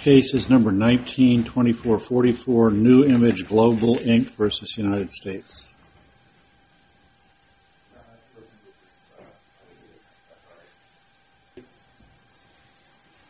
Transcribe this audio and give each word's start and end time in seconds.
Case 0.00 0.32
is 0.32 0.48
number 0.48 0.70
192444, 0.70 2.70
New 2.70 3.04
Image 3.04 3.48
Global, 3.48 3.96
Inc. 3.96 4.30
v. 4.30 4.80
United 4.80 5.12
States. 5.12 5.66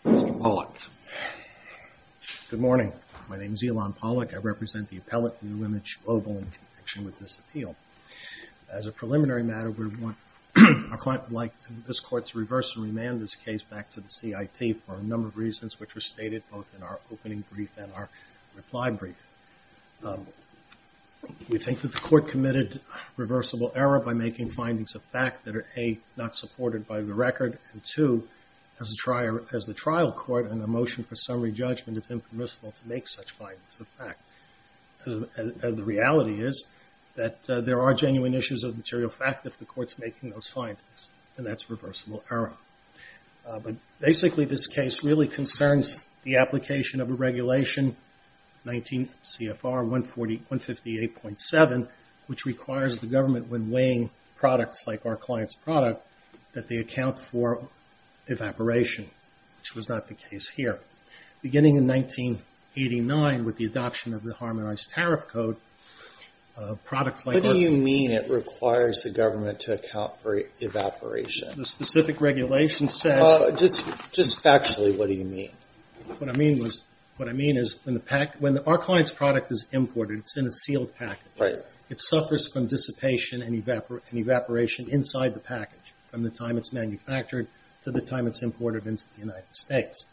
Mr. 0.05 0.41
Pollack. 0.41 0.69
Good 2.51 2.61
morning. 2.61 2.93
My 3.29 3.39
name 3.39 3.55
is 3.55 3.63
Elon 3.63 3.95
Pollack. 3.95 4.35
I 4.35 4.39
represent 4.39 4.91
the 4.91 4.99
appellate 4.99 5.43
New 5.43 5.65
Image 5.65 5.99
Global 6.05 6.39
in 6.39 6.47
connection 6.47 7.05
with 7.05 7.19
this 7.19 7.39
appeal. 7.39 7.75
As 8.71 8.87
a 8.87 8.93
preliminary 8.93 9.43
matter, 9.43 9.69
our 9.69 10.15
client 10.99 11.25
would 11.25 11.33
like 11.33 11.53
this 11.87 12.01
court 12.01 12.27
to 12.29 12.39
reverse 12.39 12.75
and 12.77 12.85
remand 12.85 13.21
this 13.21 13.35
case 13.37 13.63
back 13.63 13.91
to 13.91 14.01
the 14.01 14.09
CIT 14.09 14.77
for 14.87 14.97
a 14.97 15.03
number 15.03 15.29
of 15.29 15.37
reasons 15.37 15.79
which 15.79 15.95
were 15.95 16.01
stated 16.01 16.43
both 16.51 16.67
in 16.77 16.83
our 16.83 16.99
opening 17.13 17.45
brief 17.53 17.71
and 17.77 17.93
our 17.93 18.09
reply 18.55 18.91
brief. 18.91 19.17
Um, 20.05 20.27
we 21.49 21.59
think 21.59 21.81
that 21.81 21.93
the 21.93 21.99
court 21.99 22.29
committed 22.29 22.81
reversible 23.17 23.73
error 23.75 23.99
by 24.01 24.13
making 24.13 24.51
findings 24.51 24.95
of 24.95 25.03
fact 25.05 25.45
that 25.45 25.57
are 25.57 25.67
A, 25.77 25.99
not 26.17 26.35
supported 26.35 26.87
by 26.87 27.01
the 27.01 27.15
record, 27.15 27.59
and 27.73 27.83
two, 27.85 28.29
as 28.81 28.91
the 28.91 29.75
trial 29.75 30.13
court 30.13 30.51
in 30.51 30.61
a 30.63 30.67
motion 30.67 31.03
for 31.03 31.17
summary 31.17 31.51
judgment, 31.51 31.99
it's 31.99 32.11
impermissible 32.11 32.73
to 32.73 32.89
make 32.89 33.09
such 33.09 33.33
findings 33.33 33.77
of 33.81 33.89
fact. 33.89 34.21
The 35.05 35.83
reality 35.85 36.41
is 36.41 36.65
that 37.19 37.37
uh, 37.49 37.61
there 37.61 37.83
are 37.83 37.93
genuine 37.95 38.33
issues 38.33 38.63
of 38.63 38.77
material 38.77 39.11
fact 39.11 39.45
if 39.45 39.59
the 39.59 39.65
court's 39.65 39.99
making 39.99 40.31
those 40.31 40.47
findings, 40.47 41.11
and 41.37 41.45
that's 41.45 41.69
reversible 41.69 42.23
error. 42.31 42.53
Uh, 43.47 43.59
but 43.59 43.75
basically 44.01 44.45
this 44.45 44.69
case 44.69 45.03
really 45.03 45.27
concerns 45.27 45.97
the 46.23 46.37
application 46.37 47.01
of 47.01 47.11
a 47.11 47.15
regulation, 47.15 47.97
19 48.65 49.09
CFR 49.25 50.07
158.7, 50.49 51.89
which 52.29 52.47
requires 52.47 52.99
the 52.99 53.07
government 53.09 53.49
when 53.49 53.69
weighing 53.69 54.11
products 54.37 54.87
like 54.87 55.05
our 55.05 55.17
client's 55.17 55.57
product 55.57 56.07
that 56.53 56.69
they 56.69 56.77
account 56.77 57.19
for 57.19 57.69
evaporation, 58.29 59.11
which 59.59 59.75
was 59.75 59.89
not 59.89 60.07
the 60.07 60.15
case 60.15 60.53
here. 60.55 60.79
Beginning 61.43 61.75
in 61.77 61.89
1989 61.89 63.45
with 63.45 63.57
the 63.57 63.65
adoption 63.65 64.15
of 64.15 64.23
the 64.23 64.35
Harmonized 64.35 64.91
Tariff 64.95 65.27
Code, 65.27 65.57
Uh, 66.59 66.75
products 66.85 67.25
like. 67.25 67.35
What 67.35 67.53
do 67.53 67.57
you 67.57 67.71
mean 67.71 68.11
it 68.11 68.29
requires 68.29 69.05
the 69.05 69.11
government 69.11 69.61
to 69.61 69.75
account 69.75 70.21
for 70.21 70.43
evaporation? 70.59 71.57
The 71.57 71.65
specific 71.65 72.21
regulation 72.21 72.89
says... 72.89 73.21
Uh, 73.21 73.53
just 73.53 74.43
factually, 74.43 74.99
what 74.99 75.07
do 75.07 75.15
you 75.15 75.25
mean? 75.25 75.53
What 76.19 76.29
I 76.29 76.33
mean 76.33 77.57
is 77.57 77.79
when 77.85 78.59
our 78.67 78.79
client's 78.79 79.13
product 79.13 79.53
is 79.53 79.67
imported, 79.71 80.19
it's 80.19 80.37
in 80.37 80.47
a 80.47 80.51
sealed 80.51 80.97
package. 80.97 81.61
It 81.91 82.01
suffers 82.01 82.53
from 82.53 82.67
dissipation 82.67 83.41
and 83.41 83.55
evaporation 84.13 84.89
inside 84.91 85.35
the 85.35 85.41
package 85.41 85.95
from 86.11 86.25
the 86.25 86.31
time 86.31 86.57
it's 86.57 86.73
manufactured 86.73 87.47
to 87.85 87.93
the 87.93 88.01
time 88.01 88.27
it's 88.27 88.43
imported 88.43 88.85
into 88.87 89.05
the 89.15 89.21
United 89.21 89.55
States. 89.55 90.07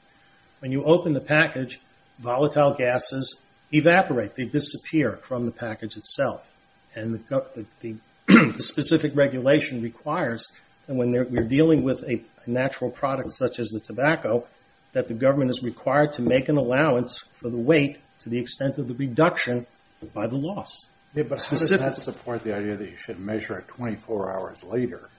When 0.59 0.71
you 0.71 0.83
open 0.83 1.13
the 1.13 1.21
package, 1.21 1.79
volatile 2.19 2.75
gases 2.75 3.37
evaporate. 3.71 4.35
They 4.35 4.45
disappear 4.45 5.17
from 5.17 5.45
the 5.45 5.51
package 5.51 5.97
itself. 5.97 6.49
And 6.95 7.13
the 7.13 7.97
specific 8.57 9.15
regulation 9.15 9.81
requires 9.81 10.51
that 10.87 10.95
when 10.95 11.11
we're 11.11 11.47
dealing 11.47 11.83
with 11.83 12.03
a 12.03 12.21
natural 12.47 12.91
product 12.91 13.31
such 13.31 13.59
as 13.59 13.69
the 13.69 13.79
tobacco, 13.79 14.45
that 14.93 15.07
the 15.07 15.13
government 15.13 15.51
is 15.51 15.61
required 15.63 16.13
to 16.13 16.21
make 16.21 16.47
an 16.47 16.57
allowance 16.57 17.17
for 17.33 17.49
the 17.49 17.57
weight 17.57 17.99
to 18.19 18.29
the 18.29 18.39
extent 18.39 18.77
of 18.77 18.87
the 18.87 18.93
reduction 18.93 19.65
by 20.13 20.27
the 20.27 20.37
loss. 20.37 20.87
But 21.13 21.29
how 21.29 21.57
does 21.57 21.69
that 21.69 21.95
support 21.95 22.43
the 22.43 22.55
idea 22.55 22.75
that 22.75 22.89
you 22.89 22.97
should 22.97 23.19
measure 23.19 23.57
it 23.57 23.67
24 23.69 24.33
hours 24.33 24.63
later 24.63 25.09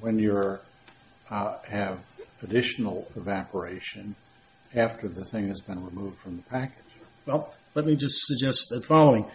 when 0.00 0.18
you 0.18 0.58
uh, 1.30 1.56
have 1.64 1.98
additional 2.42 3.10
evaporation 3.16 4.14
after 4.74 5.08
the 5.08 5.24
thing 5.24 5.48
has 5.48 5.60
been 5.60 5.84
removed 5.84 6.18
from 6.18 6.36
the 6.36 6.42
package? 6.44 6.84
Well, 7.26 7.54
let 7.74 7.84
me 7.84 7.96
just 7.96 8.26
suggest 8.26 8.68
the 8.70 8.80
following. 8.80 9.26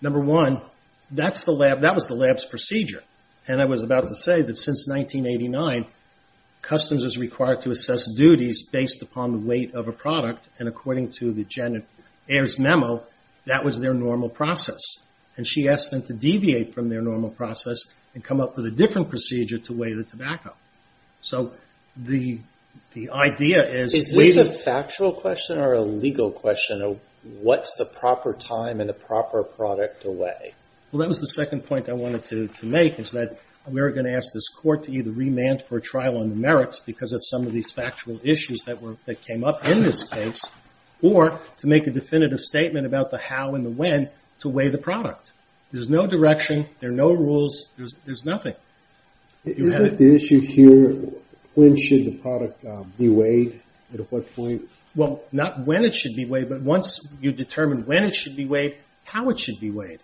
Number 0.00 0.20
one, 0.20 0.60
that's 1.10 1.44
the 1.44 1.52
lab, 1.52 1.80
that 1.80 1.94
was 1.94 2.06
the 2.06 2.14
lab's 2.14 2.44
procedure. 2.44 3.02
And 3.46 3.60
I 3.60 3.64
was 3.64 3.82
about 3.82 4.08
to 4.08 4.14
say 4.14 4.42
that 4.42 4.56
since 4.56 4.86
1989, 4.88 5.86
Customs 6.62 7.04
is 7.04 7.16
required 7.16 7.62
to 7.62 7.70
assess 7.70 8.12
duties 8.14 8.62
based 8.62 9.02
upon 9.02 9.32
the 9.32 9.38
weight 9.38 9.74
of 9.74 9.88
a 9.88 9.92
product. 9.92 10.48
And 10.58 10.68
according 10.68 11.12
to 11.12 11.32
the 11.32 11.44
Janet 11.44 11.84
Ayers 12.28 12.58
memo, 12.58 13.02
that 13.46 13.64
was 13.64 13.78
their 13.80 13.94
normal 13.94 14.28
process. 14.28 14.80
And 15.36 15.46
she 15.46 15.68
asked 15.68 15.90
them 15.90 16.02
to 16.02 16.12
deviate 16.12 16.74
from 16.74 16.88
their 16.88 17.00
normal 17.00 17.30
process 17.30 17.78
and 18.14 18.24
come 18.24 18.40
up 18.40 18.56
with 18.56 18.66
a 18.66 18.70
different 18.70 19.08
procedure 19.08 19.58
to 19.58 19.72
weigh 19.72 19.94
the 19.94 20.04
tobacco. 20.04 20.52
So 21.22 21.52
the 21.96 22.40
idea 23.10 23.66
is... 23.66 23.94
Is 23.94 24.10
this 24.10 24.36
a 24.36 24.44
factual 24.44 25.12
question 25.12 25.58
or 25.58 25.72
a 25.72 25.80
legal 25.80 26.30
question 26.30 26.82
of 26.82 27.00
what's 27.40 27.76
the 27.76 27.84
proper 27.84 28.34
time 28.34 28.80
and 28.80 28.88
the 28.88 28.94
proper 28.94 29.42
product 29.42 30.02
to 30.02 30.10
weigh? 30.10 30.54
Well, 30.92 31.00
that 31.00 31.08
was 31.08 31.20
the 31.20 31.26
second 31.26 31.66
point 31.66 31.88
I 31.88 31.92
wanted 31.92 32.24
to 32.24 32.66
make, 32.66 32.98
is 32.98 33.10
that 33.12 33.38
we're 33.66 33.90
going 33.90 34.06
to 34.06 34.14
ask 34.14 34.32
this 34.32 34.48
court 34.48 34.84
to 34.84 34.92
either 34.92 35.10
remand 35.10 35.62
for 35.62 35.76
a 35.76 35.80
trial 35.80 36.18
on 36.18 36.30
the 36.30 36.36
merits 36.36 36.78
because 36.78 37.12
of 37.12 37.20
some 37.24 37.46
of 37.46 37.52
these 37.52 37.70
factual 37.70 38.18
issues 38.22 38.62
that 38.62 38.78
came 39.26 39.44
up 39.44 39.66
in 39.66 39.82
this 39.82 40.08
case, 40.08 40.42
or 41.02 41.40
to 41.58 41.66
make 41.66 41.86
a 41.86 41.90
definitive 41.90 42.40
statement 42.40 42.86
about 42.86 43.10
the 43.10 43.18
how 43.18 43.54
and 43.54 43.64
the 43.64 43.70
when 43.70 44.08
to 44.40 44.48
weigh 44.48 44.68
the 44.68 44.78
product. 44.78 45.32
There's 45.70 45.90
no 45.90 46.06
direction. 46.06 46.66
There 46.80 46.90
are 46.90 46.94
no 46.94 47.12
rules. 47.12 47.68
There's 47.76 48.24
nothing. 48.24 48.54
Isn't 49.44 49.98
the 49.98 50.14
issue 50.14 50.40
here, 50.40 50.94
when 51.58 51.76
should 51.76 52.04
the 52.04 52.16
product 52.18 52.64
uh, 52.64 52.84
be 52.96 53.08
weighed? 53.08 53.60
At 53.92 54.12
what 54.12 54.32
point? 54.36 54.68
Well, 54.94 55.22
not 55.32 55.66
when 55.66 55.84
it 55.84 55.94
should 55.94 56.14
be 56.14 56.24
weighed, 56.24 56.48
but 56.48 56.60
once 56.60 57.00
you 57.20 57.32
determine 57.32 57.84
when 57.84 58.04
it 58.04 58.14
should 58.14 58.36
be 58.36 58.44
weighed, 58.44 58.76
how 59.04 59.28
it 59.30 59.40
should 59.40 59.58
be 59.60 59.70
weighed. 59.70 59.98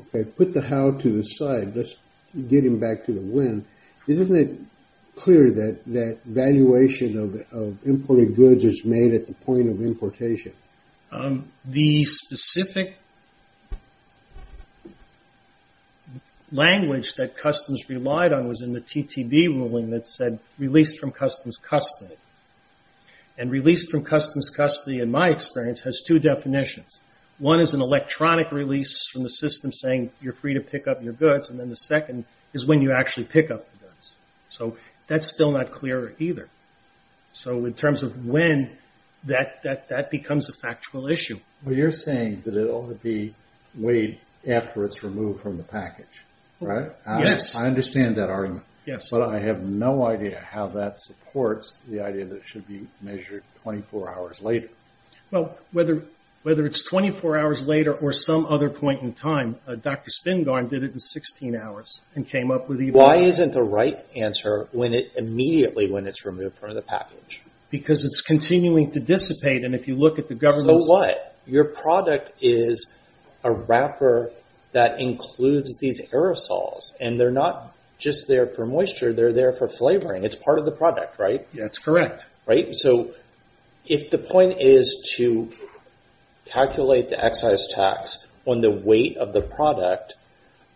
Okay, 0.00 0.28
put 0.28 0.52
the 0.52 0.60
how 0.60 0.90
to 0.90 1.08
the 1.10 1.22
side. 1.22 1.74
Let's 1.74 1.94
get 2.34 2.64
him 2.64 2.78
back 2.78 3.06
to 3.06 3.12
the 3.12 3.20
when. 3.20 3.64
Isn't 4.06 4.36
it 4.36 4.58
clear 5.16 5.50
that 5.50 5.80
that 5.86 6.18
valuation 6.26 7.18
of 7.52 7.86
imported 7.86 8.36
goods 8.36 8.64
is 8.64 8.84
made 8.84 9.14
at 9.14 9.26
the 9.28 9.34
point 9.34 9.68
of 9.70 9.80
importation? 9.80 10.52
Um, 11.10 11.50
the 11.64 12.04
specific 12.04 12.98
language 16.52 17.14
that 17.14 17.36
Customs 17.36 17.88
relied 17.88 18.32
on 18.32 18.48
was 18.48 18.60
in 18.60 18.72
the 18.72 18.80
TTB 18.80 19.48
ruling 19.48 19.90
that 19.90 20.06
said, 20.06 20.38
released 20.58 20.98
from 20.98 21.10
Customs 21.12 21.56
custody. 21.56 22.16
And 23.38 23.50
released 23.50 23.90
from 23.90 24.04
Customs 24.04 24.50
custody, 24.50 24.98
in 24.98 25.10
my 25.10 25.28
experience, 25.28 25.80
has 25.80 26.02
two 26.06 26.18
definitions. 26.18 27.00
One 27.38 27.60
is 27.60 27.72
an 27.72 27.80
electronic 27.80 28.52
release 28.52 29.08
from 29.08 29.22
the 29.22 29.30
system 29.30 29.72
saying 29.72 30.10
you're 30.20 30.34
free 30.34 30.54
to 30.54 30.60
pick 30.60 30.86
up 30.86 31.02
your 31.02 31.14
goods, 31.14 31.48
and 31.48 31.58
then 31.58 31.70
the 31.70 31.76
second 31.76 32.26
is 32.52 32.66
when 32.66 32.82
you 32.82 32.92
actually 32.92 33.24
pick 33.24 33.50
up 33.50 33.70
the 33.72 33.86
goods. 33.86 34.12
So 34.50 34.76
that's 35.06 35.32
still 35.32 35.52
not 35.52 35.70
clear 35.70 36.14
either. 36.18 36.48
So 37.32 37.64
in 37.64 37.72
terms 37.72 38.02
of 38.02 38.26
when, 38.26 38.76
that 39.24 40.08
becomes 40.10 40.50
a 40.50 40.52
factual 40.52 41.08
issue. 41.08 41.38
Well, 41.64 41.74
you're 41.74 41.92
saying 41.92 42.42
that 42.44 42.56
it 42.56 42.68
ought 42.68 42.88
to 42.88 42.94
be 42.94 43.34
weighed 43.74 44.18
after 44.46 44.84
it's 44.84 45.02
removed 45.02 45.40
from 45.40 45.56
the 45.56 45.62
package, 45.62 46.24
right? 46.60 46.90
Yes. 47.06 47.54
I 47.54 47.66
understand 47.66 48.16
that 48.16 48.30
argument. 48.30 48.64
Yes. 48.86 49.08
But 49.10 49.22
I 49.22 49.38
have 49.38 49.62
no 49.62 50.06
idea 50.06 50.38
how 50.38 50.68
that 50.68 50.96
supports 50.96 51.80
the 51.88 52.00
idea 52.00 52.24
that 52.24 52.36
it 52.36 52.46
should 52.46 52.66
be 52.66 52.86
measured 53.00 53.44
24 53.62 54.14
hours 54.14 54.40
later. 54.40 54.68
Well, 55.30 55.56
whether 55.72 56.02
it's 56.44 56.84
24 56.84 57.38
hours 57.38 57.66
later 57.66 57.94
or 57.94 58.12
some 58.12 58.46
other 58.46 58.70
point 58.70 59.02
in 59.02 59.12
time, 59.12 59.56
uh, 59.66 59.76
Dr. 59.76 60.10
Spingarn 60.10 60.68
did 60.68 60.82
it 60.82 60.92
in 60.92 60.98
16 60.98 61.54
hours 61.54 62.00
and 62.14 62.26
came 62.26 62.50
up 62.50 62.68
with 62.68 62.80
even... 62.80 62.94
Why 62.94 63.16
isn't 63.16 63.52
the 63.52 63.62
right 63.62 64.00
answer 64.16 64.68
immediately 64.72 65.90
when 65.90 66.06
it's 66.06 66.24
removed 66.24 66.56
from 66.56 66.74
the 66.74 66.82
package? 66.82 67.42
Because 67.70 68.04
it's 68.04 68.22
continuing 68.22 68.90
to 68.92 69.00
dissipate, 69.00 69.64
and 69.64 69.74
if 69.74 69.86
you 69.86 69.94
look 69.94 70.18
at 70.18 70.28
the 70.28 70.34
government's... 70.34 70.86
So 70.86 70.92
what? 70.92 71.36
Your 71.46 71.64
product 71.64 72.32
is 72.40 72.92
a 73.44 73.52
wrapper 73.52 74.32
that 74.72 75.00
includes 75.00 75.78
these 75.78 76.00
aerosols, 76.12 76.94
and 77.00 77.18
they're 77.18 77.30
not 77.30 77.74
just 77.98 78.28
there 78.28 78.46
for 78.46 78.66
moisture, 78.66 79.12
they're 79.12 79.32
there 79.32 79.52
for 79.52 79.68
flavoring. 79.68 80.24
It's 80.24 80.36
part 80.36 80.58
of 80.58 80.64
the 80.64 80.70
product, 80.70 81.18
right? 81.18 81.46
That's 81.52 81.78
correct. 81.78 82.26
Right? 82.46 82.74
So 82.74 83.10
if 83.86 84.10
the 84.10 84.18
point 84.18 84.60
is 84.60 85.14
to 85.16 85.50
calculate 86.46 87.10
the 87.10 87.22
excise 87.22 87.68
tax 87.68 88.26
on 88.46 88.60
the 88.60 88.70
weight 88.70 89.16
of 89.16 89.32
the 89.32 89.42
product, 89.42 90.14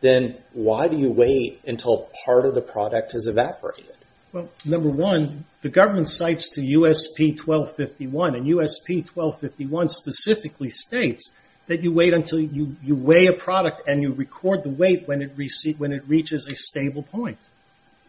then 0.00 0.36
why 0.52 0.88
do 0.88 0.96
you 0.96 1.10
wait 1.10 1.60
until 1.66 2.08
part 2.26 2.44
of 2.44 2.54
the 2.54 2.60
product 2.60 3.12
has 3.12 3.26
evaporated? 3.26 3.94
Well, 4.32 4.50
number 4.64 4.90
one, 4.90 5.44
the 5.62 5.68
government 5.68 6.08
cites 6.08 6.50
to 6.50 6.60
USP 6.60 7.38
1251, 7.38 8.34
and 8.34 8.46
USP 8.46 9.08
1251 9.08 9.88
specifically 9.88 10.68
states 10.68 11.32
that 11.66 11.82
you 11.82 11.92
wait 11.92 12.12
until 12.12 12.38
you 12.38 12.94
weigh 12.94 13.26
a 13.26 13.32
product 13.32 13.88
and 13.88 14.02
you 14.02 14.12
record 14.12 14.62
the 14.62 14.70
weight 14.70 15.08
when 15.08 15.22
it 15.22 15.32
reaches 16.06 16.46
a 16.46 16.54
stable 16.54 17.02
point. 17.02 17.38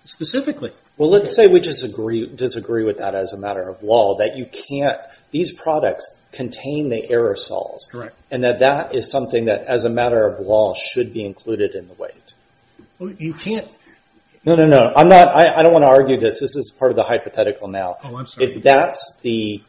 Specifically. 0.06 0.72
Well, 0.98 1.10
let's 1.10 1.36
say 1.36 1.48
we 1.48 1.60
disagree 1.60 2.26
with 2.26 2.98
that 3.00 3.16
as 3.16 3.34
a 3.34 3.38
matter 3.38 3.68
of 3.68 3.82
law, 3.84 4.18
that 4.18 4.38
you 4.38 4.46
can't, 4.46 5.00
these 5.32 5.52
products 5.52 6.16
contain 6.32 6.90
the 6.90 7.08
aerosols. 7.10 7.90
Correct. 7.92 8.16
And 8.30 8.44
that 8.44 8.60
that 8.60 8.94
is 8.94 9.10
something 9.10 9.46
that, 9.46 9.64
as 9.64 9.84
a 9.84 9.90
matter 9.90 10.28
of 10.28 10.46
law, 10.46 10.74
should 10.76 11.14
be 11.14 11.26
included 11.26 11.76
in 11.76 11.88
the 11.88 11.96
weight. 11.96 12.34
Well, 13.00 13.12
you 13.12 13.34
can't. 13.34 13.68
No, 14.46 14.56
no, 14.56 14.68
no. 14.68 14.94
I'm 14.96 15.10
not, 15.10 15.36
I 15.36 15.64
don't 15.64 15.74
want 15.74 15.84
to 15.84 15.90
argue 15.90 16.18
this. 16.18 16.40
This 16.40 16.56
is 16.56 16.72
part 16.72 16.92
of 16.92 16.98
the 16.98 17.04
hypothetical 17.04 17.68
now. 17.68 17.98
Oh, 18.04 18.16
I'm 18.16 18.28
sorry. 18.28 18.54
If 18.54 18.64
that's 18.64 19.18
the 19.22 19.64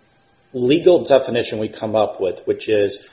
legal 0.52 1.02
definition 1.02 1.58
we 1.58 1.70
come 1.70 1.96
up 1.96 2.20
with, 2.20 2.46
which 2.46 2.68
is 2.68 3.08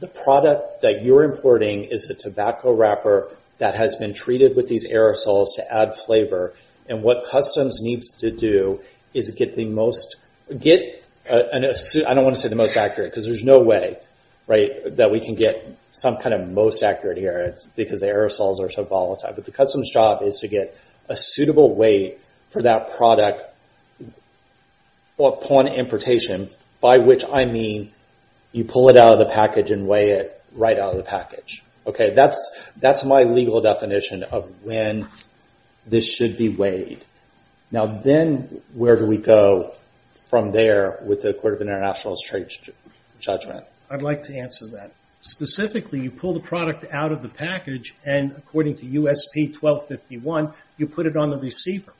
the 0.00 0.08
product 0.08 0.82
that 0.82 1.02
you're 1.02 1.24
importing 1.24 1.84
is 1.84 2.10
a 2.10 2.14
tobacco 2.14 2.72
wrapper 2.72 3.30
that 3.58 3.74
has 3.74 3.96
been 3.96 4.14
treated 4.14 4.56
with 4.56 4.68
these 4.68 4.88
aerosols 4.88 5.56
to 5.56 5.72
add 5.72 5.94
flavor, 5.94 6.52
and 6.88 7.02
what 7.02 7.24
customs 7.24 7.80
needs 7.82 8.10
to 8.16 8.30
do 8.30 8.80
is 9.12 9.30
get 9.30 9.54
the 9.54 9.64
most, 9.64 10.16
get, 10.58 11.02
an 11.26 11.64
I 11.64 12.14
don't 12.14 12.24
want 12.24 12.36
to 12.36 12.42
say 12.42 12.48
the 12.48 12.56
most 12.56 12.76
accurate, 12.76 13.10
because 13.10 13.26
there's 13.26 13.44
no 13.44 13.60
way, 13.60 13.96
right, 14.46 14.96
that 14.96 15.10
we 15.10 15.20
can 15.20 15.34
get 15.36 15.66
some 15.92 16.16
kind 16.16 16.34
of 16.34 16.48
most 16.48 16.82
accurate 16.82 17.16
here, 17.16 17.38
It's 17.38 17.64
because 17.64 18.00
the 18.00 18.06
aerosols 18.06 18.60
are 18.60 18.68
so 18.68 18.82
volatile. 18.82 19.32
But 19.34 19.44
the 19.44 19.52
customs 19.52 19.90
job 19.92 20.22
is 20.22 20.40
to 20.40 20.48
get 20.48 20.76
a 21.08 21.16
suitable 21.16 21.74
weight 21.74 22.18
for 22.50 22.62
that 22.62 22.96
product 22.96 23.42
upon 25.18 25.68
importation, 25.68 26.50
by 26.80 26.98
which 26.98 27.24
I 27.24 27.44
mean 27.44 27.92
you 28.54 28.64
pull 28.64 28.88
it 28.88 28.96
out 28.96 29.12
of 29.12 29.18
the 29.18 29.34
package 29.34 29.70
and 29.70 29.86
weigh 29.86 30.12
it 30.12 30.42
right 30.54 30.78
out 30.78 30.92
of 30.92 30.96
the 30.96 31.02
package. 31.02 31.62
Okay, 31.86 32.14
that's 32.14 33.04
my 33.04 33.24
legal 33.24 33.60
definition 33.60 34.22
of 34.22 34.50
when 34.64 35.06
this 35.86 36.06
should 36.06 36.38
be 36.38 36.48
weighed. 36.48 37.04
Now 37.70 37.86
then, 37.86 38.62
where 38.72 38.96
do 38.96 39.04
we 39.04 39.18
go 39.18 39.74
from 40.30 40.52
there 40.52 41.00
with 41.02 41.20
the 41.20 41.34
Court 41.34 41.54
of 41.54 41.60
International 41.60 42.16
Trade 42.16 42.50
judgment? 43.18 43.66
I'd 43.90 44.00
like 44.02 44.22
to 44.24 44.38
answer 44.38 44.66
that. 44.68 44.92
Specifically, 45.20 46.00
you 46.00 46.10
pull 46.10 46.34
the 46.34 46.40
product 46.40 46.84
out 46.92 47.10
of 47.10 47.22
the 47.22 47.28
package, 47.28 47.94
and 48.06 48.32
according 48.36 48.76
to 48.78 48.84
USP 48.84 49.60
1251, 49.60 50.54
you 50.78 50.86
put 50.86 51.06
it 51.06 51.16
on 51.16 51.30
the 51.30 51.38
receiver. 51.38 51.92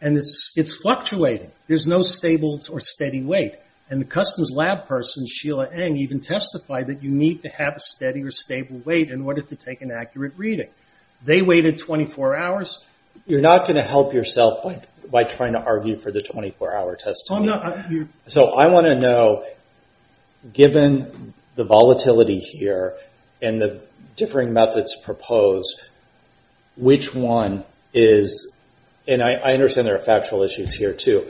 And 0.00 0.18
it's 0.18 0.76
fluctuating. 0.82 1.52
There's 1.68 1.86
no 1.86 2.02
stable 2.02 2.60
or 2.70 2.80
steady 2.80 3.22
weight. 3.22 3.54
And 3.90 4.00
the 4.00 4.06
customs 4.06 4.50
lab 4.50 4.86
person, 4.86 5.26
Sheila 5.26 5.68
Eng, 5.70 5.98
even 5.98 6.20
testified 6.20 6.86
that 6.86 7.02
you 7.02 7.10
need 7.10 7.42
to 7.42 7.48
have 7.48 7.76
a 7.76 7.80
steady 7.80 8.22
or 8.22 8.30
stable 8.30 8.80
weight 8.84 9.10
in 9.10 9.22
order 9.22 9.42
to 9.42 9.56
take 9.56 9.82
an 9.82 9.90
accurate 9.90 10.32
reading. 10.36 10.68
They 11.22 11.42
waited 11.42 11.78
24 11.78 12.36
hours. 12.36 12.84
You're 13.26 13.42
not 13.42 13.66
going 13.66 13.76
to 13.76 13.82
help 13.82 14.14
yourself 14.14 14.64
by 15.10 15.24
trying 15.24 15.52
to 15.52 15.60
argue 15.60 15.96
for 15.98 16.10
the 16.10 16.20
24-hour 16.20 16.96
testimony. 16.96 18.08
So 18.28 18.54
I 18.54 18.68
want 18.68 18.86
to 18.86 18.98
know, 18.98 19.44
given 20.52 21.34
the 21.54 21.64
volatility 21.64 22.38
here 22.38 22.94
and 23.40 23.60
the 23.60 23.82
differing 24.16 24.52
methods 24.52 24.96
proposed, 24.96 25.88
which 26.76 27.14
one 27.14 27.64
is, 27.92 28.54
and 29.06 29.22
I 29.22 29.52
understand 29.52 29.86
there 29.86 29.96
are 29.96 30.02
factual 30.02 30.42
issues 30.42 30.74
here 30.74 30.92
too, 30.92 31.28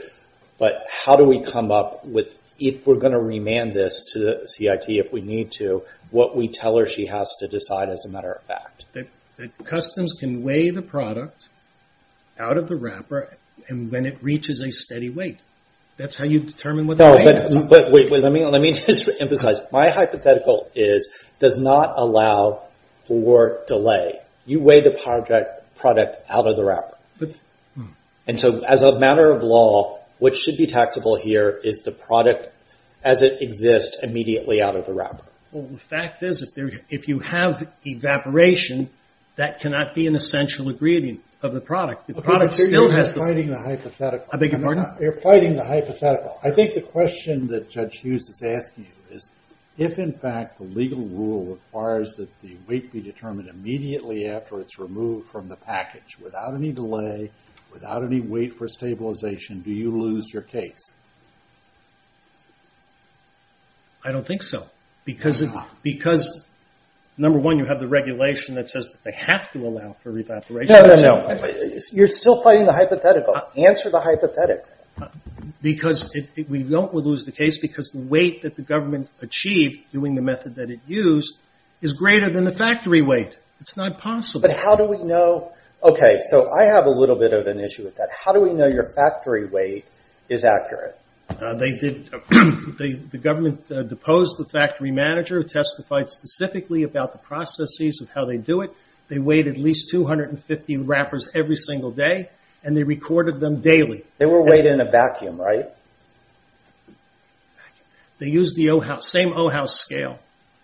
but 0.57 0.87
how 0.89 1.17
do 1.17 1.25
we 1.25 1.43
come 1.43 1.71
up 1.71 2.05
with, 2.05 2.35
if 2.59 2.87
we're 2.87 2.97
going 2.97 3.13
to 3.13 3.19
remand 3.19 3.73
this 3.73 4.13
to 4.13 4.19
the 4.19 4.47
CIT 4.47 4.85
if 4.87 5.11
we 5.11 5.21
need 5.21 5.51
to, 5.53 5.83
what 6.11 6.35
we 6.35 6.47
tell 6.47 6.77
her 6.77 6.85
she 6.85 7.07
has 7.07 7.35
to 7.39 7.47
decide 7.47 7.89
as 7.89 8.05
a 8.05 8.09
matter 8.09 8.31
of 8.31 8.43
fact? 8.43 8.85
That 8.93 9.65
customs 9.65 10.13
can 10.13 10.43
weigh 10.43 10.69
the 10.69 10.81
product 10.81 11.49
out 12.39 12.57
of 12.57 12.69
the 12.69 12.75
wrapper 12.75 13.35
and 13.67 13.91
when 13.91 14.05
it 14.05 14.21
reaches 14.21 14.61
a 14.61 14.71
steady 14.71 15.09
weight. 15.09 15.39
That's 15.97 16.17
how 16.17 16.25
you 16.25 16.39
determine 16.39 16.87
what 16.87 16.97
the 16.97 17.05
weight 17.05 17.37
is. 17.37 17.57
But 17.69 17.91
wait, 17.91 18.09
let 18.11 18.31
me 18.31 18.73
just 18.73 19.09
emphasize. 19.21 19.59
My 19.71 19.89
hypothetical 19.89 20.69
is, 20.75 21.25
does 21.39 21.59
not 21.59 21.93
allow 21.95 22.63
for 23.01 23.61
delay. 23.67 24.19
You 24.45 24.59
weigh 24.59 24.81
the 24.81 24.91
product 24.91 26.17
out 26.29 26.47
of 26.47 26.55
the 26.55 26.65
wrapper. 26.65 26.97
Hmm. 27.75 27.85
And 28.27 28.39
so 28.39 28.63
as 28.65 28.81
a 28.81 28.99
matter 28.99 29.31
of 29.31 29.43
law, 29.43 29.94
what 30.19 30.35
should 30.35 30.57
be 30.57 30.67
taxable 30.67 31.15
here 31.15 31.49
is 31.63 31.81
the 31.81 31.91
product 31.91 32.49
as 33.03 33.21
it 33.21 33.41
exists 33.41 33.99
immediately 34.01 34.61
out 34.61 34.75
of 34.75 34.85
the 34.85 34.93
wrapper. 34.93 35.23
Well, 35.51 35.67
the 35.67 35.77
fact 35.77 36.23
is, 36.23 36.57
if 36.89 37.07
you 37.07 37.19
have 37.19 37.67
evaporation, 37.85 38.89
that 39.35 39.59
cannot 39.59 39.93
be 39.93 40.07
an 40.07 40.15
essential 40.15 40.69
ingredient 40.69 41.21
of 41.41 41.53
the 41.53 41.61
product. 41.61 42.07
The 42.07 42.21
product 42.21 42.53
still 42.53 42.89
has 42.89 43.13
to... 43.13 43.19
You're 43.19 43.27
fighting 43.27 43.49
the 43.49 43.59
hypothetical. 43.59 44.27
I 44.31 44.37
beg 44.37 44.51
your 44.51 44.61
pardon? 44.61 44.83
Uh, 44.83 44.97
you're 44.99 45.19
fighting 45.19 45.55
the 45.55 45.63
hypothetical. 45.63 46.39
I 46.43 46.51
think 46.51 46.73
the 46.73 46.81
question 46.81 47.47
that 47.47 47.69
Judge 47.69 47.99
Hughes 47.99 48.27
is 48.27 48.41
asking 48.43 48.85
you 48.85 49.15
is, 49.15 49.29
if 49.77 49.99
in 49.99 50.13
fact 50.13 50.57
the 50.57 50.63
legal 50.63 51.05
rule 51.05 51.45
requires 51.45 52.15
that 52.15 52.29
the 52.41 52.55
weight 52.67 52.91
be 52.91 53.01
determined 53.01 53.49
immediately 53.49 54.27
after 54.27 54.59
it's 54.59 54.79
removed 54.79 55.27
from 55.27 55.49
the 55.49 55.57
package, 55.57 56.17
without 56.23 56.55
any 56.55 56.71
delay, 56.71 57.29
without 57.75 58.03
any 58.03 58.21
wait 58.21 58.53
for 58.53 58.67
stabilization, 58.67 59.59
do 59.59 59.69
you 59.69 59.91
lose 59.91 60.33
your 60.33 60.41
case? 60.41 60.91
I 64.03 64.11
don't 64.11 64.25
think 64.25 64.41
so. 64.41 64.67
Because, 65.03 65.43
number 67.17 67.37
one, 67.37 67.59
you 67.59 67.65
have 67.65 67.79
the 67.79 67.87
regulation 67.87 68.55
that 68.55 68.69
says 68.69 68.89
that 68.89 69.03
they 69.03 69.11
have 69.11 69.51
to 69.51 69.67
allow 69.67 69.93
for 69.93 70.17
evaporation. 70.17 70.73
No, 70.73 70.95
no, 70.95 70.95
no. 70.95 71.39
You're 71.91 72.07
still 72.07 72.41
fighting 72.41 72.65
the 72.65 72.73
hypothetical. 72.73 73.35
Uh, 73.35 73.67
Answer 73.67 73.89
the 73.89 73.99
hypothetical. 73.99 74.65
Uh, 74.99 75.09
because 75.61 76.15
we 76.47 76.63
don't 76.63 76.93
lose 76.95 77.25
the 77.25 77.33
case 77.33 77.59
because 77.59 77.89
the 77.89 77.99
weight 77.99 78.43
that 78.43 78.55
the 78.55 78.61
government 78.61 79.09
achieved 79.21 79.79
doing 79.91 80.15
the 80.15 80.21
method 80.21 80.55
that 80.55 80.69
it 80.69 80.79
used 80.87 81.39
is 81.81 81.93
greater 81.93 82.29
than 82.29 82.45
the 82.45 82.55
factory 82.55 83.01
weight. 83.01 83.35
It's 83.59 83.75
not 83.75 83.99
possible. 83.99 84.47
But 84.47 84.57
how 84.57 84.77
do 84.77 84.85
we 84.85 85.03
know... 85.03 85.51
Okay, 85.85 86.17
so 86.19 86.51
I 86.51 86.63
have 86.63 86.87
a 86.87 86.89
little 86.89 87.15
bit 87.15 87.31
of 87.31 87.45
an 87.45 87.59
issue 87.59 87.83
with 87.83 87.97
that. 87.97 88.09
How 88.11 88.33
do 88.33 88.41
we 88.41 88.53
know 88.53 88.65
your 88.65 88.85
factory 88.95 89.45
weight 89.45 89.85
is 90.27 90.43
accurate? 90.43 90.99
Uh, 91.29 91.53
the 91.53 93.19
government 93.21 93.71
uh, 93.71 93.83
deposed 93.83 94.39
the 94.39 94.45
factory 94.45 94.89
manager, 94.89 95.35
who 95.35 95.43
testified 95.43 96.09
specifically 96.09 96.81
about 96.81 97.11
the 97.11 97.19
processes 97.19 98.01
of 98.01 98.09
how 98.09 98.25
they 98.25 98.37
do 98.37 98.61
it. 98.61 98.73
They 99.09 99.19
weighed 99.19 99.47
at 99.47 99.57
least 99.57 99.91
250 99.91 100.77
wrappers 100.77 101.29
every 101.35 101.55
single 101.55 101.91
day, 101.91 102.29
and 102.63 102.75
they 102.75 102.83
recorded 102.83 103.39
them 103.39 103.61
daily. 103.61 104.03
They 104.17 104.25
were 104.25 104.41
weighed 104.41 104.65
in 104.65 104.81
a 104.81 104.89
vacuum, 104.89 105.39
right? 105.39 105.67
They 108.17 108.29
used 108.29 108.55
the 108.55 108.97
same 109.01 109.33
OHAUS 109.33 109.69
scale. 109.69 110.17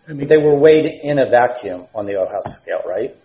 They 0.07 0.39
were 0.39 0.55
weighed 0.55 0.87
in 1.03 1.19
a 1.19 1.29
vacuum 1.29 1.85
on 1.93 2.07
the 2.07 2.13
OHAUS 2.13 2.55
scale, 2.55 2.81
right? 2.87 3.15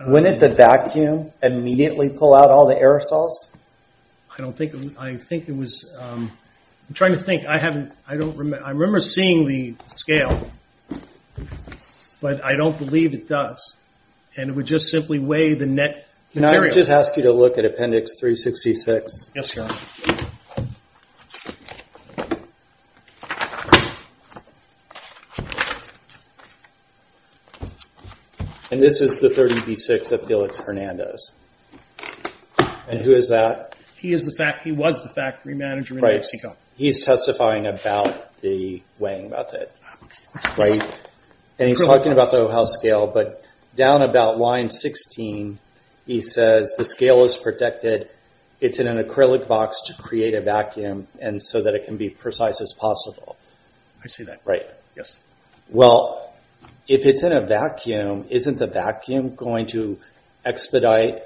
Um, 0.00 0.12
Wouldn't 0.12 0.40
the 0.40 0.50
vacuum 0.50 1.32
immediately 1.42 2.10
pull 2.10 2.34
out 2.34 2.50
all 2.50 2.68
the 2.68 2.74
aerosols? 2.74 3.48
I 4.36 4.42
don't 4.42 4.56
think... 4.56 4.74
I 4.98 5.16
think 5.16 5.48
it 5.48 5.56
was... 5.56 5.94
Um, 5.98 6.30
I'm 6.88 6.94
trying 6.94 7.12
to 7.12 7.18
think. 7.18 7.46
I 7.46 7.58
haven't... 7.58 7.92
I 8.06 8.16
don't 8.16 8.36
remember... 8.36 8.64
I 8.64 8.70
remember 8.70 9.00
seeing 9.00 9.46
the 9.46 9.74
scale, 9.86 10.50
but 12.20 12.44
I 12.44 12.56
don't 12.56 12.76
believe 12.76 13.14
it 13.14 13.28
does. 13.28 13.74
And 14.36 14.50
it 14.50 14.56
would 14.56 14.66
just 14.66 14.90
simply 14.90 15.18
weigh 15.18 15.54
the 15.54 15.66
net 15.66 16.08
material. 16.34 16.62
Can 16.62 16.70
I 16.70 16.74
just 16.74 16.90
ask 16.90 17.16
you 17.16 17.22
to 17.24 17.32
look 17.32 17.56
at 17.56 17.64
Appendix 17.64 18.20
366? 18.20 19.30
Yes, 19.34 19.56
Your 19.56 19.64
Honor. 19.64 20.15
And 28.76 28.82
this 28.82 29.00
is 29.00 29.20
the 29.20 29.30
30B6 29.30 30.12
of 30.12 30.26
Felix 30.26 30.58
Hernandez. 30.58 31.32
And 32.86 33.00
who 33.00 33.14
is 33.14 33.30
that? 33.30 33.74
He 33.96 34.12
was 34.12 34.26
the 34.26 35.12
factory 35.16 35.54
manager 35.54 35.94
in 35.94 36.02
Mexico. 36.02 36.54
He's 36.74 37.02
testifying 37.02 37.66
about 37.66 38.38
the 38.42 38.82
weighing 38.98 39.30
method, 39.30 39.70
right? 40.58 41.08
And 41.58 41.70
he's 41.70 41.80
talking 41.80 42.12
about 42.12 42.32
the 42.32 42.46
OHAUS 42.46 42.66
scale, 42.66 43.06
but 43.06 43.42
down 43.76 44.02
about 44.02 44.36
line 44.36 44.68
16, 44.68 45.58
he 46.04 46.20
says 46.20 46.74
the 46.76 46.84
scale 46.84 47.24
is 47.24 47.34
protected. 47.34 48.10
It's 48.60 48.78
in 48.78 48.86
an 48.86 49.02
acrylic 49.02 49.48
box 49.48 49.84
to 49.86 49.94
create 49.94 50.34
a 50.34 50.42
vacuum 50.42 51.08
and 51.18 51.42
so 51.42 51.62
that 51.62 51.74
it 51.74 51.86
can 51.86 51.96
be 51.96 52.10
precise 52.10 52.60
as 52.60 52.74
possible. 52.74 53.38
I 54.04 54.08
see 54.08 54.24
that. 54.24 54.42
Right. 54.44 54.66
Yes. 54.94 55.18
Well, 55.70 56.25
if 56.88 57.04
it's 57.04 57.22
in 57.22 57.32
a 57.32 57.40
vacuum, 57.40 58.26
isn't 58.30 58.58
the 58.58 58.66
vacuum 58.66 59.34
going 59.34 59.66
to 59.66 59.98
expedite 60.44 61.22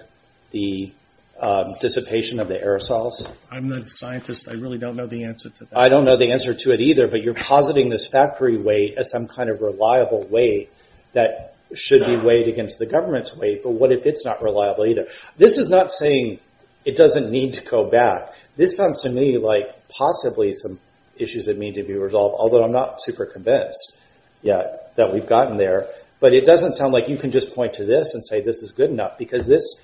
the 0.51 0.93
um, 1.39 1.75
dissipation 1.81 2.41
of 2.41 2.49
the 2.49 2.59
aerosols? 2.59 3.31
I'm 3.51 3.69
not 3.69 3.81
a 3.81 3.87
scientist. 3.87 4.49
I 4.49 4.53
really 4.53 4.79
don't 4.79 4.97
know 4.97 5.07
the 5.07 5.25
answer 5.25 5.51
to 5.51 5.65
that. 5.67 5.79
I 5.79 5.89
don't 5.89 6.05
know 6.05 6.17
the 6.17 6.33
answer 6.33 6.55
to 6.55 6.73
it 6.73 6.81
either, 6.81 7.09
but 7.09 7.23
you're 7.23 7.35
positing 7.35 7.89
this 7.89 8.07
factory 8.07 8.57
weight 8.57 8.95
as 8.97 9.11
some 9.11 9.27
kind 9.27 9.51
of 9.51 9.61
reliable 9.61 10.27
weight 10.29 10.71
that 11.13 11.55
should 11.75 12.05
be 12.05 12.17
weighed 12.17 12.49
against 12.49 12.79
the 12.79 12.87
government's 12.87 13.37
weight, 13.37 13.63
but 13.63 13.71
what 13.71 13.93
if 13.93 14.05
it's 14.05 14.25
not 14.25 14.43
reliable 14.43 14.87
either? 14.87 15.07
This 15.37 15.57
is 15.57 15.71
not 15.71 15.93
saying 15.93 16.41
it 16.85 16.97
doesn't 16.97 17.31
need 17.31 17.55
to 17.55 17.65
go 17.65 17.85
back. 17.89 18.35
This 18.57 18.77
sounds 18.77 19.03
to 19.03 19.11
me 19.11 19.39
like 19.39 19.89
possibly 19.89 20.53
some 20.53 20.81
issues 21.17 21.47
that 21.47 21.59
need 21.59 21.75
to 21.75 21.83
be 21.83 21.95
resolved, 21.95 22.37
although 22.39 22.65
I'm 22.65 22.73
not 22.73 23.03
super 23.03 23.27
convinced 23.27 24.01
yet 24.43 24.90
that 25.01 25.13
we've 25.13 25.27
gotten 25.27 25.57
there. 25.57 25.89
But 26.21 26.35
it 26.35 26.45
doesn't 26.45 26.75
sound 26.75 26.93
like 26.93 27.09
you 27.09 27.17
can 27.17 27.31
just 27.31 27.55
point 27.55 27.75
to 27.75 27.85
this 27.85 28.15
and 28.15 28.25
say 28.25 28.41
this 28.41 28.63
is 28.63 28.71
good 28.71 28.91
enough 28.91 29.17
because 29.19 29.47
this 29.47 29.75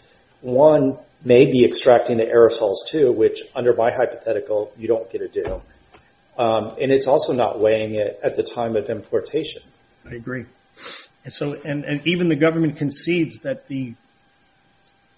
one 0.42 0.98
may 1.24 1.46
be 1.50 1.64
extracting 1.64 2.18
the 2.18 2.26
aerosols 2.26 2.86
too, 2.86 3.10
which 3.10 3.42
under 3.54 3.74
my 3.74 3.90
hypothetical 3.90 4.70
you 4.76 4.86
don't 4.86 5.10
get 5.10 5.18
to 5.18 5.28
do. 5.28 5.62
Um, 6.38 6.76
and 6.78 6.92
it's 6.92 7.06
also 7.06 7.32
not 7.32 7.58
weighing 7.58 7.94
it 7.94 8.20
at 8.22 8.36
the 8.36 8.42
time 8.42 8.76
of 8.76 8.90
importation. 8.90 9.62
I 10.04 10.14
agree. 10.14 10.44
And 11.24 11.32
so, 11.32 11.54
and, 11.64 11.84
and 11.84 12.06
even 12.06 12.28
the 12.28 12.36
government 12.36 12.76
concedes 12.76 13.40
that 13.40 13.66
the 13.68 13.94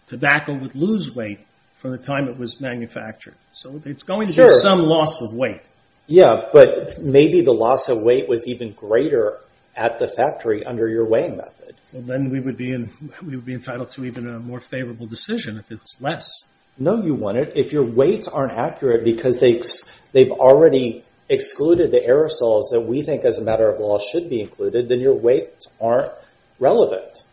tobacco 0.07 0.55
would 0.55 0.77
lose 0.77 1.15
weight 1.15 1.41
from 1.75 1.91
the 1.91 1.99
time 1.99 2.29
it 2.29 2.39
was 2.39 2.61
manufactured. 2.61 3.35
So 3.53 3.83
it's 3.85 4.05
going 4.05 4.29
to 4.29 4.35
be 4.35 4.47
some 4.47 4.81
loss 4.81 5.21
of 5.21 5.35
weight. 5.35 5.63
Yeah, 6.07 6.49
but 6.53 6.99
maybe 7.01 7.43
the 7.43 7.53
loss 7.53 7.89
of 7.89 8.01
weight 8.01 8.29
was 8.29 8.49
even 8.49 8.73
greater 8.73 9.39
at 9.79 9.99
the 10.01 10.09
factory 10.09 10.65
under 10.65 10.89
your 10.89 11.07
weighing 11.07 11.37
method. 11.37 11.77
Well, 11.93 12.03
then 12.03 12.31
we 12.31 12.41
would 12.41 12.57
be 12.57 12.73
in, 12.73 12.91
we 13.25 13.37
would 13.37 13.47
be 13.47 13.55
entitled 13.55 13.93
to 13.93 14.05
even 14.05 14.27
a 14.27 14.39
more 14.41 14.61
favorable 14.61 15.07
decision 15.07 15.57
if 15.57 15.71
it's 15.71 15.99
less. 16.01 16.29
No, 16.77 17.03
you 17.03 17.15
wouldn't. 17.15 17.57
If 17.57 17.73
your 17.73 17.85
weights 17.85 18.29
aren't 18.29 18.53
accurate 18.53 19.05
because 19.05 19.41
they—they've 19.41 20.31
already 20.31 21.05
excluded 21.29 21.91
the 21.91 22.01
aerosols 22.01 22.71
that 22.73 22.83
we 22.87 23.03
think 23.03 23.25
as 23.25 23.39
a 23.39 23.43
matter 23.43 23.69
of 23.69 23.81
law 23.81 23.99
should 23.99 24.29
be 24.29 24.41
included, 24.41 24.89
then 24.89 25.01
your 25.01 25.15
weights 25.15 25.67
aren't 25.81 26.13
relevant. 26.61 27.25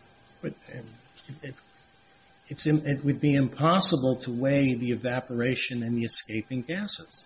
But 0.42 0.54
um, 0.74 0.84
it, 1.42 1.54
it's—it 2.48 3.04
would 3.04 3.20
be 3.20 3.34
impossible 3.34 4.16
to 4.16 4.30
weigh 4.32 4.74
the 4.74 4.90
evaporation 4.92 5.82
and 5.82 5.96
the 5.96 6.04
escaping 6.04 6.62
gases. 6.62 7.24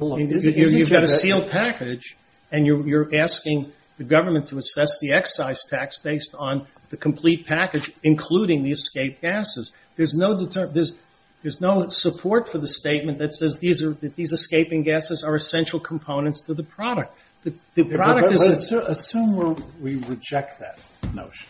You- 0.00 0.16
isn't- 0.28 0.56
you- 0.56 0.62
isn't 0.62 0.78
You've 0.78 0.90
got 0.90 1.02
a 1.02 1.08
sealed 1.08 1.50
package, 1.50 2.16
and 2.52 2.66
you're, 2.66 2.86
you're 2.86 3.14
asking 3.16 3.72
the 3.98 4.04
government 4.04 4.48
to 4.48 4.58
assess 4.58 4.98
the 5.00 5.12
excise 5.12 5.64
tax 5.68 5.98
based 5.98 6.34
on 6.38 6.66
the 6.90 6.96
complete 6.96 7.46
package, 7.46 7.92
including 8.02 8.62
the 8.62 8.70
escape 8.70 9.20
gases. 9.20 9.72
There's 9.96 10.14
no 10.14 10.38
deter, 10.38 10.68
there's, 10.68 10.94
there's 11.42 11.60
no 11.60 11.88
support 11.90 12.48
for 12.48 12.58
the 12.58 12.68
statement 12.68 13.18
that 13.18 13.34
says 13.34 13.58
these 13.58 13.82
are, 13.82 13.92
that 13.94 14.16
these 14.16 14.32
escaping 14.32 14.82
gases 14.84 15.22
are 15.24 15.34
essential 15.34 15.80
components 15.80 16.42
to 16.42 16.54
the 16.54 16.62
product. 16.62 17.16
The, 17.44 17.50
the 17.74 17.82
Yeah, 17.82 17.88
but- 17.88 17.96
product 17.96 18.32
is, 18.32 18.72
assume 18.72 19.62
we 19.80 19.96
reject 19.96 20.60
that 20.60 20.78
notion, 21.14 21.48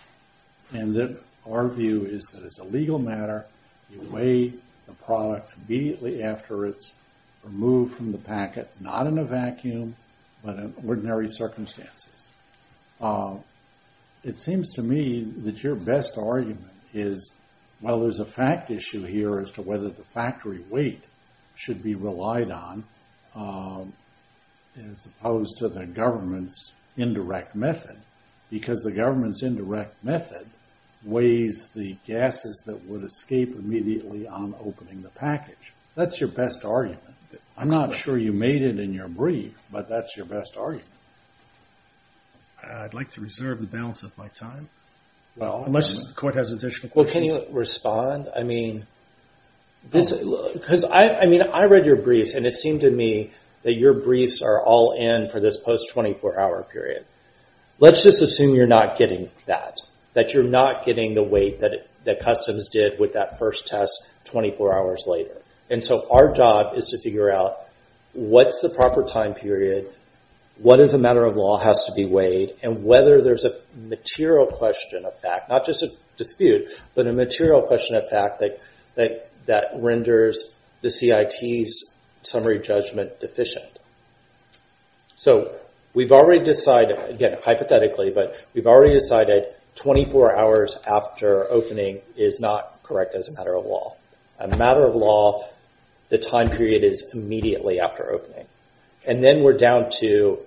and 0.73 0.95
that 0.97 1.21
our 1.49 1.69
view 1.69 2.05
is 2.05 2.25
that 2.35 2.45
as 2.45 2.59
a 2.59 2.65
legal 2.65 2.99
matter, 2.99 3.47
you 3.91 4.01
weigh 4.11 4.53
the 4.87 4.93
product 5.05 5.53
immediately 5.67 6.23
after 6.23 6.67
it's 6.67 6.95
removed 7.45 7.95
from 7.95 8.13
the 8.13 8.19
packet, 8.19 8.71
not 8.81 9.07
in 9.07 9.19
a 9.19 9.25
vacuum, 9.25 9.95
but 10.45 10.57
in 10.57 10.75
ordinary 10.87 11.29
circumstances. 11.29 12.18
Uh, 13.01 13.37
it 14.25 14.39
seems 14.39 14.75
to 14.75 14.83
me 14.83 15.23
that 15.45 15.63
your 15.63 15.75
best 15.75 16.19
argument 16.19 16.73
is, 16.93 17.33
well, 17.81 18.01
there's 18.01 18.21
a 18.21 18.25
fact 18.25 18.71
issue 18.71 19.05
here 19.05 19.39
as 19.39 19.53
to 19.53 19.63
whether 19.63 19.89
the 19.89 20.03
factory 20.03 20.65
weight 20.69 21.03
should 21.55 21.83
be 21.83 21.95
relied 21.95 22.51
on. 22.51 22.85
Um, 23.35 23.93
as 24.79 25.07
opposed 25.07 25.59
to 25.59 25.69
the 25.69 25.87
government's 25.87 26.73
indirect 26.97 27.55
method, 27.55 27.97
because 28.51 28.81
the 28.81 28.93
government's 28.93 29.43
indirect 29.43 30.03
method 30.05 30.47
weighs 31.05 31.69
the 31.75 31.97
gases 32.07 32.65
that 32.67 32.85
would 32.87 33.05
escape 33.05 33.55
immediately 33.55 34.27
on 34.27 34.55
opening 34.61 35.03
the 35.03 35.11
package. 35.11 35.73
That's 35.95 36.21
your 36.21 36.31
best 36.31 36.65
argument. 36.65 37.03
I'm 37.57 37.71
not 37.71 37.93
sure 37.93 38.17
you 38.17 38.33
made 38.33 38.63
it 38.63 38.79
in 38.79 38.95
your 38.95 39.09
brief, 39.09 39.59
but 39.71 39.89
that's 39.89 40.17
your 40.17 40.27
best 40.27 40.57
argument. 40.57 40.87
I'd 42.63 42.95
like 42.95 43.11
to 43.13 43.21
reserve 43.21 43.61
the 43.61 43.67
balance 43.67 44.03
of 44.03 44.17
my 44.19 44.29
time, 44.29 44.69
Well, 45.37 45.63
uh, 45.63 45.67
unless 45.67 45.95
the 45.95 46.15
court 46.15 46.35
has 46.35 46.53
additional 46.53 46.93
Well, 46.95 47.07
can 47.07 47.25
you 47.25 47.45
respond? 47.51 48.29
I 48.35 48.43
mean, 48.43 48.87
this 49.91 50.13
because 50.13 50.85
I, 50.85 51.09
I 51.09 51.27
mean, 51.27 51.43
I 51.43 51.67
read 51.67 51.87
your 51.87 51.97
briefs, 51.97 52.35
and 52.35 52.47
it 52.47 52.55
seemed 52.55 52.81
to 52.83 52.91
me 52.91 53.31
that 53.63 53.75
your 53.75 53.95
briefs 53.95 54.43
are 54.43 54.63
all 54.63 54.93
in 54.93 55.29
for 55.31 55.41
this 55.41 55.57
post 55.57 55.91
twenty 55.93 56.15
four 56.15 56.39
hour 56.39 56.63
period. 56.63 57.05
Let's 57.79 58.03
just 58.03 58.23
assume 58.23 58.57
you're 58.57 58.67
not 58.67 58.97
getting 58.99 59.31
that, 59.47 59.79
that 60.15 60.35
you're 60.35 60.43
not 60.43 60.85
getting 60.85 61.15
the 61.15 61.23
weight 61.23 61.61
that 61.61 61.87
that 62.05 62.21
customs 62.21 62.69
did 62.69 62.99
with 62.99 63.13
that 63.13 63.39
first 63.39 63.67
test 63.67 64.11
twenty 64.25 64.55
four 64.55 64.77
hours 64.77 65.05
later. 65.07 65.37
And 65.71 65.85
so 65.85 66.07
our 66.11 66.33
job 66.33 66.77
is 66.77 66.89
to 66.89 66.99
figure 66.99 67.31
out 67.31 67.59
what's 68.15 68.59
the 68.61 68.71
proper 68.71 69.05
time 69.05 69.35
period, 69.35 69.93
what 70.59 70.81
as 70.81 70.95
a 70.95 70.99
matter 70.99 71.25
of 71.25 71.37
law 71.37 71.59
has 71.59 71.85
to 71.87 71.93
be 71.95 72.05
weighed, 72.05 72.55
and 72.63 72.85
whether 72.85 73.23
there's 73.23 73.45
a 73.45 73.59
material 73.77 74.47
question 74.47 75.05
of 75.05 75.19
fact, 75.19 75.49
not 75.49 75.65
just 75.65 75.83
a 75.83 75.91
dispute, 76.17 76.69
but 76.95 77.07
a 77.07 77.13
material 77.13 77.63
question 77.63 77.97
of 77.97 78.09
fact 78.09 78.41
that 78.41 78.61
that 78.97 79.31
that 79.47 79.71
renders 79.77 80.55
the 80.83 80.91
CIT's 80.91 81.95
summary 82.23 82.59
judgment 82.59 83.21
deficient. 83.21 83.79
So 85.17 85.55
we've 85.95 86.13
already 86.13 86.45
decided, 86.45 86.99
again, 87.11 87.39
hypothetically, 87.43 88.11
but 88.11 88.45
we've 88.55 88.67
already 88.67 88.95
decided 88.95 89.45
24 89.77 90.37
hours 90.37 90.79
after 90.87 91.51
opening 91.51 92.01
is 92.17 92.41
not 92.41 92.83
correct 92.83 93.15
as 93.15 93.29
a 93.29 93.33
matter 93.39 93.55
of 93.55 93.65
law. 93.65 93.97
A 94.39 94.49
matter 94.57 94.87
of 94.87 94.95
law, 94.95 95.45
the 96.09 96.19
time 96.19 96.51
period 96.51 96.85
is 96.85 97.11
immediately 97.15 97.81
after 97.81 98.13
opening. 98.13 98.47
And 99.07 99.23
then 99.23 99.43
we're 99.43 99.57
down 99.57 99.91
to 100.01 100.39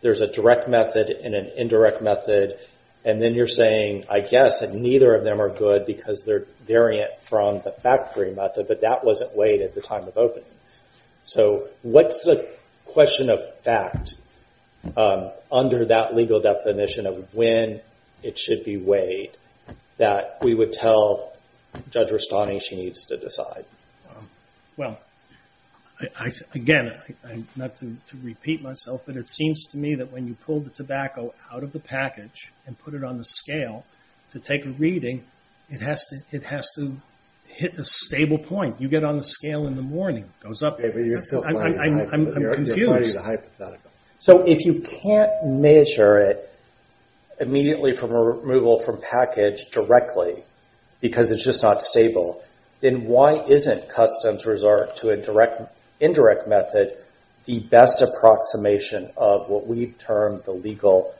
there's 0.00 0.20
a 0.20 0.30
direct 0.30 0.68
method 0.68 1.10
and 1.10 1.34
an 1.34 1.50
indirect 1.56 2.02
method, 2.02 2.58
and 3.04 3.20
then 3.20 3.34
you're 3.34 3.46
saying, 3.46 4.04
I 4.10 4.20
guess, 4.20 4.60
that 4.60 4.74
neither 4.74 5.14
of 5.14 5.24
them 5.24 5.40
are 5.40 5.48
good 5.50 5.86
because 5.86 6.24
they're 6.24 6.46
variant 6.66 7.20
from 7.22 7.60
the 7.62 7.72
factory 7.72 8.32
method, 8.32 8.68
but 8.68 8.82
that 8.82 9.04
wasn't 9.04 9.36
weighed 9.36 9.62
at 9.62 9.74
the 9.74 9.80
time 9.80 10.06
of 10.06 10.16
opening. 10.16 10.44
So 11.24 11.68
what's 11.82 12.24
the 12.24 12.48
question 12.86 13.30
of 13.30 13.40
fact 13.60 14.14
um, 14.96 15.30
under 15.52 15.86
that 15.86 16.14
legal 16.14 16.40
definition 16.40 17.06
of 17.06 17.34
when 17.34 17.80
it 18.22 18.38
should 18.38 18.64
be 18.64 18.76
weighed 18.76 19.36
that 19.98 20.38
we 20.42 20.54
would 20.54 20.72
tell 20.72 21.32
Judge 21.90 22.10
Restani 22.10 22.60
she 22.60 22.76
needs 22.76 23.04
to 23.04 23.16
decide? 23.16 23.64
Well, 24.76 24.98
again, 26.54 26.92
I, 27.24 27.32
I, 27.32 27.38
not 27.56 27.76
to, 27.76 27.96
to 28.08 28.16
repeat 28.22 28.62
myself, 28.62 29.02
but 29.06 29.16
it 29.16 29.28
seems 29.28 29.66
to 29.66 29.78
me 29.78 29.96
that 29.96 30.12
when 30.12 30.26
you 30.26 30.34
pull 30.34 30.60
the 30.60 30.70
tobacco 30.70 31.34
out 31.52 31.62
of 31.62 31.72
the 31.72 31.80
package 31.80 32.52
and 32.66 32.78
put 32.78 32.94
it 32.94 33.04
on 33.04 33.18
the 33.18 33.24
scale 33.24 33.84
to 34.32 34.38
take 34.38 34.64
a 34.64 34.70
reading, 34.70 35.24
it 35.68 35.80
has 35.80 36.04
to 36.06 36.36
it 36.36 36.44
has 36.44 36.68
to 36.76 36.96
hit 37.46 37.74
a 37.74 37.84
stable 37.84 38.38
point. 38.38 38.80
You 38.80 38.88
get 38.88 39.04
on 39.04 39.16
the 39.16 39.24
scale 39.24 39.66
in 39.66 39.76
the 39.76 39.82
morning, 39.82 40.24
it 40.24 40.44
goes 40.46 40.62
up. 40.62 40.78
But 40.80 40.94
you're 40.94 41.20
still 41.20 41.44
I'm, 41.44 41.54
fighting 41.54 41.80
I'm, 41.80 41.96
the 41.96 42.02
I'm, 42.02 42.08
hypo- 42.08 42.12
I'm, 42.12 42.20
you're- 42.22 42.56
I'm 42.56 42.64
you're 42.66 42.76
fighting 42.86 43.02
confused. 43.04 43.18
So 44.20 44.44
if 44.46 44.64
you 44.66 44.80
can't 44.80 45.30
measure 45.46 46.18
it 46.18 46.46
immediately 47.40 47.94
from 47.94 48.12
removal 48.12 48.78
from 48.80 49.00
package 49.00 49.70
directly 49.70 50.42
because 51.00 51.30
it's 51.30 51.42
just 51.42 51.62
not 51.62 51.82
stable, 51.82 52.42
then 52.80 53.06
why 53.06 53.42
isn't 53.44 53.88
customs 53.88 54.44
resort 54.44 54.96
to 54.96 55.10
a 55.10 55.16
direct, 55.16 55.62
indirect 56.00 56.48
method 56.48 56.96
the 57.44 57.60
best 57.60 58.02
approximation 58.02 59.10
of 59.16 59.48
what 59.48 59.66
we've 59.66 59.96
termed 59.98 60.44
the 60.44 60.52
legal 60.52 61.14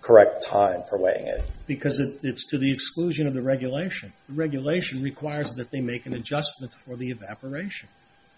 correct 0.00 0.42
time 0.44 0.82
for 0.88 0.98
weighing 0.98 1.26
it? 1.26 1.42
because 1.72 1.98
it's 2.00 2.46
to 2.48 2.58
the 2.58 2.70
exclusion 2.70 3.26
of 3.26 3.34
the 3.34 3.40
regulation. 3.40 4.12
The 4.28 4.34
regulation 4.34 5.02
requires 5.02 5.54
that 5.54 5.70
they 5.70 5.80
make 5.80 6.04
an 6.04 6.12
adjustment 6.12 6.74
for 6.74 6.96
the 6.96 7.10
evaporation. 7.10 7.88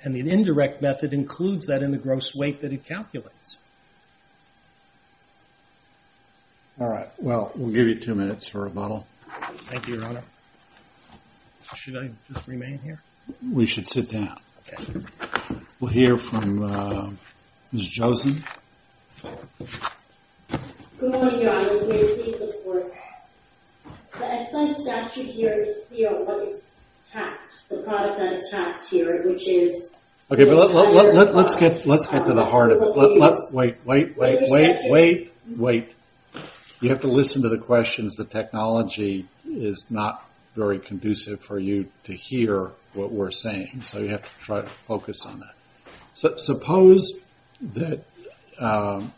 And 0.02 0.14
the 0.14 0.30
indirect 0.30 0.82
method 0.82 1.12
includes 1.12 1.66
that 1.66 1.82
in 1.82 1.90
the 1.90 1.98
gross 1.98 2.34
weight 2.34 2.60
that 2.60 2.72
it 2.72 2.84
calculates. 2.84 3.58
All 6.80 6.88
right. 6.88 7.08
Well, 7.18 7.52
we'll 7.56 7.72
give 7.72 7.88
you 7.88 7.98
two 7.98 8.14
minutes 8.14 8.46
for 8.46 8.62
rebuttal. 8.62 9.06
Thank 9.68 9.88
you, 9.88 9.94
Your 9.94 10.04
Honor. 10.04 10.24
Should 11.74 11.96
I 11.96 12.10
just 12.32 12.46
remain 12.46 12.78
here? 12.78 13.00
We 13.52 13.66
should 13.66 13.86
sit 13.86 14.10
down. 14.10 14.38
Okay. 14.68 15.00
We'll 15.80 15.90
hear 15.90 16.16
from 16.16 16.62
uh, 16.62 17.10
Ms. 17.72 17.88
Josen. 17.88 18.42
Good 20.98 21.10
morning, 21.10 21.40
Your 21.40 21.50
Honor. 21.50 21.86
May 21.86 22.00
it 22.00 22.22
please 22.22 22.38
the 22.38 22.60
court. 22.64 22.92
The 24.18 24.24
excise 24.24 24.76
statute 24.82 25.34
here 25.34 25.62
is 25.62 25.84
clear 25.88 26.14
on 26.14 26.26
what 26.26 26.48
is 26.48 26.70
taxed, 27.12 27.48
the 27.68 27.78
product 27.78 28.18
that 28.18 28.32
is 28.32 28.48
taxed 28.50 28.90
here, 28.90 29.22
which 29.26 29.46
is 29.48 29.90
Okay, 30.30 30.44
but 30.44 30.72
let, 30.72 30.94
let, 30.94 31.14
let, 31.14 31.34
let's 31.34 31.54
get, 31.54 31.84
let's 31.84 32.08
get 32.08 32.24
to 32.24 32.32
the 32.32 32.46
heart 32.46 32.72
of 32.72 32.80
it. 32.80 32.96
Wait, 33.52 33.76
wait, 33.84 34.16
wait, 34.16 34.48
wait, 34.48 34.80
wait, 34.88 35.32
wait. 35.46 35.94
You 36.80 36.88
have 36.88 37.00
to 37.00 37.10
listen 37.10 37.42
to 37.42 37.50
the 37.50 37.58
questions. 37.58 38.16
The 38.16 38.24
technology 38.24 39.26
is 39.44 39.86
not 39.90 40.26
very 40.54 40.78
conducive 40.78 41.40
for 41.40 41.58
you 41.58 41.88
to 42.04 42.14
hear 42.14 42.70
what 42.92 43.10
we're 43.10 43.30
saying, 43.30 43.82
so 43.82 43.98
you 43.98 44.10
have 44.10 44.22
to 44.22 44.44
try 44.44 44.60
to 44.62 44.68
focus 44.86 45.26
on 45.26 45.40
that. 45.40 46.40
Suppose 46.40 47.12
that 47.60 48.04
um, 48.60 49.12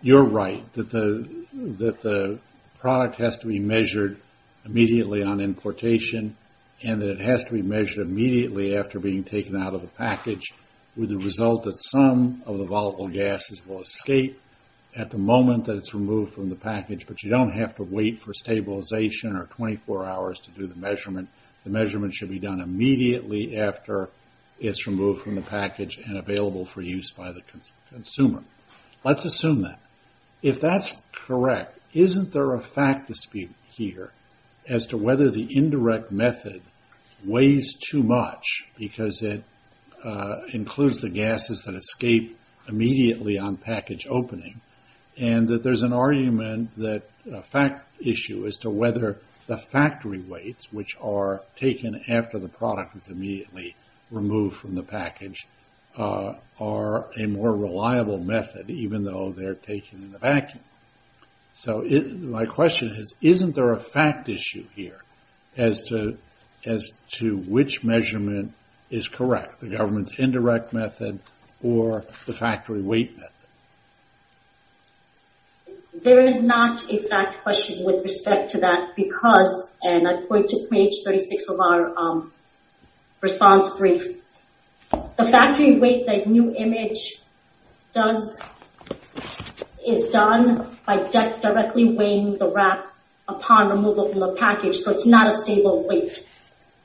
you're 0.00 0.24
right 0.24 0.70
that 0.72 0.90
the 0.90 1.28
that 1.52 2.00
the 2.00 2.38
product 2.78 3.16
has 3.16 3.38
to 3.40 3.46
be 3.46 3.58
measured 3.58 4.16
immediately 4.64 5.22
on 5.22 5.40
importation, 5.40 6.36
and 6.82 7.02
that 7.02 7.10
it 7.10 7.20
has 7.20 7.44
to 7.44 7.52
be 7.52 7.62
measured 7.62 8.06
immediately 8.06 8.76
after 8.76 8.98
being 8.98 9.22
taken 9.22 9.60
out 9.60 9.74
of 9.74 9.82
the 9.82 9.88
package, 9.88 10.52
with 10.96 11.10
the 11.10 11.18
result 11.18 11.64
that 11.64 11.76
some 11.76 12.42
of 12.46 12.56
the 12.58 12.64
volatile 12.64 13.08
gases 13.08 13.64
will 13.66 13.82
escape 13.82 14.40
at 14.94 15.10
the 15.10 15.18
moment 15.18 15.66
that 15.66 15.76
it's 15.76 15.94
removed 15.94 16.34
from 16.34 16.48
the 16.48 16.56
package, 16.56 17.06
but 17.06 17.22
you 17.22 17.30
don't 17.30 17.52
have 17.52 17.76
to 17.76 17.84
wait 17.84 18.18
for 18.18 18.34
stabilization 18.34 19.36
or 19.36 19.46
24 19.46 20.04
hours 20.04 20.40
to 20.40 20.50
do 20.50 20.66
the 20.66 20.74
measurement. 20.74 21.28
The 21.64 21.70
measurement 21.70 22.14
should 22.14 22.30
be 22.30 22.38
done 22.38 22.60
immediately 22.60 23.58
after 23.58 24.08
it's 24.58 24.86
removed 24.86 25.22
from 25.22 25.36
the 25.36 25.42
package 25.42 25.98
and 25.98 26.18
available 26.18 26.64
for 26.64 26.82
use 26.82 27.10
by 27.10 27.32
the 27.32 27.42
consumer. 27.90 28.42
Let's 29.04 29.24
assume 29.24 29.62
that. 29.62 29.78
If 30.42 30.60
that's 30.60 30.96
correct, 31.12 31.78
isn't 31.92 32.32
there 32.32 32.54
a 32.54 32.60
fact 32.60 33.08
dispute 33.08 33.54
here 33.72 34.10
as 34.68 34.86
to 34.86 34.96
whether 34.96 35.30
the 35.30 35.46
indirect 35.50 36.12
method 36.12 36.62
weighs 37.24 37.74
too 37.74 38.02
much 38.02 38.64
because 38.78 39.22
it 39.22 39.42
uh, 40.04 40.42
includes 40.52 41.00
the 41.00 41.08
gases 41.08 41.62
that 41.62 41.74
escape 41.74 42.38
immediately 42.68 43.38
on 43.38 43.56
package 43.56 44.06
opening, 44.08 44.60
and 45.16 45.48
that 45.48 45.62
there's 45.62 45.82
an 45.82 45.92
argument 45.92 46.70
that 46.76 47.02
a 47.30 47.42
fact 47.42 47.86
issue 48.00 48.46
as 48.46 48.56
to 48.58 48.70
whether 48.70 49.18
the 49.46 49.56
factory 49.56 50.20
weights, 50.20 50.72
which 50.72 50.96
are 51.00 51.42
taken 51.56 52.04
after 52.08 52.38
the 52.38 52.48
product 52.48 52.96
is 52.96 53.08
immediately 53.08 53.74
removed 54.10 54.56
from 54.56 54.74
the 54.74 54.82
package, 54.82 55.46
uh, 55.96 56.34
are 56.58 57.10
a 57.18 57.26
more 57.26 57.54
reliable 57.54 58.18
method, 58.18 58.70
even 58.70 59.04
though 59.04 59.34
they're 59.36 59.54
taken 59.54 60.02
in 60.02 60.12
the 60.12 60.18
vacuum. 60.18 60.62
So 61.56 61.82
my 61.82 62.46
question 62.46 62.88
is, 62.88 63.14
isn't 63.20 63.54
there 63.54 63.72
a 63.72 63.80
fact 63.80 64.28
issue 64.28 64.66
here 64.74 65.00
as 65.56 65.82
to 65.84 66.16
as 66.64 66.90
to 67.12 67.38
which 67.38 67.82
measurement 67.82 68.52
is 68.90 69.08
correct, 69.08 69.60
the 69.60 69.68
government's 69.68 70.18
indirect 70.18 70.72
method 70.72 71.18
or 71.62 72.04
the 72.26 72.32
factory 72.32 72.82
weight 72.82 73.16
method? 73.16 73.39
There 76.02 76.26
is 76.26 76.40
not 76.40 76.90
a 76.90 76.98
fact 77.08 77.42
question 77.42 77.84
with 77.84 78.02
respect 78.02 78.52
to 78.52 78.60
that 78.60 78.96
because, 78.96 79.70
and 79.82 80.08
I 80.08 80.22
point 80.26 80.48
to 80.48 80.66
page 80.70 80.94
36 81.04 81.48
of 81.48 81.60
our 81.60 81.94
um, 81.98 82.32
response 83.20 83.68
brief, 83.76 84.06
the 84.90 85.26
factory 85.30 85.78
weight 85.78 86.06
that 86.06 86.26
new 86.26 86.54
image 86.54 87.20
does 87.92 88.40
is 89.86 90.08
done 90.08 90.74
by 90.86 91.04
directly 91.04 91.92
weighing 91.92 92.38
the 92.38 92.50
wrap 92.50 92.86
upon 93.28 93.68
removal 93.68 94.08
from 94.08 94.20
the 94.20 94.34
package, 94.38 94.78
so 94.78 94.92
it's 94.92 95.06
not 95.06 95.30
a 95.30 95.36
stable 95.36 95.86
weight. 95.86 96.24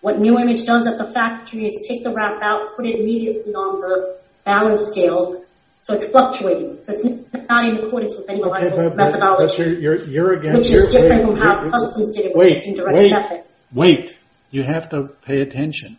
What 0.02 0.20
new 0.20 0.38
image 0.38 0.66
does 0.66 0.86
at 0.88 0.98
the 0.98 1.12
factory 1.14 1.66
is 1.66 1.86
take 1.88 2.04
the 2.04 2.12
wrap 2.12 2.42
out, 2.42 2.76
put 2.76 2.86
it 2.86 3.00
immediately 3.00 3.54
on 3.54 3.80
the 3.80 4.20
balance 4.44 4.88
scale, 4.92 5.46
so 5.80 5.94
it's 5.94 6.06
fluctuating. 6.06 6.80
So 6.84 6.94
it's 6.94 7.04
not 7.04 7.66
in 7.66 7.78
accordance 7.78 8.16
with 8.16 8.30
any 8.30 8.42
but, 8.42 8.96
methodology. 8.96 9.78
You're, 9.82 9.96
you're, 9.96 10.34
again, 10.34 10.58
which 10.58 10.72
is 10.72 10.92
different 10.92 11.32
from 11.32 11.40
how 11.40 11.70
customs 11.70 12.10
did 12.10 12.26
it 12.26 12.36
wait, 12.36 12.58
with 12.58 12.66
indirect 12.66 12.98
wait, 12.98 13.12
method. 13.12 13.44
Wait, 13.74 14.18
you 14.52 14.64
have 14.64 14.90
to 14.90 15.10
pay 15.24 15.42
attention. 15.42 15.98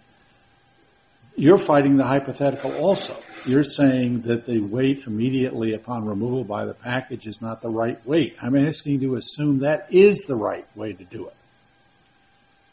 You're 1.37 1.59
fighting 1.59 1.97
the 1.99 2.05
hypothetical 2.05 2.75
also. 2.77 3.17
You're 3.47 3.63
saying 3.63 4.23
that 4.23 4.47
the 4.47 4.61
weight 4.61 5.05
immediately 5.07 5.75
upon 5.75 6.07
removal 6.07 6.43
by 6.43 6.65
the 6.65 6.75
package 6.75 7.27
is 7.27 7.41
not 7.41 7.61
the 7.61 7.69
right 7.69 8.05
weight. 8.07 8.37
I'm 8.43 8.57
asking 8.57 9.01
you 9.01 9.11
to 9.11 9.17
assume 9.17 9.59
that 9.59 9.93
is 9.93 10.23
the 10.23 10.35
right 10.35 10.67
way 10.75 10.95
to 10.95 11.05
do 11.05 11.29
it. 11.29 11.35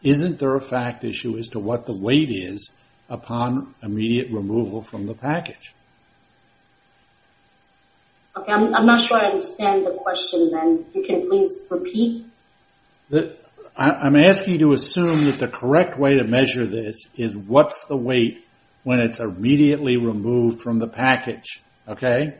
Isn't 0.01 0.39
there 0.39 0.55
a 0.55 0.61
fact 0.61 1.03
issue 1.03 1.37
as 1.37 1.49
to 1.49 1.59
what 1.59 1.85
the 1.85 1.95
weight 1.95 2.31
is 2.31 2.71
upon 3.09 3.75
immediate 3.83 4.31
removal 4.31 4.81
from 4.81 5.05
the 5.05 5.13
package? 5.13 5.73
Okay, 8.35 8.51
I'm, 8.51 8.85
not 8.85 8.99
sure 8.99 9.17
I 9.17 9.27
understand 9.29 9.85
the 9.85 9.91
question 9.91 10.49
then. 10.51 10.85
You 10.93 11.03
can 11.03 11.29
please 11.29 11.65
repeat? 11.69 12.25
I'm 13.75 14.15
asking 14.15 14.53
you 14.53 14.59
to 14.59 14.73
assume 14.73 15.25
that 15.25 15.39
the 15.39 15.47
correct 15.47 15.99
way 15.99 16.17
to 16.17 16.23
measure 16.23 16.65
this 16.65 17.07
is 17.15 17.37
what's 17.37 17.85
the 17.85 17.97
weight 17.97 18.45
when 18.83 18.99
it's 18.99 19.19
immediately 19.19 19.97
removed 19.97 20.61
from 20.61 20.79
the 20.79 20.87
package, 20.87 21.61
okay? 21.87 22.35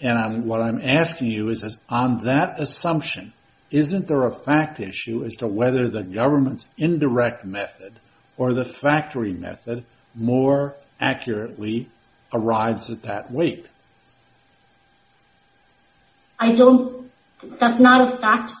And 0.00 0.44
what 0.44 0.60
I'm 0.60 0.80
asking 0.82 1.30
you 1.30 1.48
is 1.48 1.78
on 1.88 2.24
that 2.24 2.60
assumption, 2.60 3.32
isn't 3.70 4.06
there 4.06 4.24
a 4.24 4.32
fact 4.32 4.80
issue 4.80 5.24
as 5.24 5.36
to 5.36 5.46
whether 5.46 5.88
the 5.88 6.02
government's 6.02 6.66
indirect 6.76 7.44
method 7.44 7.94
or 8.36 8.52
the 8.52 8.64
factory 8.64 9.32
method 9.32 9.84
more 10.14 10.74
accurately 11.00 11.88
arrives 12.32 12.90
at 12.90 13.02
that 13.02 13.30
weight? 13.30 13.66
I 16.42 16.52
don't, 16.52 17.10
that's 17.60 17.78
not 17.78 18.08
a 18.08 18.16
fact 18.16 18.52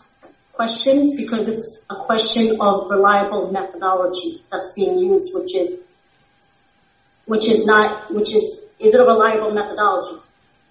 question 0.52 1.16
because 1.16 1.48
it's 1.48 1.82
a 1.88 1.96
question 2.04 2.60
of 2.60 2.90
reliable 2.90 3.50
methodology 3.50 4.44
that's 4.52 4.70
being 4.74 4.98
used, 4.98 5.30
which 5.34 5.54
is 5.56 5.80
which 7.24 7.48
is 7.48 7.64
not, 7.64 8.12
which 8.12 8.34
is, 8.34 8.42
is 8.80 8.92
it 8.92 9.00
a 9.00 9.04
reliable 9.04 9.52
methodology? 9.54 10.20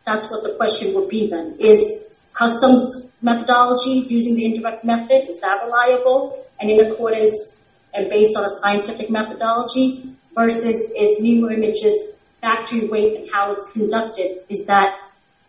That's 0.05 0.29
what 0.29 0.43
the 0.43 0.55
question 0.57 0.93
would 0.93 1.09
be 1.09 1.29
then. 1.31 1.55
Is 1.57 2.03
customs 2.33 3.07
methodology 3.21 4.05
using 4.07 4.35
the 4.35 4.45
indirect 4.45 4.83
method, 4.85 5.29
is 5.29 5.39
that 5.39 5.63
reliable 5.63 6.45
and 6.59 6.69
in 6.69 6.91
accordance 6.91 7.53
and 7.93 8.09
based 8.09 8.35
on 8.35 8.43
a 8.43 8.49
scientific 8.61 9.09
methodology 9.09 10.13
versus 10.35 10.75
is 10.95 11.19
new 11.19 11.49
images 11.49 11.95
factory 12.41 12.87
weight 12.87 13.15
and 13.19 13.29
how 13.33 13.53
it's 13.53 13.63
conducted, 13.71 14.43
is 14.49 14.65
that 14.67 14.93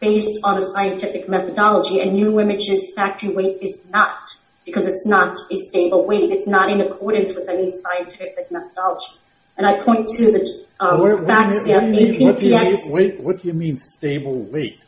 based 0.01 0.41
on 0.45 0.57
a 0.57 0.63
scientific 0.63 1.29
methodology 1.29 2.01
and 2.01 2.15
new 2.15 2.41
images 2.41 2.91
factory 2.97 3.35
weight 3.35 3.59
is 3.61 3.83
not 3.91 4.31
because 4.65 4.87
it's 4.87 5.07
not 5.07 5.39
a 5.51 5.57
stable 5.59 6.07
weight. 6.07 6.31
It's 6.31 6.47
not 6.47 6.71
in 6.71 6.81
accordance 6.81 7.35
with 7.35 7.49
any 7.49 7.69
scientific 7.69 8.51
methodology. 8.51 9.19
And 9.57 9.67
I 9.67 9.83
point 9.85 10.09
to 10.17 10.33
the 10.33 10.65
um, 10.81 11.27
facts 11.27 11.67
mean, 11.67 12.25
what, 12.25 12.39
do 12.39 12.47
you 12.47 12.57
mean, 12.57 12.93
wait, 12.93 13.21
what 13.21 13.39
do 13.41 13.49
you 13.49 13.55
mean 13.55 13.77
stable 13.77 14.43
weight? 14.43 14.81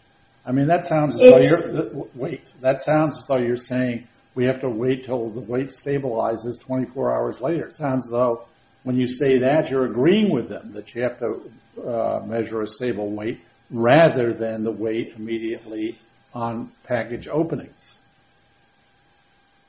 I 0.46 0.52
mean, 0.52 0.68
that 0.68 0.84
sounds 0.84 1.20
as 1.20 1.20
though 1.20 1.38
you're, 1.38 2.06
wait, 2.14 2.42
that 2.62 2.80
sounds 2.80 3.18
as 3.18 3.26
though 3.26 3.38
you're 3.38 3.56
saying 3.56 4.08
we 4.34 4.46
have 4.46 4.60
to 4.60 4.68
wait 4.68 5.04
till 5.04 5.28
the 5.28 5.40
weight 5.40 5.66
stabilizes 5.66 6.58
24 6.60 7.14
hours 7.14 7.40
later. 7.40 7.66
It 7.66 7.76
sounds 7.76 8.06
as 8.06 8.10
though 8.10 8.46
when 8.82 8.96
you 8.96 9.06
say 9.06 9.40
that, 9.40 9.70
you're 9.70 9.84
agreeing 9.84 10.32
with 10.32 10.48
them 10.48 10.72
that 10.72 10.94
you 10.94 11.02
have 11.02 11.18
to 11.18 11.50
uh, 11.86 12.24
measure 12.24 12.62
a 12.62 12.66
stable 12.66 13.10
weight 13.10 13.40
rather 13.72 14.34
than 14.34 14.62
the 14.62 14.70
weight 14.70 15.14
immediately 15.16 15.98
on 16.34 16.70
package 16.84 17.26
opening. 17.26 17.72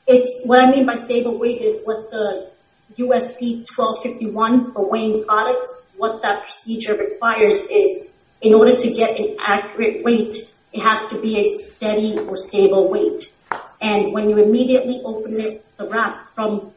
It's 0.05 0.41
what 0.43 0.63
I 0.63 0.69
mean 0.69 0.85
by 0.85 0.95
stable 0.95 1.39
weight 1.39 1.61
is 1.61 1.79
what 1.85 2.11
the 2.11 2.51
USP 2.99 3.65
1251 3.75 4.73
for 4.73 4.89
weighing 4.89 5.23
products, 5.23 5.79
what 5.97 6.21
that 6.21 6.43
procedure 6.43 6.95
requires 6.95 7.55
is 7.55 8.07
in 8.41 8.53
order 8.53 8.75
to 8.75 8.91
get 8.91 9.17
an 9.17 9.37
accurate 9.39 10.03
weight, 10.03 10.49
it 10.73 10.81
has 10.81 11.07
to 11.07 11.21
be 11.21 11.39
a 11.39 11.43
steady 11.63 12.15
or 12.27 12.35
stable 12.35 12.89
weight. 12.89 13.31
And 13.79 14.11
when 14.11 14.29
you 14.29 14.37
immediately 14.37 15.01
open 15.05 15.39
it, 15.39 15.65
the 15.77 15.87
wrap 15.87 16.33
from 16.35 16.73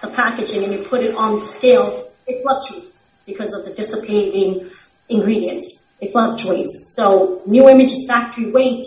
the 0.00 0.08
packaging 0.08 0.64
and 0.64 0.72
you 0.72 0.82
put 0.84 1.02
it 1.02 1.14
on 1.14 1.40
the 1.40 1.46
scale, 1.46 2.10
it 2.26 2.42
fluctuates 2.42 3.04
because 3.26 3.52
of 3.52 3.64
the 3.64 3.72
dissipating 3.72 4.70
ingredients. 5.08 5.83
It 6.00 6.12
fluctuates. 6.12 6.94
So 6.94 7.42
new 7.46 7.68
image's 7.68 8.04
factory 8.06 8.50
weight 8.50 8.86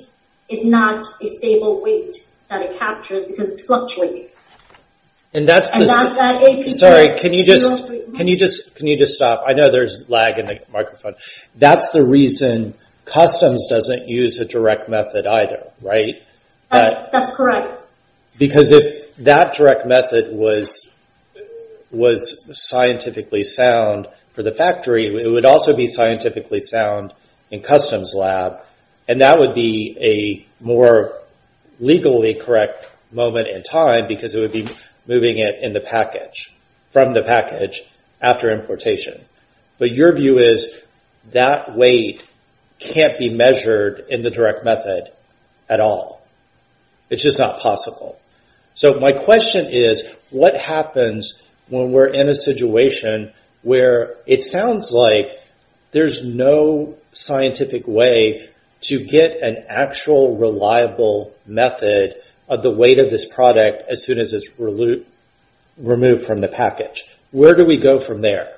is 0.50 0.64
not 0.64 1.06
a 1.22 1.28
stable 1.30 1.82
weight 1.82 2.16
that 2.50 2.62
it 2.62 2.78
captures 2.78 3.24
because 3.26 3.50
it's 3.50 3.66
fluctuating. 3.66 4.30
And 5.34 5.48
that's 5.48 5.72
the. 5.72 5.88
Sorry, 6.72 7.18
can 7.18 7.34
you 7.34 7.44
just 7.44 7.88
can 8.16 8.28
you 8.28 8.38
just 8.38 8.76
can 8.76 8.88
you 8.88 8.98
just 8.98 9.16
stop? 9.16 9.44
I 9.46 9.54
know 9.54 9.70
there's 9.70 10.10
lag 10.10 10.40
in 10.40 10.46
the 10.46 10.60
microphone. 10.72 11.16
That's 11.56 11.92
the 11.92 12.04
reason 12.06 12.74
customs 13.06 13.68
doesn't 13.68 14.08
use 14.08 14.40
a 14.40 14.46
direct 14.46 14.90
method 14.90 15.26
either, 15.26 15.72
right? 15.82 16.24
That's 16.70 17.34
correct. 17.34 17.82
Because 18.38 18.72
if 18.72 19.16
that 19.18 19.56
direct 19.56 19.86
method 19.86 20.34
was 20.34 20.90
was 21.92 22.46
scientifically 22.52 23.44
sound 23.44 24.08
for 24.38 24.44
the 24.44 24.54
factory, 24.54 25.08
it 25.08 25.28
would 25.28 25.46
also 25.46 25.76
be 25.76 25.88
scientifically 25.88 26.60
sound 26.60 27.12
in 27.50 27.60
customs 27.60 28.14
lab, 28.14 28.60
and 29.08 29.22
that 29.22 29.40
would 29.40 29.56
be 29.56 29.98
a 30.00 30.64
more 30.64 31.12
legally 31.80 32.36
correct 32.36 32.88
moment 33.12 33.48
in 33.48 33.64
time 33.64 34.08
because 34.08 34.36
it 34.36 34.40
would 34.40 34.52
be 34.52 34.68
moving 35.08 35.40
it 35.40 35.56
in 35.64 35.74
the 35.74 35.80
package, 35.80 36.54
from 36.92 37.14
the 37.14 37.24
package 37.24 37.82
after 38.22 38.52
importation. 38.52 39.20
But 39.80 39.90
your 39.90 40.16
view 40.16 40.38
is 40.38 40.84
that 41.32 41.76
weight 41.76 42.32
can't 42.78 43.18
be 43.18 43.32
measured 43.32 44.06
in 44.08 44.22
the 44.22 44.30
direct 44.30 44.64
method 44.64 45.06
at 45.68 45.80
all. 45.80 46.22
It's 47.10 47.24
just 47.24 47.40
not 47.40 47.58
possible. 47.58 48.20
So 48.76 49.00
my 49.00 49.14
question 49.14 49.66
is, 49.72 50.16
what 50.30 50.60
happens 50.60 51.42
when 51.70 51.92
we're 51.92 52.14
in 52.14 52.30
a 52.30 52.36
situation 52.36 53.34
where 53.68 54.16
it 54.26 54.46
sounds 54.46 54.94
like 54.94 55.28
there's 55.92 56.24
no 56.24 56.96
scientific 57.12 57.86
way 57.86 58.48
to 58.80 59.04
get 59.04 59.42
an 59.42 59.66
actual 59.68 60.38
reliable 60.38 61.36
method 61.46 62.16
of 62.48 62.64
the 62.64 62.72
weight 62.72 62.98
of 62.98 63.10
this 63.10 63.26
product 63.26 63.84
as 63.90 64.06
soon 64.06 64.20
as 64.20 64.32
it's 64.32 64.48
removed 64.58 66.26
from 66.26 66.40
the 66.40 66.48
package? 66.48 67.04
Where 67.32 67.56
do 67.56 67.66
we 67.66 67.76
go 67.76 68.00
from 68.00 68.22
there? 68.22 68.56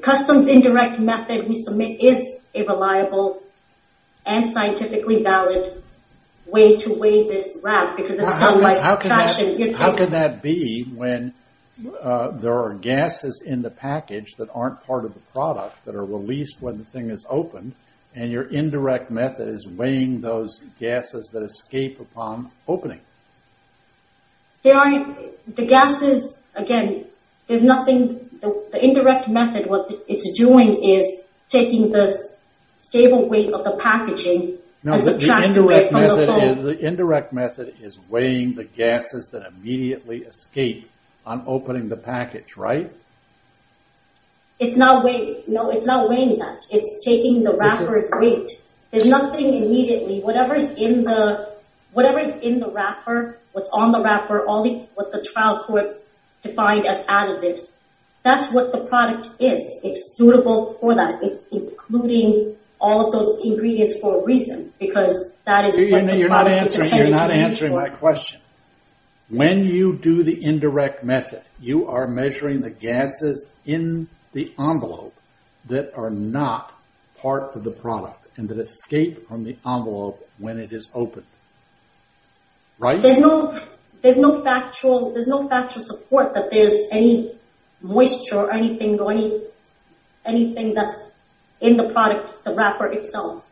Customs 0.00 0.48
indirect 0.48 0.98
method 1.00 1.48
we 1.48 1.62
submit 1.62 2.02
is 2.02 2.36
a 2.54 2.62
reliable 2.62 3.42
and 4.24 4.50
scientifically 4.54 5.22
valid 5.22 5.82
way 6.46 6.76
to 6.78 6.94
weigh 6.94 7.28
this 7.28 7.58
wrap 7.62 7.98
because 7.98 8.18
it's 8.18 8.38
done 8.38 8.62
by 8.62 8.72
subtraction. 8.72 9.74
How 9.74 9.94
can 9.94 10.12
that 10.12 10.40
be 10.42 10.82
when 10.82 11.34
Uh, 12.00 12.30
there 12.32 12.58
are 12.58 12.74
gases 12.74 13.42
in 13.44 13.62
the 13.62 13.70
package 13.70 14.34
that 14.38 14.48
aren't 14.54 14.84
part 14.84 15.04
of 15.04 15.14
the 15.14 15.20
product 15.32 15.84
that 15.84 15.94
are 15.94 16.04
released 16.04 16.60
when 16.60 16.78
the 16.78 16.84
thing 16.84 17.10
is 17.10 17.24
opened, 17.28 17.74
and 18.14 18.30
your 18.30 18.42
indirect 18.42 19.10
method 19.10 19.48
is 19.48 19.68
weighing 19.68 20.20
those 20.20 20.60
gases 20.78 21.30
that 21.32 21.42
escape 21.42 22.00
upon 22.00 22.50
opening? 22.66 23.00
The 24.62 25.66
gases, 25.66 26.36
again, 26.54 27.06
there's 27.46 27.64
nothing, 27.64 28.28
the 28.40 28.78
indirect 28.80 29.28
method, 29.28 29.68
what 29.68 29.90
it's 30.06 30.30
doing 30.38 30.82
is 30.84 31.04
taking 31.48 31.90
the 31.90 32.14
stable 32.76 33.28
weight 33.28 33.52
of 33.52 33.64
the 33.64 33.78
packaging 33.82 34.58
and 34.84 35.00
subtracting 35.00 35.52
it 35.70 35.90
from 35.90 36.02
the 36.02 36.26
whole. 36.26 36.62
The 36.62 36.78
indirect 36.78 37.32
method 37.32 37.74
is 37.80 37.98
weighing 38.08 38.54
the 38.54 38.64
gases 38.64 39.30
that 39.32 39.46
immediately 39.46 40.18
escape 40.18 40.90
on 41.24 41.44
opening 41.46 41.88
the 41.88 41.96
package, 41.96 42.56
right? 42.56 42.92
It's 44.58 44.76
not 44.76 45.04
weighing, 45.04 45.42
no, 45.46 45.70
it's 45.70 45.86
not 45.86 46.08
weighing 46.08 46.38
that. 46.38 46.66
It's 46.70 47.04
taking 47.04 47.42
the 47.42 47.54
wrapper's 47.54 48.08
weight. 48.12 48.50
There's 48.90 49.06
nothing 49.06 49.54
immediately, 49.54 50.20
whatever's 50.20 50.68
in 50.70 51.04
the 51.04 51.50
whatever's 51.92 52.34
in 52.36 52.60
the 52.60 52.70
wrapper, 52.70 53.38
what's 53.52 53.70
on 53.72 53.92
the 53.92 54.02
wrapper, 54.02 54.44
all 54.46 54.62
the 54.62 54.86
what 54.94 55.12
the 55.12 55.22
trial 55.32 55.64
court 55.66 56.02
defined 56.42 56.86
as 56.86 57.04
additives, 57.06 57.72
that's 58.22 58.52
what 58.52 58.72
the 58.72 58.78
product 58.78 59.28
is. 59.40 59.62
It's 59.82 60.16
suitable 60.16 60.76
for 60.80 60.94
that. 60.94 61.22
It's 61.22 61.46
including 61.48 62.56
all 62.80 63.06
of 63.06 63.12
those 63.12 63.38
ingredients 63.42 63.96
for 63.98 64.20
a 64.20 64.24
reason 64.24 64.72
because 64.78 65.32
that 65.44 65.66
is 65.66 65.74
what 65.74 66.06
the 66.06 66.26
product 66.26 66.66
is 66.66 66.74
intended 66.74 66.74
to 66.74 66.80
be 66.80 66.90
used 66.90 66.90
for. 66.90 66.96
You're 66.96 67.10
not 67.10 67.30
answering 67.30 67.74
my 67.74 67.88
question. 67.90 68.39
When 69.30 69.64
you 69.64 69.96
do 69.96 70.24
the 70.24 70.42
indirect 70.42 71.04
method, 71.04 71.42
you 71.60 71.86
are 71.86 72.08
measuring 72.08 72.62
the 72.62 72.70
gases 72.70 73.46
in 73.64 74.08
the 74.32 74.52
envelope 74.58 75.14
that 75.66 75.92
are 75.96 76.10
not 76.10 76.72
part 77.18 77.54
of 77.54 77.62
the 77.62 77.70
product 77.70 78.26
and 78.36 78.48
that 78.48 78.58
escape 78.58 79.28
from 79.28 79.44
the 79.44 79.56
envelope 79.64 80.28
when 80.38 80.58
it 80.58 80.72
is 80.72 80.90
opened, 80.94 81.26
right? 82.78 83.00
There's 83.00 83.18
no 83.18 84.42
factual 84.42 85.14
support 85.68 86.34
that 86.34 86.48
there's 86.50 86.74
any 86.90 87.32
moisture 87.82 88.38
or 88.38 88.52
anything 88.52 88.98
or 88.98 89.12
any 89.12 89.42
anything 90.26 90.74
that's 90.74 90.96
in 91.60 91.76
the 91.76 91.90
product, 91.92 92.32
the 92.44 92.52
wrapper 92.54 92.86
itself, 92.86 93.44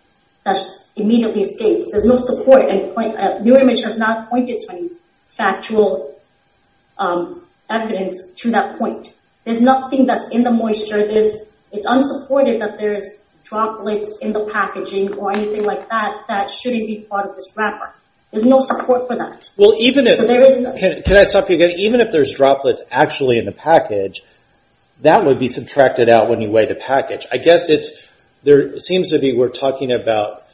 that 0.45 0.57
immediately 0.97 1.43
escapes. 1.43 1.88
There's 1.91 2.05
no 2.05 2.17
support 2.17 2.62
and 2.69 2.97
uh, 2.97 3.38
New 3.43 3.57
Image 3.57 3.83
has 3.85 3.97
not 3.97 4.29
pointed 4.29 4.59
to 4.61 4.73
any 4.73 4.91
factual 5.38 6.20
um, 6.98 7.46
evidence 7.70 8.20
to 8.37 8.51
that 8.51 8.79
point. 8.79 9.14
There's 9.44 9.62
nothing 9.62 10.05
that's 10.05 10.27
in 10.31 10.42
the 10.42 10.51
moisture. 10.51 11.01
It's 11.01 11.87
unsupported 11.87 12.61
that 12.61 12.77
there's 12.79 13.05
droplets 13.44 14.12
in 14.20 14.35
the 14.35 14.51
packaging 14.53 15.14
or 15.14 15.33
anything 15.33 15.64
like 15.64 15.88
that 15.88 16.24
that 16.29 16.51
shouldn't 16.51 16.87
be 16.87 17.07
part 17.09 17.31
of 17.31 17.37
this 17.37 17.55
wrapper. 17.57 17.94
There's 18.31 18.44
no 18.44 18.61
support 18.61 19.07
for 19.07 19.16
that. 19.16 19.48
Well, 19.57 19.74
even 19.79 20.07
if, 20.07 20.18
can 20.18 21.03
can 21.03 21.16
I 21.16 21.24
stop 21.24 21.48
you 21.48 21.55
again? 21.55 21.79
Even 21.79 22.01
if 22.01 22.11
there's 22.11 22.35
droplets 22.35 22.83
actually 22.90 23.38
in 23.38 23.46
the 23.46 23.53
package, 23.53 24.20
that 25.01 25.24
would 25.24 25.38
be 25.38 25.48
subtracted 25.48 26.11
out 26.11 26.29
when 26.29 26.42
you 26.42 26.51
weigh 26.51 26.66
the 26.66 26.74
package. 26.74 27.27
I 27.33 27.38
guess 27.38 27.70
it's, 27.70 28.07
there 28.42 28.77
seems 28.77 29.12
to 29.12 29.18
be, 29.18 29.33
we're 29.33 29.48
talking 29.48 29.92
about 29.92 30.48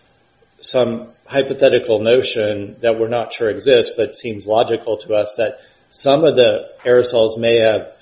some 0.64 1.10
hypothetical 1.26 2.00
notion 2.00 2.76
that 2.80 2.98
we're 2.98 3.08
not 3.08 3.32
sure 3.32 3.50
exists 3.50 3.92
but 3.96 4.16
seems 4.16 4.46
logical 4.46 4.96
to 4.96 5.14
us 5.14 5.34
that 5.36 5.60
some 5.90 6.24
of 6.24 6.36
the 6.36 6.70
aerosols 6.84 7.38
may 7.38 7.56
have 7.56 7.92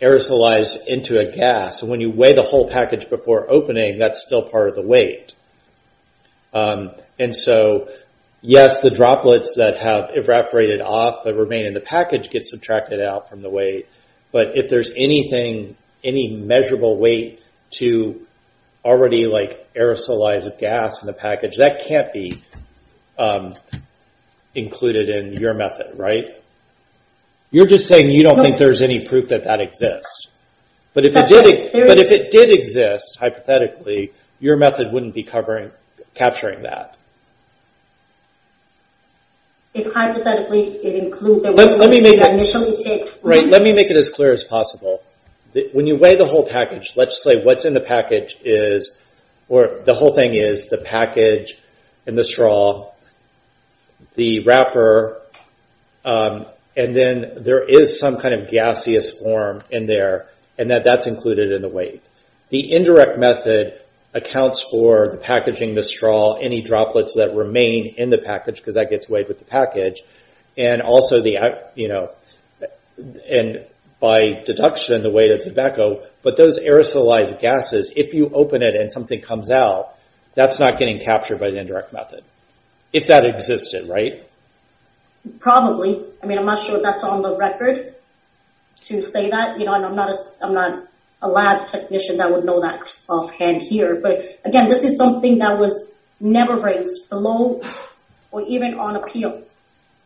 aerosolized 0.00 0.86
into 0.86 1.18
a 1.18 1.30
gas. 1.30 1.82
And 1.82 1.90
when 1.90 2.00
you 2.00 2.10
weigh 2.10 2.32
the 2.32 2.42
whole 2.42 2.68
package 2.68 3.08
before 3.10 3.50
opening, 3.50 3.98
that's 3.98 4.22
still 4.22 4.42
part 4.42 4.70
of 4.70 4.74
the 4.74 4.82
weight. 4.82 5.34
Um, 6.54 6.92
and 7.18 7.36
so, 7.36 7.88
yes, 8.40 8.80
the 8.80 8.90
droplets 8.90 9.56
that 9.56 9.76
have 9.76 10.12
evaporated 10.14 10.80
off 10.80 11.24
but 11.24 11.34
remain 11.36 11.66
in 11.66 11.74
the 11.74 11.80
package 11.80 12.30
get 12.30 12.46
subtracted 12.46 13.02
out 13.02 13.28
from 13.28 13.42
the 13.42 13.50
weight, 13.50 13.86
but 14.32 14.56
if 14.56 14.70
there's 14.70 14.90
anything, 14.96 15.76
any 16.02 16.36
measurable 16.36 16.96
weight 16.96 17.42
to 17.72 18.25
already 18.86 19.26
like 19.26 19.74
aerosolized 19.74 20.58
gas 20.58 21.02
in 21.02 21.08
the 21.08 21.12
package, 21.12 21.56
that 21.56 21.84
can't 21.86 22.12
be 22.12 22.40
um, 23.18 23.52
included 24.54 25.08
in 25.08 25.34
your 25.34 25.54
method, 25.54 25.98
right? 25.98 26.26
You're 27.50 27.66
just 27.66 27.88
saying 27.88 28.10
you 28.10 28.22
don't 28.22 28.40
think 28.40 28.58
there's 28.58 28.82
any 28.82 29.06
proof 29.06 29.28
that 29.28 29.44
that 29.44 29.60
exists. 29.60 30.28
But 30.94 31.04
if 31.04 31.14
it 31.16 32.30
did 32.30 32.50
exist, 32.50 33.18
hypothetically, 33.20 34.12
your 34.40 34.56
method 34.56 34.92
wouldn't 34.92 35.14
be 35.14 35.24
covering 35.24 35.70
capturing 36.14 36.62
that. 36.62 36.96
If 39.74 39.92
hypothetically 39.92 40.78
it 40.82 41.04
includes 41.04 41.42
the 41.42 41.52
weight 41.52 42.16
that 42.16 42.30
initially 42.32 42.70
escaped. 42.70 43.18
Right, 43.22 43.46
let 43.46 43.62
me 43.62 43.74
make 43.74 43.90
it 43.90 43.96
as 43.96 44.08
clear 44.08 44.32
as 44.32 44.42
possible. 44.42 45.02
When 45.72 45.86
you 45.86 45.96
weigh 45.96 46.16
the 46.16 46.26
whole 46.26 46.46
package, 46.46 46.92
let's 46.96 47.22
say 47.22 47.42
what's 47.42 47.64
in 47.64 47.74
the 47.74 47.80
package 47.80 48.36
is, 48.44 48.98
or 49.48 49.80
the 49.84 49.94
whole 49.94 50.14
thing 50.14 50.34
is 50.34 50.66
the 50.66 50.78
package 50.78 51.58
and 52.06 52.16
the 52.16 52.24
straw, 52.24 52.92
the 54.14 54.44
wrapper, 54.44 55.20
um, 56.04 56.46
and 56.76 56.94
then 56.94 57.32
there 57.38 57.62
is 57.62 57.98
some 57.98 58.18
kind 58.18 58.34
of 58.34 58.50
gaseous 58.50 59.18
form 59.18 59.62
in 59.70 59.86
there 59.86 60.26
and 60.58 60.70
that's 60.70 61.06
included 61.06 61.52
in 61.52 61.62
the 61.62 61.68
weight. 61.68 62.02
The 62.48 62.72
indirect 62.72 63.18
method 63.18 63.80
accounts 64.14 64.62
for 64.62 65.08
the 65.10 65.18
packaging, 65.18 65.74
the 65.74 65.82
straw, 65.82 66.38
any 66.38 66.62
droplets 66.62 67.14
that 67.16 67.34
remain 67.34 67.94
in 67.96 68.10
the 68.10 68.18
package 68.18 68.56
because 68.56 68.76
that 68.76 68.88
gets 68.88 69.08
weighed 69.08 69.28
with 69.28 69.38
the 69.38 69.44
package, 69.44 70.02
and 70.56 70.80
also 70.80 71.20
by 73.98 74.42
deduction 74.44 75.02
the 75.02 75.10
weight 75.10 75.30
of 75.30 75.42
tobacco, 75.42 76.06
but 76.22 76.36
those 76.36 76.58
aerosolized 76.58 77.40
gases, 77.40 77.92
if 77.96 78.12
you 78.14 78.28
open 78.30 78.62
it 78.62 78.74
and 78.74 78.92
something 78.92 79.20
comes 79.20 79.50
out, 79.50 79.98
that's 80.34 80.60
not 80.60 80.78
getting 80.78 81.00
captured 81.00 81.40
by 81.40 81.50
the 81.50 81.58
indirect 81.58 81.92
method. 81.92 82.22
If 82.92 83.06
that 83.06 83.24
existed, 83.24 83.88
right? 83.88 84.28
Probably. 85.40 86.04
I 86.22 86.26
mean, 86.26 86.38
I'm 86.38 86.46
not 86.46 86.58
sure 86.58 86.80
that's 86.80 87.02
on 87.02 87.22
the 87.22 87.36
record 87.36 87.94
to 88.84 89.02
say 89.02 89.30
that. 89.30 89.58
You 89.58 89.64
know, 89.64 89.74
and 89.74 89.84
I'm 89.84 89.96
not 89.96 90.88
a 91.22 91.28
lab 91.28 91.66
technician 91.66 92.18
that 92.18 92.30
would 92.30 92.44
know 92.44 92.60
that 92.60 92.94
offhand 93.08 93.62
here, 93.62 93.98
but 94.00 94.38
again, 94.44 94.68
this 94.68 94.84
is 94.84 94.96
something 94.96 95.38
that 95.38 95.58
was 95.58 95.88
never 96.20 96.60
raised 96.60 97.08
below 97.08 97.60
or 98.30 98.42
even 98.42 98.74
on 98.74 98.96
appeal. 98.96 99.42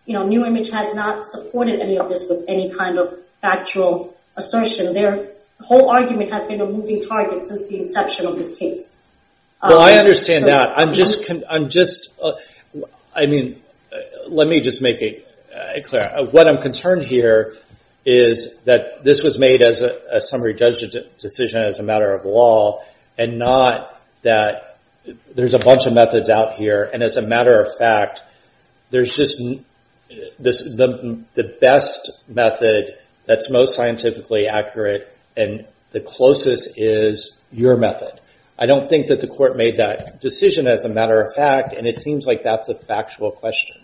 You 0.07 0.15
know, 0.15 0.27
New 0.27 0.47
Image 0.47 0.71
has 0.71 0.95
not 0.95 1.25
supported 1.25 1.81
any 1.81 1.99
of 1.99 2.09
this 2.09 2.27
with 2.29 2.45
any 2.49 2.73
kind 2.73 2.99
of 2.99 3.19
factual 3.41 4.17
assertion. 4.37 4.93
Their 4.95 5.31
whole 5.61 5.91
argument 5.91 6.33
has 6.33 6.47
been 6.47 6.61
a 6.61 6.67
moving 6.67 7.03
target 7.03 7.45
since 7.45 7.67
the 7.69 7.79
inception 7.79 8.27
of 8.27 8.37
this 8.37 8.55
case. 8.57 8.95
Well, 9.63 9.81
I 9.81 9.93
um, 9.93 9.99
understand 9.99 10.47
that. 10.47 10.79
I'm 10.79 10.93
just, 11.69 12.13
uh, 12.23 12.33
I 13.15 13.27
mean, 13.27 13.61
uh, 13.93 13.97
let 14.29 14.49
me 14.49 14.61
just 14.61 14.81
make 14.81 15.03
it 15.03 15.29
uh, 15.55 15.81
clear. 15.85 16.09
What 16.31 16.49
I'm 16.49 16.63
concerned 16.63 17.03
here 17.03 17.55
is 18.05 18.61
that 18.63 19.05
this 19.05 19.23
was 19.23 19.39
made 19.39 19.61
as 19.61 19.83
a 19.83 20.21
summary 20.23 20.55
judgment 20.55 21.19
decision 21.19 21.61
as 21.63 21.79
a 21.79 21.83
matter 21.83 22.15
of 22.15 22.25
law 22.25 22.83
and 23.19 23.39
not 23.39 24.01
that 24.23 24.79
there's 25.35 25.53
a 25.53 25.59
bunch 25.59 25.87
of 25.87 25.93
methods 25.93 26.31
out 26.31 26.55
here. 26.55 26.89
And 26.93 27.03
as 27.03 27.17
a 27.17 27.23
matter 27.23 27.61
of 27.61 27.69
fact, 27.77 28.23
there's 28.91 29.15
just 29.15 29.39
the 30.39 31.57
best 31.61 32.23
method 32.29 32.99
that's 33.31 33.49
most 33.49 33.77
scientifically 33.77 34.49
accurate 34.49 35.17
and 35.37 35.65
the 35.93 36.01
closest 36.01 36.77
is 36.77 37.39
your 37.53 37.77
method. 37.77 38.21
I 38.59 38.67
don't 38.67 38.91
think 38.91 39.07
that 39.07 39.21
the 39.21 39.29
court 39.29 39.57
made 39.57 39.77
that 39.77 40.21
decision 40.21 40.67
as 40.67 40.85
a 40.85 40.89
matter 40.89 41.23
of 41.23 41.33
fact, 41.33 41.77
and 41.77 41.87
it 41.87 41.97
seems 41.97 42.27
like 42.27 42.43
that's 42.43 42.69
a 42.69 42.75
factual 42.75 43.31
question. 43.31 43.77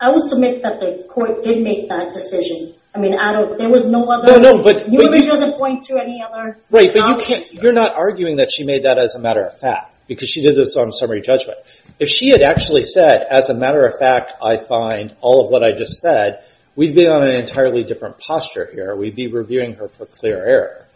I 0.00 0.10
would 0.10 0.26
submit 0.26 0.62
that 0.62 0.80
the 0.80 1.04
court 1.06 1.42
did 1.42 1.62
make 1.62 1.90
that 1.90 2.14
decision. 2.14 2.74
I 2.94 2.98
mean, 2.98 3.12
there 3.58 3.68
was 3.68 3.86
no 3.86 4.10
other... 4.10 4.32
No, 4.32 4.56
no, 4.56 4.62
but... 4.62 4.88
New 4.88 5.02
Image 5.02 5.26
doesn't 5.26 5.58
point 5.58 5.82
to 5.84 5.98
any 6.00 6.24
other... 6.26 6.56
Right, 6.70 6.94
but 6.94 7.08
you 7.10 7.24
can't 7.24 7.52
you're 7.52 7.74
not 7.74 7.94
arguing 7.94 8.36
that 8.36 8.50
she 8.50 8.64
made 8.64 8.84
that 8.86 8.96
as 8.96 9.14
a 9.14 9.20
matter 9.20 9.44
of 9.44 9.58
fact 9.58 9.94
because 10.08 10.30
she 10.30 10.40
did 10.40 10.56
this 10.56 10.76
on 10.78 10.92
summary 10.92 11.20
judgment. 11.20 11.58
If 11.98 12.08
she 12.08 12.30
had 12.30 12.40
actually 12.42 12.84
said, 12.84 13.26
as 13.30 13.50
a 13.50 13.54
matter 13.54 13.86
of 13.86 13.94
fact, 13.98 14.32
I 14.42 14.56
find 14.56 15.14
all 15.20 15.44
of 15.44 15.50
what 15.50 15.62
I 15.62 15.72
just 15.72 16.00
said, 16.00 16.44
we'd 16.76 16.94
be 16.94 17.06
on 17.06 17.22
an 17.22 17.34
entirely 17.34 17.82
different 17.84 18.18
posture 18.18 18.68
here. 18.72 18.94
We'd 18.96 19.16
be 19.16 19.28
reviewing 19.28 19.74
her 19.74 19.88
for 19.88 20.06
clear 20.06 20.36
error. 20.44 20.86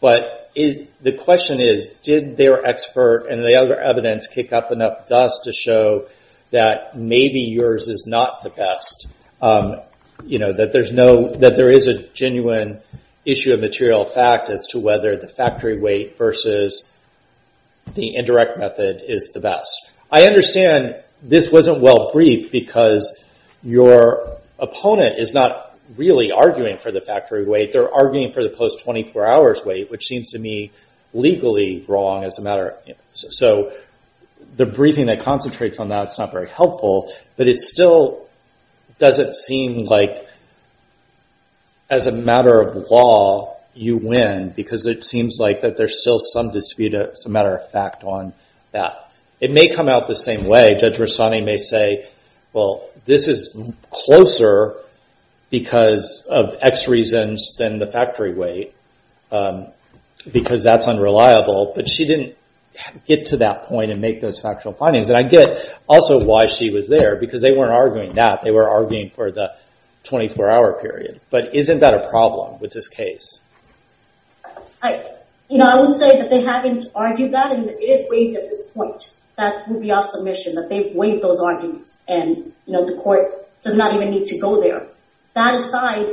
But 0.00 0.50
the 0.54 1.12
question 1.12 1.60
is, 1.60 1.86
did 2.02 2.36
their 2.36 2.64
expert 2.64 3.26
and 3.28 3.42
the 3.42 3.56
other 3.56 3.80
evidence 3.80 4.26
kick 4.26 4.52
up 4.52 4.70
enough 4.70 5.08
dust 5.08 5.44
to 5.44 5.52
show 5.52 6.08
that 6.50 6.96
maybe 6.96 7.40
yours 7.40 7.88
is 7.88 8.06
not 8.06 8.42
the 8.42 8.50
best? 8.50 9.08
Um, 9.40 9.80
you 10.24 10.38
know, 10.38 10.52
that 10.52 10.72
there 10.72 11.70
is 11.70 11.86
a 11.88 12.02
genuine 12.08 12.80
issue 13.24 13.52
of 13.52 13.60
material 13.60 14.04
fact 14.04 14.50
as 14.50 14.66
to 14.70 14.78
whether 14.78 15.16
the 15.16 15.28
factory 15.28 15.78
weight 15.80 16.16
versus 16.16 16.84
the 17.94 18.14
indirect 18.14 18.58
method 18.58 19.02
is 19.06 19.30
the 19.34 19.40
best. 19.40 19.90
I 20.10 20.24
understand 20.24 20.96
this 21.22 21.50
wasn't 21.50 21.80
well 21.80 22.12
briefed 22.12 22.52
because 22.52 23.24
your 23.62 24.38
opponent 24.58 25.18
is 25.18 25.34
not 25.34 25.76
really 25.96 26.32
arguing 26.32 26.78
for 26.78 26.90
the 26.90 27.00
factory 27.00 27.44
weight. 27.44 27.72
They're 27.72 27.92
arguing 27.92 28.32
for 28.32 28.42
the 28.42 28.50
post-24 28.50 29.26
hours 29.26 29.64
weight, 29.64 29.90
which 29.90 30.06
seems 30.06 30.30
to 30.30 30.38
me 30.38 30.72
legally 31.12 31.84
wrong 31.88 32.24
as 32.24 32.38
a 32.38 32.42
matter... 32.42 32.76
So 33.14 33.72
the 34.56 34.66
briefing 34.66 35.06
that 35.06 35.20
concentrates 35.20 35.78
on 35.78 35.88
that 35.88 36.10
is 36.10 36.18
not 36.18 36.32
very 36.32 36.48
helpful, 36.48 37.12
but 37.36 37.48
it 37.48 37.58
still 37.58 38.26
doesn't 38.98 39.34
seem 39.34 39.84
like, 39.84 40.26
as 41.90 42.06
a 42.06 42.12
matter 42.12 42.60
of 42.60 42.76
law, 42.90 43.56
you 43.74 43.96
win 43.96 44.52
because 44.54 44.86
it 44.86 45.02
seems 45.04 45.38
like 45.38 45.62
that 45.62 45.76
there's 45.76 46.00
still 46.00 46.18
some 46.18 46.52
dispute 46.52 46.94
as 46.94 47.26
a 47.26 47.28
matter 47.28 47.54
of 47.54 47.70
fact 47.70 48.04
on 48.04 48.32
that. 48.72 49.10
It 49.40 49.50
may 49.50 49.68
come 49.68 49.88
out 49.88 50.06
the 50.06 50.14
same 50.14 50.46
way. 50.46 50.76
Judge 50.78 50.96
Restani 50.96 51.44
may 51.44 51.58
say, 51.58 52.06
well, 52.54 52.88
this 53.04 53.28
is 53.28 53.54
closer 53.90 54.76
because 55.50 56.26
of 56.30 56.54
X 56.62 56.88
reasons 56.88 57.56
than 57.58 57.78
the 57.78 57.86
factory 57.86 58.32
weight 58.32 58.74
um, 59.30 59.66
because 60.32 60.62
that's 60.62 60.88
unreliable, 60.88 61.72
but 61.74 61.88
she 61.88 62.06
didn't 62.06 62.36
get 63.06 63.26
to 63.26 63.38
that 63.38 63.64
point 63.64 63.90
and 63.90 64.00
make 64.00 64.20
those 64.20 64.40
factual 64.40 64.72
findings. 64.72 65.08
And 65.08 65.18
I 65.18 65.28
get 65.28 65.78
also 65.88 66.24
why 66.24 66.46
she 66.46 66.70
was 66.70 66.88
there 66.88 67.16
because 67.16 67.42
they 67.42 67.52
weren't 67.52 67.72
arguing 67.72 68.14
that. 68.14 68.42
They 68.42 68.50
were 68.50 68.68
arguing 68.68 69.10
for 69.10 69.30
the 69.30 69.54
24-hour 70.04 70.80
period. 70.80 71.20
But 71.30 71.54
isn't 71.54 71.80
that 71.80 71.94
a 71.94 72.08
problem 72.08 72.60
with 72.60 72.72
this 72.72 72.88
case? 72.88 73.40
I 74.82 75.80
would 75.80 75.92
say 75.92 76.08
that 76.08 76.30
they 76.30 76.42
haven't 76.42 76.86
argued 76.94 77.32
that 77.32 77.52
and 77.52 77.68
it 77.68 77.82
is 77.82 78.08
waived 78.08 78.36
at 78.36 78.48
this 78.48 78.62
point. 78.72 79.10
That 79.36 79.68
would 79.68 79.82
be 79.82 79.90
our 79.90 80.02
submission, 80.02 80.54
that 80.54 80.68
they've 80.68 80.94
waived 80.94 81.22
those 81.22 81.40
arguments 81.40 82.02
and 82.06 82.52
you 82.66 82.72
know, 82.72 82.86
the 82.86 83.00
court 83.02 83.32
does 83.62 83.74
not 83.74 83.94
even 83.94 84.10
need 84.10 84.26
to 84.26 84.38
go 84.38 84.60
there. 84.60 84.86
That 85.34 85.54
aside, 85.54 86.06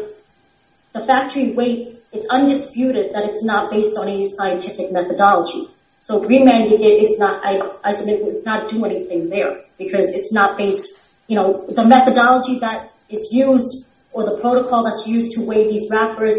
the 0.94 1.06
factory 1.06 1.52
weight, 1.54 2.04
it's 2.12 2.26
undisputed 2.30 3.14
that 3.14 3.24
it's 3.30 3.44
not 3.44 3.72
based 3.72 3.98
on 3.98 4.10
any 4.10 4.30
scientific 4.34 4.92
methodology. 4.92 5.70
So 6.00 6.20
remanding 6.20 6.84
it 6.84 7.04
is 7.04 7.18
not, 7.20 7.42
I 7.46 7.92
submit, 7.92 8.24
would 8.24 8.44
not 8.44 8.70
do 8.70 8.84
anything 8.86 9.30
there 9.30 9.62
because 9.78 10.10
it's 10.10 10.34
not 10.34 10.58
based... 10.58 10.94
You 11.28 11.38
know, 11.38 11.66
the 11.70 11.86
methodology 11.86 12.60
that 12.60 12.92
is 13.08 13.30
used 13.32 13.86
or 14.12 14.26
the 14.26 14.38
protocol 14.42 14.84
that's 14.84 15.08
used 15.08 15.32
to 15.34 15.42
weigh 15.42 15.70
these 15.70 15.88
wrappers 15.90 16.36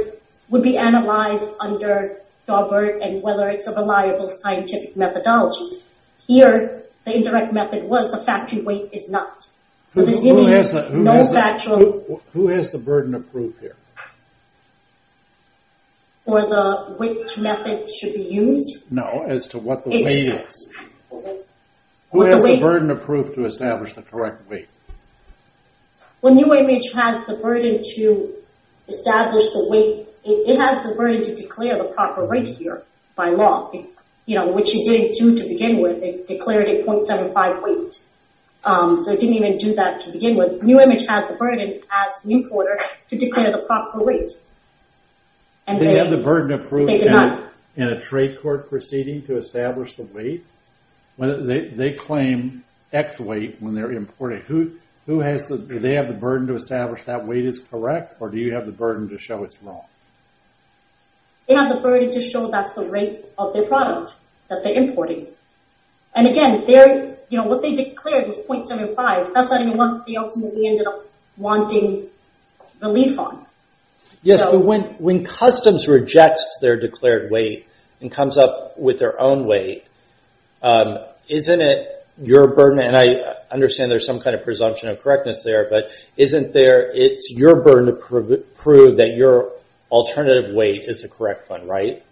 would 0.50 0.62
be 0.62 0.76
analyzed 0.76 1.48
under 1.60 2.18
Daubert 2.46 3.02
and 3.02 3.22
whether 3.22 3.48
it's 3.48 3.66
a 3.66 3.72
reliable 3.72 4.28
scientific 4.28 4.94
methodology. 4.94 5.82
Here, 6.26 6.84
the 7.04 7.16
indirect 7.16 7.52
method 7.52 7.84
was 7.84 8.10
the 8.10 8.22
factory 8.24 8.62
weight 8.62 8.90
is 8.92 9.08
not. 9.08 9.46
So 9.92 10.04
there's 10.04 10.20
really 10.20 10.46
no 11.02 11.24
factual... 11.24 12.22
Who 12.32 12.48
has 12.48 12.70
the 12.70 12.78
burden 12.78 13.14
of 13.14 13.30
proof 13.30 13.58
here? 13.60 13.76
For 16.24 16.40
the 16.40 16.94
which 16.98 17.36
method 17.36 17.90
should 17.90 18.14
be 18.14 18.22
used? 18.22 18.84
No, 18.90 19.24
as 19.28 19.48
to 19.48 19.58
what 19.58 19.84
the 19.84 19.90
weight 19.90 20.28
is. 20.28 20.68
Who 22.12 22.22
has 22.22 22.42
the 22.42 22.58
burden 22.58 22.90
of 22.90 23.02
proof 23.02 23.34
to 23.34 23.44
establish 23.44 23.94
the 23.94 24.02
correct 24.02 24.48
weight? 24.48 24.68
Well, 26.22 26.34
New 26.34 26.54
Image 26.54 26.92
has 26.92 27.16
the 27.26 27.34
burden 27.42 27.82
to 27.96 28.32
establish 28.86 29.50
the 29.50 29.66
weight. 29.68 30.08
It 30.24 30.58
has 30.58 30.84
the 30.84 30.94
burden 30.94 31.22
to 31.22 31.34
declare 31.34 31.76
the 31.78 31.92
proper 31.92 32.24
weight 32.24 32.44
mm-hmm. 32.44 32.62
here 32.62 32.82
by 33.16 33.30
law, 33.30 33.70
which 34.26 34.74
it 34.74 34.84
didn't 34.84 35.12
do 35.12 35.36
to 35.36 35.48
begin 35.48 35.82
with. 35.82 36.02
It 36.02 36.26
declared 36.26 36.68
a 36.68 36.84
.75 36.84 37.62
weight. 37.62 38.00
Um, 38.64 39.00
so 39.00 39.12
it 39.12 39.20
didn't 39.20 39.34
even 39.34 39.58
do 39.58 39.74
that 39.74 40.02
to 40.02 40.12
begin 40.12 40.36
with. 40.36 40.62
New 40.62 40.78
Image 40.80 41.06
has 41.08 41.26
the 41.26 41.34
burden 41.34 41.80
as 41.90 42.12
the 42.22 42.32
importer 42.32 42.78
to 43.08 43.16
declare 43.16 43.50
the 43.50 43.66
proper 43.66 44.04
weight. 44.04 44.32
They 45.66 45.98
have 45.98 46.10
the 46.10 46.22
burden 46.22 46.60
of 46.60 46.68
proof 46.68 46.88
in 47.76 47.88
a 47.88 48.00
trade 48.00 48.40
court 48.40 48.68
proceeding 48.68 49.22
to 49.26 49.36
establish 49.36 49.96
the 49.96 50.04
weight? 50.04 50.44
Whether 51.16 51.42
they 51.42 51.68
they 51.68 51.92
claim 51.92 52.64
X 52.92 53.18
weight 53.20 53.56
when 53.60 53.74
they're 53.74 53.92
importing. 53.92 54.42
Who 54.42 54.72
who 55.06 55.20
has 55.20 55.46
the 55.46 55.58
do 55.58 55.78
they 55.78 55.94
have 55.94 56.08
the 56.08 56.14
burden 56.14 56.46
to 56.48 56.54
establish 56.54 57.04
that 57.04 57.26
weight 57.26 57.44
is 57.44 57.58
correct 57.58 58.16
or 58.20 58.28
do 58.28 58.38
you 58.38 58.54
have 58.54 58.66
the 58.66 58.72
burden 58.72 59.08
to 59.10 59.18
show 59.18 59.44
it's 59.44 59.62
wrong? 59.62 59.84
They 61.52 61.58
have 61.58 61.68
the 61.68 61.82
burden 61.82 62.10
to 62.12 62.20
show 62.22 62.50
that's 62.50 62.72
the 62.72 62.88
rate 62.88 63.26
of 63.36 63.52
their 63.52 63.66
product 63.66 64.14
that 64.48 64.62
they're 64.64 64.72
importing. 64.72 65.26
And 66.14 66.26
again, 66.26 66.64
they're 66.66 67.18
you 67.28 67.36
know 67.36 67.44
what 67.44 67.60
they 67.60 67.74
declared 67.74 68.26
was 68.26 68.38
.75. 68.38 69.34
That's 69.34 69.50
not 69.50 69.60
even 69.60 69.76
what 69.76 70.06
they 70.06 70.16
ultimately 70.16 70.66
ended 70.66 70.86
up 70.86 71.06
wanting 71.36 72.08
relief 72.80 73.18
on. 73.18 73.44
Yes, 74.22 74.42
but 74.46 74.60
when 74.60 75.24
customs 75.24 75.88
rejects 75.88 76.56
their 76.62 76.80
declared 76.80 77.30
weight 77.30 77.68
and 78.00 78.10
comes 78.10 78.38
up 78.38 78.78
with 78.78 78.98
their 78.98 79.20
own 79.20 79.46
weight, 79.46 79.84
um, 80.62 81.00
isn't 81.28 81.60
it 81.60 82.06
your 82.16 82.54
burden, 82.54 82.78
and 82.78 82.96
I 82.96 83.34
understand 83.50 83.90
there's 83.90 84.06
some 84.06 84.20
kind 84.20 84.34
of 84.34 84.42
presumption 84.42 84.88
of 84.88 85.02
correctness 85.02 85.42
there, 85.42 85.66
but 85.68 85.90
isn't 86.16 86.54
there, 86.54 86.90
it's 86.94 87.30
your 87.30 87.62
burden 87.62 87.94
to 87.94 88.42
prove 88.56 88.96
that 88.96 89.14
your 89.16 89.52
alternative 89.92 90.54
weight 90.54 90.84
is 90.88 91.02
the 91.02 91.08
correct 91.08 91.50
one, 91.50 91.68
right? 91.68 92.02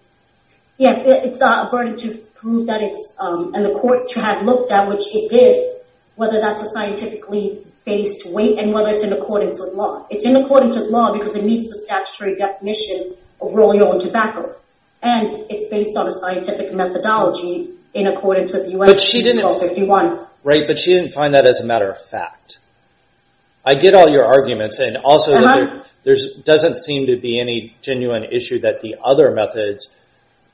Yes, 0.76 1.00
it's 1.04 1.42
uh, 1.42 1.66
a 1.66 1.70
burden 1.70 1.96
to 1.96 2.18
prove 2.34 2.66
that 2.66 2.80
it's, 2.82 3.12
um, 3.18 3.54
and 3.54 3.64
the 3.64 3.78
court 3.80 4.08
to 4.08 4.20
have 4.20 4.44
looked 4.44 4.70
at, 4.70 4.88
which 4.88 5.14
it 5.14 5.30
did, 5.30 5.76
whether 6.14 6.40
that's 6.40 6.62
a 6.62 6.68
scientifically 6.70 7.66
based 7.84 8.26
weight 8.26 8.58
and 8.58 8.72
whether 8.72 8.90
it's 8.90 9.02
in 9.02 9.12
accordance 9.12 9.58
with 9.58 9.74
law. 9.74 10.06
It's 10.10 10.24
in 10.24 10.36
accordance 10.36 10.76
with 10.76 10.90
law 10.90 11.12
because 11.18 11.34
it 11.34 11.44
meets 11.44 11.68
the 11.68 11.78
statutory 11.78 12.36
definition 12.36 13.16
of 13.40 13.54
roll-your-own 13.54 14.00
tobacco. 14.00 14.54
And 15.02 15.46
it's 15.50 15.66
based 15.68 15.96
on 15.96 16.06
a 16.06 16.12
scientific 16.12 16.74
methodology 16.74 17.70
in 17.94 18.06
accordance 18.06 18.52
with 18.52 18.70
U.S. 18.70 19.12
1251. 19.12 20.26
Right, 20.44 20.66
but 20.66 20.78
she 20.78 20.92
didn't 20.92 21.12
find 21.12 21.34
that 21.34 21.46
as 21.46 21.60
a 21.60 21.64
matter 21.64 21.90
of 21.90 22.00
fact. 22.00 22.58
I 23.64 23.74
get 23.74 23.94
all 23.94 24.08
your 24.08 24.24
arguments 24.24 24.78
and 24.78 24.96
also 24.96 25.36
uh-huh. 25.36 25.84
there 26.02 26.16
doesn't 26.44 26.76
seem 26.76 27.06
to 27.06 27.16
be 27.16 27.38
any 27.40 27.76
genuine 27.82 28.24
issue 28.24 28.60
that 28.60 28.80
the 28.80 28.96
other 29.02 29.32
methods 29.32 29.88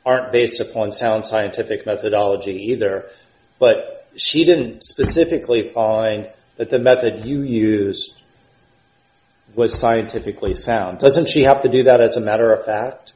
aren't 0.05 0.33
based 0.33 0.61
upon 0.61 0.93
sound 0.93 1.25
scientific 1.25 1.87
methodology 1.87 2.71
either, 2.71 3.07
but 3.59 4.09
she 4.17 4.45
didn't 4.45 4.83
specifically 4.83 5.69
find 5.69 6.31
that 6.57 6.71
the 6.71 6.79
method 6.79 7.27
you 7.27 7.43
used 7.43 8.13
was 9.55 9.79
scientifically 9.79 10.55
sound. 10.55 10.99
Doesn't 10.99 11.29
she 11.29 11.43
have 11.43 11.63
to 11.63 11.69
do 11.69 11.85
that 11.85 12.01
as 12.01 12.17
a 12.17 12.21
matter 12.21 12.53
of 12.53 12.65
fact? 12.65 13.15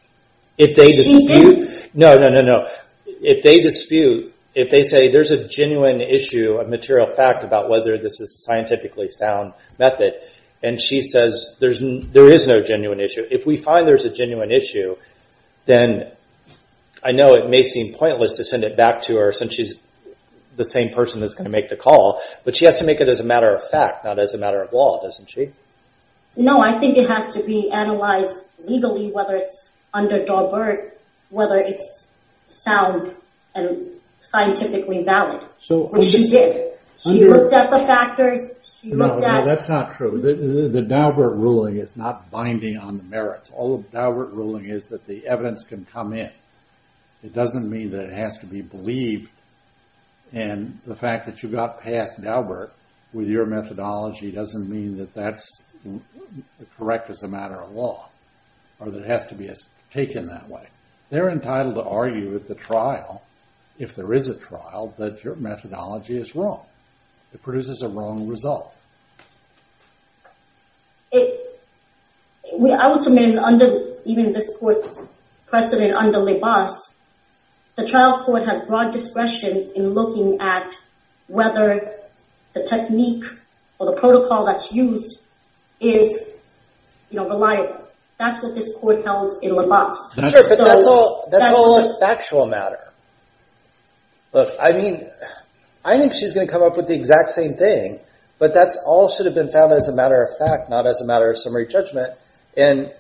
If 0.57 0.77
they 0.77 0.93
dispute, 0.93 1.91
no, 1.95 2.19
no, 2.19 2.29
no, 2.29 2.43
no. 2.43 2.69
If 3.07 3.43
they 3.43 3.61
dispute, 3.61 4.30
if 4.55 4.71
they 4.71 4.83
say 4.83 5.09
there's 5.09 5.31
a 5.31 5.47
genuine 5.49 6.01
issue 6.01 6.55
of 6.55 6.69
material 6.69 7.09
fact 7.09 7.45
about 7.45 7.69
whether 7.69 7.97
this 7.97 8.21
is 8.21 8.35
a 8.35 8.43
scientifically 8.45 9.09
sound 9.09 9.53
method, 9.79 10.15
and 10.63 10.81
she 10.81 11.01
says 11.01 11.57
there 11.61 11.71
is 11.71 12.47
no 12.47 12.61
genuine 12.61 13.01
issue. 13.01 13.23
If 13.31 13.47
we 13.47 13.57
find 13.57 13.87
there's 13.87 14.05
a 14.05 14.13
genuine 14.13 14.51
issue, 14.51 14.97
then 15.67 16.13
I 17.03 17.13
know 17.13 17.35
it 17.35 17.49
may 17.49 17.63
seem 17.63 17.95
pointless 17.95 18.37
to 18.37 18.45
send 18.45 18.65
it 18.65 18.77
back 18.77 19.03
to 19.03 19.17
her 19.17 19.33
since 19.33 19.55
she's 19.55 19.75
the 20.57 20.65
same 20.65 20.93
person 20.93 21.21
that's 21.21 21.35
going 21.35 21.45
to 21.45 21.51
make 21.51 21.71
the 21.71 21.77
call, 21.77 22.21
but 22.45 22.57
she 22.57 22.67
has 22.67 22.79
to 22.79 22.85
make 22.85 23.01
it 23.01 23.09
as 23.09 23.21
a 23.21 23.25
matter 23.25 23.55
of 23.55 23.67
fact, 23.67 24.05
not 24.05 24.19
as 24.19 24.35
a 24.35 24.39
matter 24.39 24.63
of 24.63 24.73
law, 24.73 25.01
doesn't 25.01 25.31
she? 25.31 25.53
No, 26.37 26.61
I 26.61 26.79
think 26.79 26.99
it 26.99 27.09
has 27.09 27.33
to 27.35 27.43
be 27.43 27.71
analyzed 27.71 28.37
legally, 28.65 29.11
whether 29.11 29.37
it's 29.37 29.71
under 29.95 30.25
Daubert, 30.25 30.91
whether 31.31 31.57
it's 31.57 32.09
sound 32.49 33.15
and 33.55 34.00
scientifically 34.21 35.03
valid, 35.05 35.43
which 35.69 36.05
she 36.05 36.29
did. 36.29 36.75
She 36.99 37.25
looked 37.25 37.53
at 37.53 37.71
the 37.71 37.79
factors. 37.79 38.41
No, 38.83 39.21
that's 39.21 39.69
not 39.69 39.93
true. 39.93 40.21
The 40.21 40.83
Daubert 40.83 41.37
ruling 41.37 41.77
is 41.77 41.97
not 41.97 42.31
binding 42.31 42.79
on 42.79 42.97
the 42.97 43.03
merits. 43.05 43.51
All 43.51 43.79
the 43.79 43.89
Daubert 43.89 44.33
ruling 44.33 44.67
is 44.67 44.89
that 44.89 45.07
the 45.07 45.27
evidence 45.27 45.65
can 45.65 45.85
come 45.85 46.13
in. 46.15 46.31
It 47.23 47.35
doesn't 47.35 47.69
mean 47.69 47.91
that 47.91 48.05
it 48.07 48.13
has 48.15 48.39
to 48.39 48.47
be 48.47 48.63
believed, 48.63 49.31
and 50.33 50.79
the 50.87 50.97
fact 50.97 51.27
that 51.27 51.43
you 51.43 51.51
got 51.51 51.81
past 51.81 52.23
Daubert 52.23 52.71
with 53.13 53.29
your 53.29 53.45
methodology 53.45 54.31
doesn't 54.31 54.71
mean 54.71 54.97
that 54.99 55.13
that's 55.13 55.61
correct 56.79 57.11
as 57.11 57.23
a 57.23 57.29
matter 57.29 57.61
of 57.61 57.73
law, 57.73 58.09
or 58.79 58.91
that 58.91 59.03
it 59.03 59.09
has 59.11 59.27
to 59.27 59.35
be 59.35 59.51
taken 59.91 60.29
that 60.29 60.49
way. 60.49 60.67
They're 61.11 61.29
entitled 61.29 61.75
to 61.75 61.83
argue 61.83 62.35
at 62.37 62.47
the 62.47 62.55
trial, 62.55 63.23
if 63.81 63.97
there 63.97 64.13
is 64.13 64.29
a 64.29 64.39
trial, 64.39 64.95
that 64.99 65.25
your 65.25 65.35
methodology 65.35 66.17
is 66.17 66.37
wrong. 66.37 66.65
It 67.33 67.43
produces 67.43 67.81
a 67.83 67.89
wrong 67.89 68.29
result. 68.29 68.77
I 71.13 72.89
would 72.89 73.03
submit 73.03 73.39
under 73.39 73.97
even 74.05 74.33
this 74.33 74.49
court's 74.59 75.01
precedent 75.47 75.95
under 75.95 76.19
Lebas, 76.19 76.91
the 77.77 77.87
trial 77.87 78.23
court 78.25 78.47
has 78.47 78.61
broad 78.67 78.93
discretion 78.93 79.73
in 79.75 79.95
looking 79.95 80.39
at 80.41 80.75
whether 81.27 81.91
the 82.53 82.65
technique 82.65 83.25
or 83.79 83.95
the 83.95 84.01
protocol 84.01 84.45
that's 84.47 84.73
used 84.73 85.19
is 85.81 86.23
reliable. 87.11 87.89
That's 88.19 88.43
what 88.43 88.55
this 88.55 88.71
court 88.75 89.05
held 89.05 89.33
in 89.43 89.53
Lebas. 89.53 89.97
Sure, 90.31 90.49
but 90.49 90.59
that's 90.59 90.87
all 90.87 91.79
a 91.79 91.99
factual 91.99 92.47
matter. 92.47 92.90
Look, 94.33 94.55
I 94.61 94.73
mean, 94.73 95.09
I 95.85 95.99
think 95.99 96.13
she's 96.13 96.33
going 96.33 96.47
to 96.47 96.53
come 96.53 96.63
up 96.63 96.77
with 96.77 96.87
the 96.89 96.95
exact 96.95 97.31
same 97.31 97.55
thing, 97.55 97.99
but 98.39 98.55
that 98.55 98.77
all 98.87 99.09
should 99.09 99.27
have 99.27 99.35
been 99.35 99.51
found 99.51 99.73
as 99.73 99.89
a 99.89 99.95
matter 99.95 100.23
of 100.23 100.31
fact, 100.39 100.71
not 100.71 100.87
as 100.87 101.01
a 101.01 101.05
matter 101.05 101.31
of 101.31 101.39
summary 101.39 101.67
judgment. 101.67 102.15
And 102.57 102.93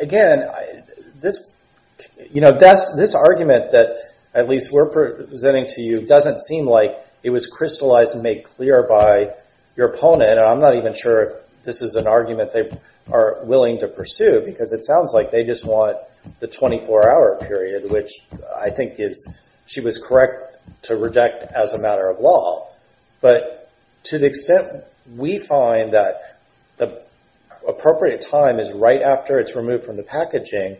again, 0.00 0.50
this 1.20 1.54
argument 3.14 3.72
that 3.72 3.98
at 4.34 4.48
least 4.48 4.72
we're 4.72 4.88
presenting 4.88 5.66
to 5.68 5.82
you 5.82 6.06
doesn't 6.06 6.40
seem 6.40 6.66
like 6.66 6.98
it 7.22 7.30
was 7.30 7.46
crystallized 7.46 8.14
and 8.14 8.22
made 8.22 8.44
clear 8.44 8.82
by 8.82 9.34
your 9.76 9.88
opponent. 9.88 10.30
And 10.30 10.40
I'm 10.40 10.60
not 10.60 10.74
even 10.74 10.94
sure 10.94 11.22
if 11.22 11.32
this 11.64 11.82
is 11.82 11.94
an 11.96 12.06
argument 12.06 12.52
they 12.52 12.70
are 13.10 13.44
willing 13.44 13.80
to 13.80 13.88
pursue, 13.88 14.40
because 14.44 14.72
it 14.72 14.86
sounds 14.86 15.12
like 15.12 15.30
they 15.30 15.44
just 15.44 15.64
want 15.64 15.98
the 16.40 16.48
24-hour 16.48 17.40
period, 17.42 17.90
which 17.90 18.22
I 18.56 18.70
think 18.70 18.96
she 19.72 19.80
was 19.80 19.96
correct 19.96 20.58
to 20.82 20.96
reject 20.96 21.44
as 21.44 21.72
a 21.72 21.78
matter 21.78 22.10
of 22.10 22.20
law. 22.20 22.68
But 23.22 23.70
to 24.04 24.18
the 24.18 24.26
extent 24.26 24.84
we 25.16 25.38
find 25.38 25.94
that 25.94 26.38
the 26.76 27.02
appropriate 27.66 28.20
time 28.20 28.60
is 28.60 28.70
right 28.70 29.00
after 29.00 29.38
it's 29.38 29.56
removed 29.56 29.84
from 29.84 29.96
the 29.96 30.02
packaging, 30.02 30.76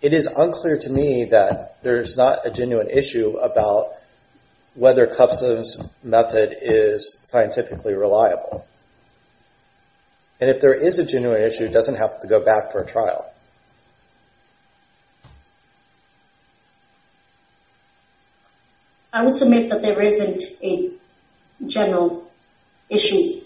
it 0.00 0.14
is 0.14 0.24
unclear 0.24 0.78
to 0.78 0.90
me 0.90 1.26
that 1.26 1.82
there's 1.82 2.16
not 2.16 2.46
a 2.46 2.50
genuine 2.50 2.88
issue 2.88 3.36
about 3.36 3.92
whether 4.74 5.06
Custom's 5.06 5.76
method 6.02 6.56
is 6.62 7.18
scientifically 7.24 7.92
reliable. 7.92 8.66
And 10.40 10.48
if 10.48 10.60
there 10.60 10.74
is 10.74 10.98
a 10.98 11.04
genuine 11.04 11.42
issue, 11.42 11.64
it 11.64 11.72
doesn't 11.72 11.96
have 11.96 12.20
to 12.20 12.26
go 12.26 12.42
back 12.42 12.72
for 12.72 12.80
a 12.80 12.86
trial. 12.86 13.31
I 19.12 19.24
would 19.24 19.34
submit 19.34 19.68
that 19.70 19.82
there 19.82 20.00
isn't 20.02 20.42
a 20.62 20.90
general 21.66 22.30
issue. 22.88 23.42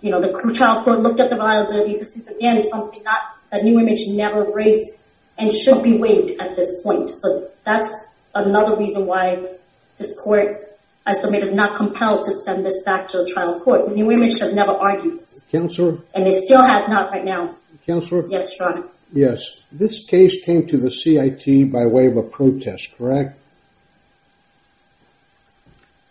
You 0.00 0.10
know, 0.10 0.20
the 0.20 0.54
trial 0.54 0.84
court 0.84 1.00
looked 1.00 1.20
at 1.20 1.28
the 1.30 1.36
reliability. 1.36 1.98
This 1.98 2.16
is, 2.16 2.28
again, 2.28 2.62
something 2.70 3.02
that 3.02 3.64
New 3.64 3.80
Image 3.80 4.06
never 4.08 4.44
raised 4.44 4.90
and 5.36 5.52
should 5.52 5.82
be 5.82 5.98
waived 5.98 6.40
at 6.40 6.56
this 6.56 6.80
point. 6.82 7.10
So 7.10 7.50
that's 7.64 7.92
another 8.34 8.76
reason 8.76 9.06
why 9.06 9.56
this 9.98 10.14
court, 10.18 10.78
I 11.04 11.12
submit, 11.12 11.42
is 11.42 11.52
not 11.52 11.76
compelled 11.76 12.24
to 12.24 12.34
send 12.44 12.64
this 12.64 12.82
back 12.84 13.08
to 13.08 13.18
the 13.18 13.26
trial 13.26 13.60
court. 13.60 13.92
New 13.92 14.10
Image 14.10 14.38
has 14.38 14.54
never 14.54 14.72
argued 14.72 15.20
this. 15.20 15.44
Counselor? 15.50 15.98
And 16.14 16.26
it 16.26 16.42
still 16.42 16.62
has 16.62 16.84
not 16.88 17.10
right 17.10 17.24
now. 17.24 17.56
Counselor? 17.86 18.28
Yes, 18.28 18.56
Your 18.58 18.68
Honor. 18.68 18.84
Yes. 19.12 19.56
This 19.72 20.04
case 20.04 20.44
came 20.44 20.66
to 20.68 20.76
the 20.76 20.90
CIT 20.90 21.72
by 21.72 21.86
way 21.86 22.06
of 22.06 22.16
a 22.16 22.22
protest, 22.22 22.96
correct? 22.96 23.37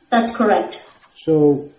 That's 0.09 0.35
correct. 0.35 0.83
So 1.15 1.69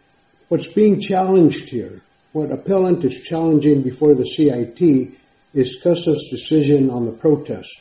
what's 0.48 0.68
being 0.68 1.00
challenged 1.00 1.68
here, 1.68 2.02
what 2.32 2.50
appellant 2.50 3.04
is 3.04 3.22
challenging 3.22 3.82
before 3.82 4.14
the 4.14 4.26
CIT 4.26 5.14
is 5.54 5.80
Custom's 5.82 6.28
decision 6.28 6.90
on 6.90 7.06
the 7.06 7.12
protest. 7.12 7.80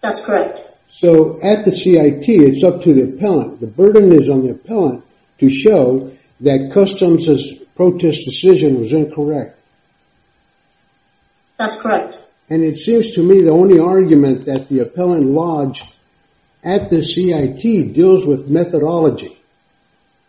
That's 0.00 0.20
correct. 0.20 0.66
So 0.88 1.40
at 1.42 1.64
the 1.64 1.74
CIT, 1.74 2.28
it's 2.28 2.64
up 2.64 2.82
to 2.82 2.94
the 2.94 3.14
appellant. 3.14 3.60
The 3.60 3.66
burden 3.66 4.12
is 4.12 4.28
on 4.28 4.44
the 4.44 4.52
appellant 4.52 5.04
to 5.38 5.50
show 5.50 6.12
that 6.40 6.70
Custom's 6.72 7.54
protest 7.74 8.24
decision 8.24 8.80
was 8.80 8.92
incorrect. 8.92 9.58
That's 11.56 11.76
correct. 11.76 12.22
And 12.48 12.64
it 12.64 12.78
seems 12.78 13.14
to 13.14 13.22
me 13.22 13.42
the 13.42 13.52
only 13.52 13.78
argument 13.78 14.46
that 14.46 14.68
the 14.68 14.80
appellant 14.80 15.26
lodged 15.26 15.86
at 16.62 16.90
the 16.90 17.02
CIT 17.02 17.92
deals 17.94 18.26
with 18.26 18.48
methodology. 18.48 19.36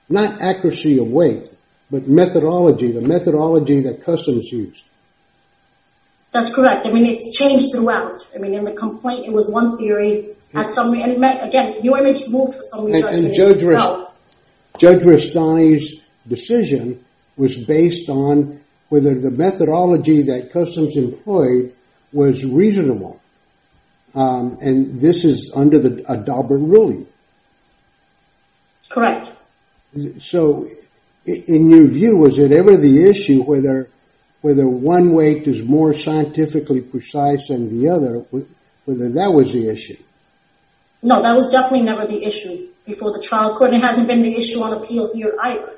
Not 0.10 0.42
accuracy 0.42 1.00
of 1.00 1.08
weight, 1.08 1.52
but 1.90 2.08
methodology, 2.08 2.92
the 2.92 3.02
methodology 3.02 3.82
that 3.82 4.04
Custom's 4.04 4.52
used. 4.52 4.84
That's 6.32 6.54
correct. 6.54 6.86
I 6.86 6.92
mean, 6.92 7.06
it's 7.06 7.36
changed 7.36 7.72
throughout. 7.74 8.26
I 8.34 8.40
mean, 8.40 8.54
in 8.54 8.64
the 8.64 8.72
complaint, 8.72 9.26
it 9.26 9.34
was 9.34 9.50
one 9.50 9.78
theory. 9.78 10.36
And 10.54 10.68
again, 10.68 11.76
Image 11.84 12.28
moved 12.28 12.56
for 12.56 12.64
some 12.64 12.86
reason. 12.86 13.26
And 13.26 13.34
Judge 13.34 15.02
Restani's 15.04 15.94
oh. 15.98 16.02
decision 16.28 17.04
was 17.38 17.56
based 17.56 18.10
on 18.10 18.62
whether 18.90 19.18
the 19.18 19.32
methodology 19.32 20.24
that 20.24 20.52
Custom's 20.52 20.98
employed 20.98 21.74
was 22.12 22.44
reasonable. 22.46 23.21
Um, 24.14 24.58
and 24.62 25.00
this 25.00 25.24
is 25.24 25.52
under 25.56 25.78
a 25.78 26.18
Daubert 26.18 26.60
ruling. 26.60 27.08
Correct. 28.90 29.32
So 30.20 30.70
in 31.26 31.72
your 31.72 31.88
view, 31.88 32.18
was 32.18 32.38
it 32.38 32.52
ever 32.52 32.76
the 32.76 33.08
issue 33.10 33.44
whether 33.44 33.88
one 34.68 35.14
weight 35.14 35.48
is 35.48 35.64
more 35.64 35.94
scientifically 35.94 36.82
precise 36.82 37.48
than 37.48 37.70
the 37.70 37.90
other, 37.90 38.26
whether 38.86 39.10
that 39.12 39.34
was 39.34 39.54
the 39.54 39.70
issue? 39.70 39.98
No, 41.02 41.22
that 41.22 41.34
was 41.36 41.52
definitely 41.52 41.84
never 41.84 42.06
the 42.06 42.24
issue 42.24 42.68
before 42.86 43.14
the 43.14 43.22
trial 43.22 43.58
court. 43.58 43.74
It 43.74 43.82
hasn't 43.82 44.08
been 44.08 44.22
the 44.22 44.36
issue 44.36 44.62
on 44.62 44.84
appeal 44.84 45.14
here 45.14 45.36
either. 45.42 45.74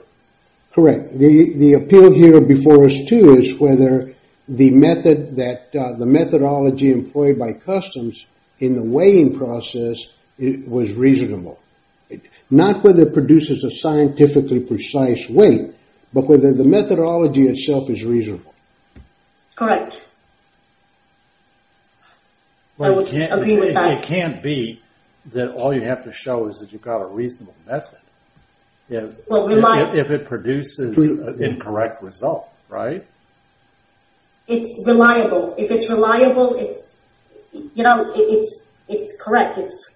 Correct. 0.74 1.18
The 1.18 1.74
appeal 1.74 2.12
here 2.12 2.42
before 2.42 2.86
us, 2.86 3.06
too, 3.06 3.38
is 3.38 3.60
whether 3.60 4.16
the 4.48 4.72
method 4.72 5.36
that 5.38 5.76
uh, 5.76 5.94
the 5.94 6.06
methodology 6.06 6.92
employed 6.92 7.40
by 7.40 7.54
Custom's 7.54 8.26
in 8.60 8.76
the 8.76 8.84
weighing 8.84 9.38
process 9.38 10.06
was 10.38 10.92
reasonable. 10.92 11.60
Not 12.50 12.84
whether 12.84 13.04
it 13.04 13.14
produces 13.14 13.64
a 13.64 13.72
scientifically 13.72 14.60
precise 14.60 15.30
weight, 15.30 15.74
but 16.14 16.28
whether 16.28 16.54
the 16.54 16.66
methodology 16.66 17.48
itself 17.48 17.90
is 17.90 18.04
reasonable. 18.04 18.54
Correct. 19.56 20.04
I 22.80 22.90
would 22.90 23.08
agree 23.08 23.58
with 23.58 23.74
that. 23.74 24.00
It 24.00 24.04
can't 24.04 24.44
be 24.44 24.82
that 25.28 25.52
all 25.52 25.74
you 25.74 25.82
have 25.82 26.04
to 26.04 26.12
show 26.12 26.48
is 26.48 26.60
that 26.60 26.74
you've 26.74 26.82
got 26.82 27.02
a 27.02 27.06
reasonable 27.06 27.56
method. 27.66 28.00
Yeah 28.90 29.08
if 29.96 30.12
it 30.12 30.26
produces 30.26 30.98
an 30.98 31.44
incorrect 31.44 32.04
result, 32.04 32.50
right? 32.70 33.06
It's 34.48 34.84
reliable. 34.86 35.56
If 35.58 35.72
it's 35.72 35.90
reliable, 35.90 36.56
it's 36.56 36.94
you 37.54 37.84
know, 37.84 38.12
it's, 38.16 38.64
it's 38.88 39.16
correct. 39.22 39.58
It's 39.58 39.92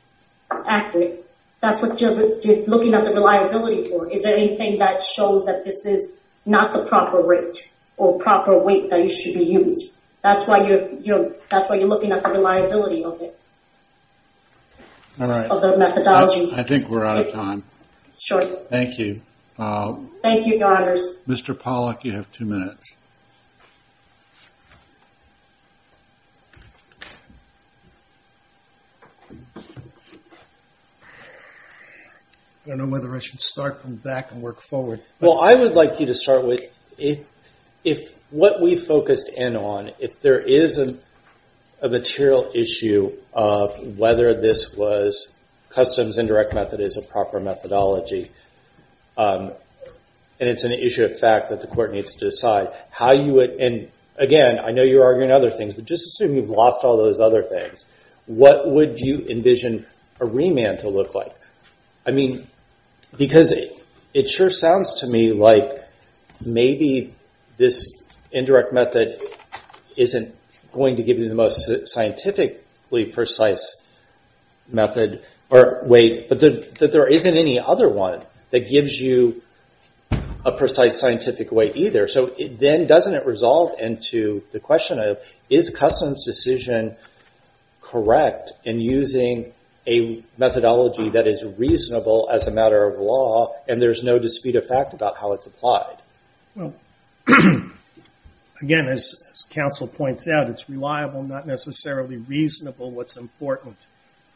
accurate. 0.52 1.26
That's 1.62 1.82
what 1.82 2.00
you're, 2.00 2.40
you're 2.40 2.66
looking 2.66 2.94
at 2.94 3.04
the 3.04 3.12
reliability 3.12 3.90
for. 3.90 4.10
Is 4.12 4.22
there 4.22 4.36
anything 4.36 4.78
that 4.80 5.04
shows 5.04 5.46
that 5.46 5.64
this 5.66 5.86
is 5.86 6.10
not 6.46 6.72
the 6.74 6.88
proper 6.88 7.22
rate 7.22 7.70
or 7.98 8.20
proper 8.20 8.58
weight 8.58 8.90
that 8.92 9.02
you 9.02 9.10
should 9.10 9.34
be 9.34 9.46
used? 9.46 9.92
That's 10.22 10.48
why 10.48 10.68
you're, 10.68 10.90
you're, 11.00 11.32
that's 11.50 11.70
why 11.70 11.78
you're 11.78 11.88
looking 11.88 12.12
at 12.12 12.22
the 12.22 12.30
reliability 12.30 13.04
of 13.04 13.22
it, 13.22 13.40
All 15.20 15.28
right. 15.28 15.50
of 15.50 15.62
the 15.62 15.78
methodology. 15.78 16.54
I 16.54 16.64
think 16.64 16.90
we're 16.90 17.06
out 17.06 17.26
of 17.26 17.32
time. 17.34 17.64
Sure. 18.20 18.42
Thank 18.42 19.00
you. 19.00 19.22
Uh, 19.58 19.96
Thank 20.22 20.46
you, 20.46 20.58
Your 20.58 20.76
Honors. 20.76 21.08
Mr. 21.28 21.58
Pollack, 21.58 22.04
you 22.04 22.14
have 22.14 22.32
two 22.32 22.46
minutes. 22.46 22.84
I 32.68 32.72
don't 32.72 32.80
know 32.80 32.88
whether 32.88 33.16
I 33.16 33.20
should 33.20 33.40
start 33.40 33.82
from 33.82 33.92
the 33.92 34.02
back 34.02 34.34
and 34.34 34.42
work 34.42 34.60
forward. 34.60 35.02
Well, 35.22 35.40
I 35.40 35.56
would 35.56 35.74
like 35.74 36.02
you 36.02 36.08
to 36.08 36.14
start 36.14 36.46
with 36.46 36.70
if, 36.98 38.14
what 38.30 38.62
we 38.62 38.76
focused 38.76 39.30
in 39.30 39.56
on, 39.56 39.92
if 40.00 40.20
there 40.20 40.42
is 40.42 40.78
a, 40.78 41.00
a 41.82 41.88
material 41.88 42.52
issue 42.54 43.14
of 43.32 43.98
whether 43.98 44.42
this 44.42 44.76
was 44.76 45.34
customs 45.70 46.18
indirect 46.18 46.54
method 46.54 46.82
is 46.82 46.98
a 46.98 47.02
proper 47.02 47.40
methodology, 47.40 48.32
um, 49.16 49.54
and 50.42 50.50
it's 50.50 50.66
an 50.66 50.74
issue 50.74 51.06
of 51.06 51.18
fact 51.18 51.52
that 51.52 51.62
the 51.62 51.68
court 51.68 51.94
needs 51.94 52.16
to 52.16 52.26
decide 52.26 52.68
how 52.92 53.14
you 53.14 53.32
would, 53.32 53.52
and 53.52 53.90
again, 54.18 54.60
I 54.60 54.72
know 54.72 54.84
you're 54.84 55.06
arguing 55.06 55.32
other 55.32 55.52
things, 55.52 55.74
but 55.74 55.86
just 55.86 56.06
assume 56.06 56.36
you've 56.36 56.50
lost 56.50 56.84
all 56.84 56.98
those 56.98 57.22
other 57.22 57.44
things. 57.44 57.86
What 58.26 58.70
would 58.70 59.00
you 59.00 59.26
envision 59.30 59.86
a 60.20 60.26
remand 60.26 60.80
to 60.80 60.90
look 60.90 61.16
like? 61.16 61.34
I 62.06 62.12
mean, 62.12 62.46
because 63.16 63.52
it, 63.52 64.30
sure 64.30 64.50
sounds 64.50 65.02
to 65.02 65.08
me 65.08 65.32
like 65.32 65.84
maybe 66.46 67.14
this 67.58 68.08
indirect 68.32 68.74
method 68.74 69.20
isn't 69.96 70.36
going 70.72 70.98
to 70.98 71.04
give 71.04 71.20
you 71.20 71.30
the 71.30 71.36
most 71.36 71.88
scientifically 71.88 73.06
precise 73.06 73.84
method 74.68 75.26
or 75.50 75.82
weight, 75.86 76.30
but 76.30 76.40
that, 76.40 76.92
there 76.92 77.08
isn't 77.08 77.38
any 77.38 77.60
other 77.60 77.90
one 77.90 78.22
that 78.52 78.70
gives 78.70 79.00
you 79.00 79.42
a 80.46 80.52
precise 80.52 81.00
scientific 81.00 81.52
weight 81.52 81.76
either. 81.76 82.08
So 82.08 82.28
then 82.52 82.88
doesn't 82.88 83.14
it 83.14 83.26
resolve 83.26 83.80
into 83.80 84.44
the 84.52 84.60
question 84.60 85.00
of 85.00 85.20
is 85.50 85.70
customs 85.70 86.26
decision 86.26 86.96
correct 87.82 88.54
in 88.64 88.80
using 88.80 89.54
a 89.88 90.24
methodology 90.38 91.10
that 91.12 91.28
is 91.28 91.44
reasonable 91.58 92.30
as 92.32 92.46
a 92.46 92.52
matter 92.52 92.86
of 92.86 93.00
law 93.00 93.56
and 93.68 93.82
there's 93.82 94.04
no 94.04 94.20
dispute 94.20 94.56
of 94.56 94.68
fact 94.68 94.94
about 94.94 95.18
how 95.18 95.34
it's 95.34 95.48
applied? 95.48 95.98
Well, 96.56 96.76
again, 98.62 98.88
as, 98.88 99.16
counsel 99.50 99.88
points 99.88 100.28
out, 100.28 100.50
it's 100.50 100.70
reliable, 100.70 101.24
not 101.24 101.48
necessarily 101.48 102.18
reasonable 102.18 102.92
what's 102.92 103.16
important. 103.16 103.78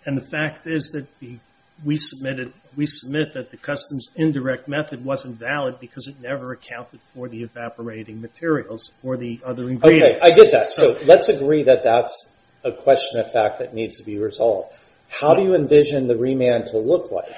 And 0.06 0.18
the 0.18 0.26
fact 0.32 0.68
is 0.68 0.92
that 0.92 1.08
the, 1.20 1.38
we 1.84 1.98
submitted, 1.98 2.54
we 2.76 2.86
submit 2.86 3.34
that 3.34 3.52
the 3.52 3.58
customs 3.58 4.10
indirect 4.16 4.68
method 4.68 5.04
wasn't 5.04 5.38
valid 5.38 5.80
because 5.80 6.08
it 6.08 6.22
never 6.22 6.54
accounted 6.54 7.02
for 7.02 7.28
the 7.28 7.44
evaporating 7.44 8.22
materials 8.22 8.92
or 9.04 9.18
the 9.18 9.40
other 9.46 9.70
ingredients. 9.70 10.20
Okay. 10.20 10.32
I 10.32 10.36
get 10.36 10.52
that. 10.52 10.68
So 10.68 10.98
let's 11.06 11.28
agree 11.28 11.64
that 11.64 11.84
that's 11.84 12.28
a 12.64 12.72
question 12.72 13.20
of 13.20 13.32
fact 13.32 13.60
that 13.60 13.74
needs 13.74 13.98
to 13.98 14.04
be 14.04 14.18
resolved. 14.18 14.74
How 15.12 15.36
do 15.36 15.44
you 15.44 15.54
envision 15.54 16.08
the 16.08 16.18
remand 16.18 16.68
to 16.68 16.78
look 16.78 17.12
like? 17.12 17.30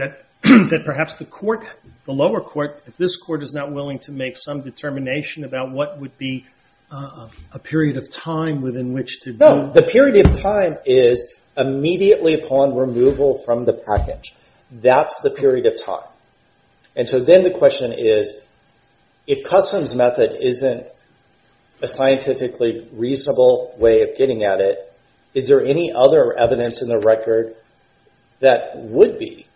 that 0.00 0.24
that 0.42 0.82
perhaps 0.84 1.14
the 1.14 1.24
court, 1.24 1.76
the 2.06 2.12
lower 2.12 2.40
court, 2.40 2.82
if 2.86 2.96
this 2.96 3.16
court 3.16 3.42
is 3.42 3.52
not 3.52 3.72
willing 3.72 3.98
to 4.00 4.12
make 4.12 4.36
some 4.36 4.62
determination 4.62 5.44
about 5.44 5.70
what 5.70 5.98
would 6.00 6.16
be 6.16 6.46
uh, 6.90 7.28
a 7.52 7.58
period 7.58 7.96
of 7.96 8.10
time 8.10 8.62
within 8.62 8.92
which 8.92 9.20
to 9.20 9.32
No, 9.34 9.70
the 9.70 9.82
period 9.82 10.26
of 10.26 10.40
time 10.40 10.78
is 10.86 11.38
immediately 11.56 12.34
upon 12.34 12.74
removal 12.74 13.38
from 13.38 13.66
the 13.66 13.74
package. 13.74 14.34
That's 14.72 15.20
the 15.20 15.30
period 15.30 15.66
of 15.66 15.80
time. 15.82 16.08
And 16.96 17.08
so 17.08 17.20
then 17.20 17.42
the 17.42 17.50
question 17.50 17.92
is, 17.92 18.32
if 19.26 19.44
customs 19.44 19.94
method 19.94 20.32
isn't 20.40 20.86
a 21.82 21.86
scientifically 21.86 22.88
reasonable 22.92 23.74
way 23.76 24.02
of 24.02 24.16
getting 24.16 24.42
at 24.42 24.60
it, 24.60 24.89
is 25.34 25.48
there 25.48 25.64
any 25.64 25.92
other 25.92 26.32
evidence 26.32 26.82
in 26.82 26.88
the 26.88 26.98
record 26.98 27.54
that 28.40 28.76
would 28.76 29.18
be? 29.18 29.46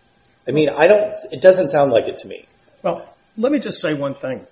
I 0.47 0.51
mean, 0.51 0.69
I 0.69 0.87
don't, 0.87 1.15
it 1.31 1.41
doesn't 1.41 1.69
sound 1.69 1.91
like 1.91 2.07
it 2.07 2.17
to 2.17 2.27
me. 2.27 2.45
Well, 2.83 3.09
let 3.37 3.51
me 3.51 3.59
just 3.59 3.79
say 3.79 3.93
one 3.93 4.13
thing. 4.13 4.45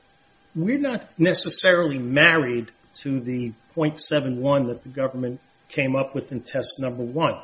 We're 0.55 0.80
not 0.80 1.07
necessarily 1.17 1.97
married 1.97 2.71
to 2.95 3.19
the 3.19 3.53
0.71 3.76 4.67
that 4.67 4.84
the 4.84 4.89
government 4.89 5.39
came 5.69 5.95
up 5.95 6.13
with 6.13 6.32
in 6.32 6.41
test 6.41 6.80
number 6.80 7.03
one. 7.03 7.39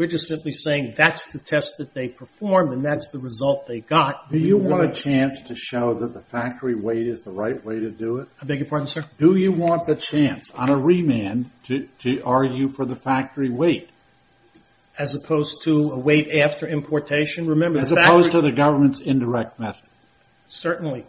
We're 0.00 0.06
just 0.06 0.28
simply 0.28 0.52
saying 0.52 0.94
that's 0.96 1.30
the 1.30 1.38
test 1.38 1.76
that 1.76 1.92
they 1.92 2.08
performed 2.08 2.72
and 2.72 2.82
that's 2.82 3.10
the 3.10 3.18
result 3.18 3.66
they 3.66 3.80
got. 3.80 4.32
Do 4.32 4.38
you 4.38 4.56
want 4.56 4.82
a 4.82 4.92
chance 4.92 5.42
to 5.42 5.54
show 5.54 5.92
that 5.92 6.14
the 6.14 6.22
factory 6.22 6.74
weight 6.74 7.06
is 7.06 7.20
the 7.20 7.32
right 7.32 7.62
way 7.62 7.80
to 7.80 7.90
do 7.90 8.16
it? 8.16 8.28
I 8.40 8.46
beg 8.46 8.60
your 8.60 8.66
pardon, 8.66 8.88
sir? 8.88 9.04
Do 9.18 9.36
you 9.36 9.52
want 9.52 9.86
the 9.86 9.96
chance 9.96 10.50
on 10.52 10.70
a 10.70 10.78
remand 10.78 11.50
to, 11.66 11.86
to 11.98 12.22
argue 12.22 12.70
for 12.70 12.86
the 12.86 12.96
factory 12.96 13.50
weight 13.50 13.90
As 14.98 15.14
opposed 15.14 15.64
to 15.64 15.90
a 15.90 15.98
weight 15.98 16.30
after 16.34 16.66
importation? 16.66 17.46
Remember, 17.46 17.78
as 17.78 17.92
opposed 17.92 18.32
to 18.32 18.40
the 18.40 18.52
government's 18.52 19.00
indirect 19.00 19.60
method? 19.60 19.86
Certainly. 20.48 21.04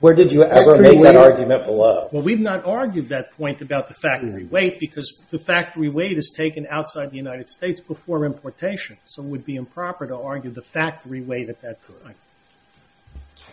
Where 0.00 0.14
did 0.14 0.30
you 0.30 0.42
ever 0.42 0.76
make 0.76 1.02
that 1.02 1.16
argument 1.16 1.64
below? 1.64 2.08
Well, 2.12 2.22
we've 2.22 2.40
not 2.40 2.66
argued 2.66 3.08
that 3.08 3.32
point 3.32 3.62
about 3.62 3.88
the 3.88 3.94
factory 3.94 4.42
mm-hmm. 4.42 4.54
weight 4.54 4.78
because 4.78 5.22
the 5.30 5.38
factory 5.38 5.88
weight 5.88 6.18
is 6.18 6.34
taken 6.36 6.66
outside 6.68 7.10
the 7.10 7.16
United 7.16 7.48
States 7.48 7.80
before 7.80 8.26
importation. 8.26 8.98
So 9.06 9.22
it 9.22 9.26
would 9.26 9.46
be 9.46 9.56
improper 9.56 10.06
to 10.06 10.16
argue 10.18 10.50
the 10.50 10.60
factory 10.60 11.22
weight 11.22 11.48
at 11.48 11.62
that 11.62 11.78
time. 11.86 12.14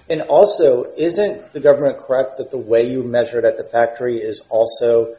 And 0.10 0.22
also, 0.24 0.92
isn't 0.98 1.54
the 1.54 1.62
government 1.62 2.00
correct 2.00 2.38
that 2.38 2.52
the 2.52 2.58
way 2.58 2.90
you 2.90 3.04
measure 3.04 3.40
it 3.40 3.46
at 3.46 3.56
the 3.56 3.64
factory 3.64 4.18
is 4.18 4.44
also 4.50 5.16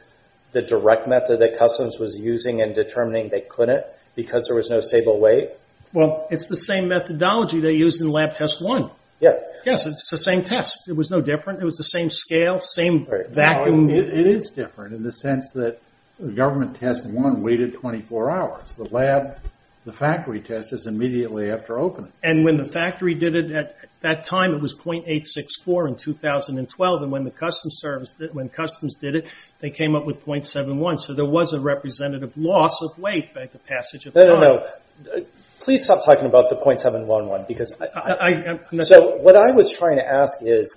the 0.53 0.61
direct 0.61 1.09
method 1.09 1.41
that 1.41 1.57
Customs 1.57 1.99
was 1.99 2.17
using 2.17 2.61
in 2.61 2.75
determining 2.75 3.31
they 3.31 3.41
couldn't 3.41 3.85
because 4.15 4.47
there 4.47 4.57
was 4.57 4.69
no 4.69 4.81
stable 4.81 5.19
weight? 5.19 5.51
Well, 5.95 6.27
it's 6.31 6.49
the 6.49 6.57
same 6.57 6.89
methodology 6.89 7.61
they 7.61 7.73
used 7.73 8.03
in 8.03 8.11
Lab 8.11 8.35
Test 8.35 8.61
1. 8.61 8.91
Yes, 9.21 9.87
it's 9.87 10.11
the 10.11 10.19
same 10.19 10.43
test. 10.43 10.89
It 10.89 10.97
was 10.97 11.11
no 11.11 11.21
different. 11.21 11.61
It 11.61 11.65
was 11.65 11.77
the 11.77 11.85
same 11.85 12.11
scale, 12.11 12.59
same 12.61 13.05
Right. 13.05 13.27
vacuum. 13.29 13.89
It, 13.91 14.09
it 14.13 14.27
is 14.27 14.51
different 14.51 14.95
in 14.95 15.03
the 15.03 15.13
sense 15.13 15.51
that 15.55 15.79
the 16.21 16.33
government 16.33 16.77
test 16.77 17.07
one 17.07 17.43
waited 17.43 17.73
24 17.75 18.31
hours. 18.31 18.75
The 18.75 18.85
lab, 18.85 19.39
the 19.87 19.93
factory 19.93 20.41
test 20.41 20.73
is 20.75 20.87
immediately 20.87 21.51
after 21.51 21.79
opening. 21.79 22.13
And 22.23 22.45
when 22.45 22.57
the 22.59 22.65
factory 22.67 23.15
did 23.15 23.35
it 23.35 23.51
at 23.53 23.77
that 24.03 24.25
time, 24.25 24.53
it 24.55 24.61
was 24.61 24.75
0.864 24.75 25.89
in 25.89 25.97
2012. 25.97 27.03
And 27.03 27.11
when 27.11 27.25
the 27.25 27.31
customs 27.31 27.79
service, 27.81 28.13
did- 28.13 28.35
when 28.35 28.49
customs 28.51 28.97
did 28.97 29.15
it, 29.17 29.25
they 29.61 29.71
came 29.71 29.95
up 29.97 30.05
with 30.05 30.25
0.71. 30.27 30.99
So 31.01 31.15
there 31.15 31.25
was 31.25 31.55
a 31.55 31.61
representative 31.61 32.37
loss 32.37 32.83
of 32.83 32.99
weight 32.99 33.33
by 33.35 33.47
the 33.47 33.59
passage 33.59 34.05
of 34.07 34.15
No, 34.15 34.27
time. 34.27 34.41
no, 34.41 34.63
no. 35.07 35.13
Uh, 35.13 35.21
Please 35.61 35.85
stop 35.85 36.05
talking 36.05 36.27
about 36.27 36.51
the 36.51 36.57
.711 36.57 37.49
because 37.49 37.73
I, 37.81 37.87
I, 37.87 38.11
I, 38.13 38.29
I'm 38.51 38.61
not- 38.73 38.87
So 38.87 39.17
what 39.17 39.37
I 39.37 39.53
was 39.53 39.77
trying 39.77 39.97
to 39.97 40.07
ask 40.07 40.39
is, 40.43 40.77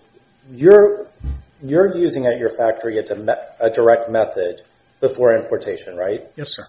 you're 0.50 1.08
you're 1.62 1.96
using 1.98 2.26
at 2.26 2.38
your 2.38 2.50
factory 2.52 2.98
a, 3.00 3.70
direct 3.72 4.10
method 4.10 4.62
before 5.00 5.36
importation, 5.36 5.98
right? 5.98 6.24
yes, 6.36 6.56
sir. 6.56 6.64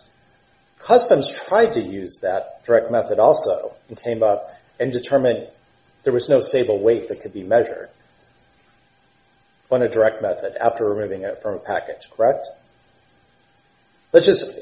Customs 0.80 1.30
tried 1.30 1.74
to 1.74 1.80
use 1.80 2.20
that 2.22 2.64
direct 2.64 2.90
method 2.90 3.18
also 3.18 3.74
and 3.88 4.00
came 4.00 4.22
up 4.22 4.50
and 4.80 4.92
determined 4.92 5.48
there 6.04 6.12
was 6.12 6.28
no 6.28 6.40
stable 6.40 6.78
weight 6.78 7.08
that 7.08 7.20
could 7.20 7.32
be 7.34 7.42
measured 7.42 7.88
on 9.70 9.82
a 9.82 9.88
direct 9.88 10.22
method 10.22 10.56
after 10.56 10.88
removing 10.88 11.22
it 11.22 11.42
from 11.42 11.54
a 11.54 11.58
package, 11.58 12.08
correct? 12.10 12.48
Let's 14.12 14.24
just, 14.26 14.58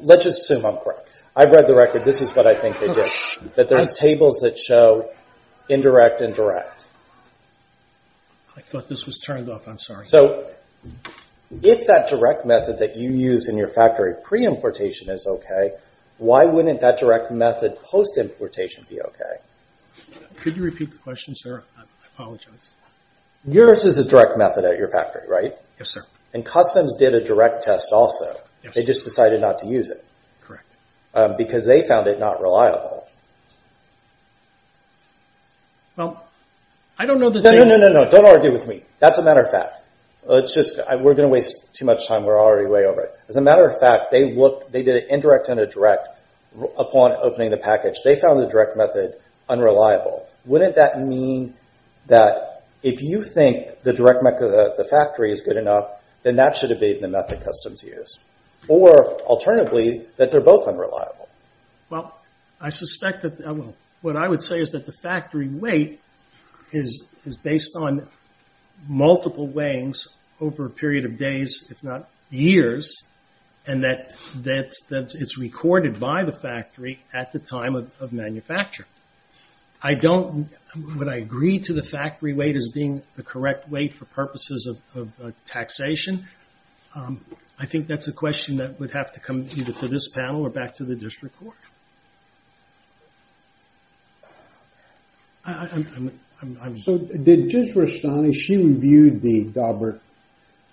let's 0.00 0.24
just 0.24 0.42
assume 0.42 0.66
I'm 0.66 0.78
correct. 0.78 1.08
I've 1.36 1.52
read 1.52 1.66
the 1.66 1.74
record. 1.74 2.04
This 2.04 2.20
is 2.20 2.34
what 2.34 2.46
I 2.46 2.58
think 2.58 2.80
they 2.80 2.88
oh, 2.88 2.94
did. 2.94 3.54
That 3.54 3.68
there's 3.68 3.92
tables 3.92 4.40
that 4.40 4.58
show 4.58 5.10
indirect 5.68 6.20
and 6.20 6.34
direct. 6.34 6.86
I 8.56 8.60
thought 8.60 8.88
this 8.88 9.06
was 9.06 9.18
turned 9.18 9.48
off. 9.48 9.68
I'm 9.68 9.78
sorry. 9.78 10.06
So 10.06 10.50
if 11.62 11.86
that 11.86 12.08
direct 12.08 12.44
method 12.44 12.78
that 12.78 12.96
you 12.96 13.10
use 13.12 13.48
in 13.48 13.56
your 13.56 13.68
factory 13.68 14.14
pre-importation 14.22 15.08
is 15.10 15.26
okay, 15.26 15.76
why 16.18 16.44
wouldn't 16.44 16.80
that 16.80 16.98
direct 16.98 17.30
method 17.30 17.78
post-importation 17.80 18.86
be 18.88 19.00
okay? 19.00 19.36
Could 20.42 20.56
you 20.56 20.62
repeat 20.62 20.92
the 20.92 20.98
question, 20.98 21.34
sir? 21.36 21.62
I 21.78 21.82
apologize. 22.14 22.70
Yours 23.46 23.84
is 23.84 23.98
a 23.98 24.04
direct 24.04 24.36
method 24.36 24.64
at 24.64 24.78
your 24.78 24.88
factory, 24.88 25.26
right? 25.28 25.54
Yes, 25.78 25.90
sir. 25.90 26.02
And 26.34 26.44
customs 26.44 26.96
did 26.96 27.14
a 27.14 27.22
direct 27.22 27.64
test 27.64 27.88
also. 27.92 28.36
Yes. 28.62 28.74
They 28.74 28.84
just 28.84 29.04
decided 29.04 29.40
not 29.40 29.58
to 29.58 29.66
use 29.66 29.90
it. 29.90 30.04
Um, 31.12 31.34
because 31.36 31.66
they 31.66 31.86
found 31.86 32.06
it 32.06 32.20
not 32.20 32.40
reliable. 32.40 33.08
Well, 35.96 36.24
I 36.98 37.06
don't 37.06 37.18
know 37.18 37.30
that 37.30 37.42
No, 37.42 37.50
they... 37.50 37.58
no, 37.58 37.64
no, 37.64 37.76
no, 37.76 38.04
no. 38.04 38.10
Don't 38.10 38.26
argue 38.26 38.52
with 38.52 38.66
me. 38.66 38.84
That's 39.00 39.18
a 39.18 39.22
matter 39.22 39.40
of 39.40 39.50
fact. 39.50 39.84
Let's 40.24 40.54
just, 40.54 40.78
we're 40.78 41.14
going 41.14 41.28
to 41.28 41.32
waste 41.32 41.74
too 41.74 41.84
much 41.84 42.06
time. 42.06 42.24
We're 42.24 42.38
already 42.38 42.68
way 42.68 42.84
over 42.84 43.00
it. 43.02 43.18
As 43.28 43.36
a 43.36 43.40
matter 43.40 43.66
of 43.66 43.80
fact, 43.80 44.12
they 44.12 44.34
looked, 44.34 44.70
they 44.70 44.82
did 44.82 45.02
an 45.02 45.10
indirect 45.10 45.48
and 45.48 45.58
a 45.58 45.66
direct 45.66 46.08
upon 46.76 47.12
opening 47.20 47.50
the 47.50 47.56
package. 47.56 47.96
They 48.04 48.16
found 48.16 48.38
the 48.38 48.46
direct 48.46 48.76
method 48.76 49.14
unreliable. 49.48 50.28
Wouldn't 50.44 50.76
that 50.76 51.00
mean 51.00 51.54
that 52.06 52.64
if 52.82 53.02
you 53.02 53.22
think 53.22 53.82
the 53.82 53.92
direct 53.92 54.22
method 54.22 54.52
of 54.52 54.76
the 54.76 54.84
factory 54.84 55.32
is 55.32 55.42
good 55.42 55.56
enough, 55.56 55.90
then 56.22 56.36
that 56.36 56.56
should 56.56 56.70
have 56.70 56.80
been 56.80 57.00
the 57.00 57.08
method 57.08 57.42
customs 57.42 57.82
used? 57.82 58.20
Or 58.68 59.20
alternatively, 59.22 60.06
that 60.16 60.30
they're 60.30 60.40
both 60.40 60.68
unreliable? 60.68 61.28
Well, 61.88 62.20
I 62.60 62.68
suspect 62.68 63.22
that, 63.22 63.40
uh, 63.40 63.54
well, 63.54 63.76
what 64.02 64.16
I 64.16 64.28
would 64.28 64.42
say 64.42 64.60
is 64.60 64.70
that 64.70 64.86
the 64.86 64.92
factory 64.92 65.48
weight 65.48 66.00
is, 66.72 67.06
based 67.42 67.76
on 67.76 68.06
multiple 68.88 69.46
weighings 69.46 70.06
over 70.40 70.66
a 70.66 70.70
period 70.70 71.04
of 71.04 71.16
days, 71.16 71.64
if 71.68 71.82
not 71.82 72.08
years, 72.30 73.02
and 73.66 73.84
that, 73.84 74.14
it's 74.40 75.38
recorded 75.38 76.00
by 76.00 76.24
the 76.24 76.32
factory 76.32 77.02
at 77.12 77.32
the 77.32 77.38
time 77.38 77.74
of, 77.74 78.12
manufacture. 78.12 78.86
I 79.82 79.94
don't, 79.94 80.48
would 80.96 81.08
I 81.08 81.16
agree 81.16 81.58
to 81.60 81.72
the 81.72 81.82
factory 81.82 82.34
weight 82.34 82.56
as 82.56 82.68
being 82.68 83.02
the 83.16 83.22
correct 83.22 83.68
weight 83.68 83.94
for 83.94 84.04
purposes 84.06 84.66
of, 84.94 85.12
uh, 85.22 85.30
taxation? 85.46 86.28
Um, 87.60 87.66
I 87.66 87.66
think 87.66 87.86
that's 87.86 88.08
a 88.08 88.12
question 88.12 88.56
that 88.56 88.80
would 88.80 88.92
have 88.92 89.12
to 89.12 89.20
come 89.20 89.46
either 89.54 89.72
to 89.72 89.88
this 89.88 90.08
panel 90.08 90.42
or 90.42 90.50
back 90.50 90.74
to 90.76 90.84
the 90.84 90.94
district 90.96 91.38
court. 91.38 91.56
I, 95.44 95.52
I- 95.52 95.68
I'm, 95.72 95.86
I'm, 95.96 96.20
I'm, 96.42 96.58
I'm, 96.62 96.78
So 96.78 96.98
did 96.98 97.50
Judge 97.50 97.74
Restani, 97.74 98.34
she 98.34 98.56
reviewed 98.56 99.20
the 99.20 99.44
Daubert 99.44 100.00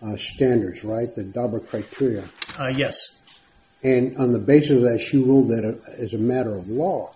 uh, 0.02 0.16
standards, 0.18 0.84
right? 0.84 1.14
The 1.14 1.24
Daubert 1.24 1.68
criteria. 1.68 2.30
uh, 2.58 2.72
yes, 2.76 3.18
And 3.84 4.18
on 4.18 4.32
the 4.32 4.40
basis 4.40 4.78
of 4.78 4.82
that, 4.84 5.00
she 5.00 5.18
ruled 5.18 5.50
that 5.50 5.66
uh, 5.66 5.92
as 6.02 6.14
a 6.14 6.18
matter 6.18 6.56
of 6.56 6.70
law, 6.70 7.14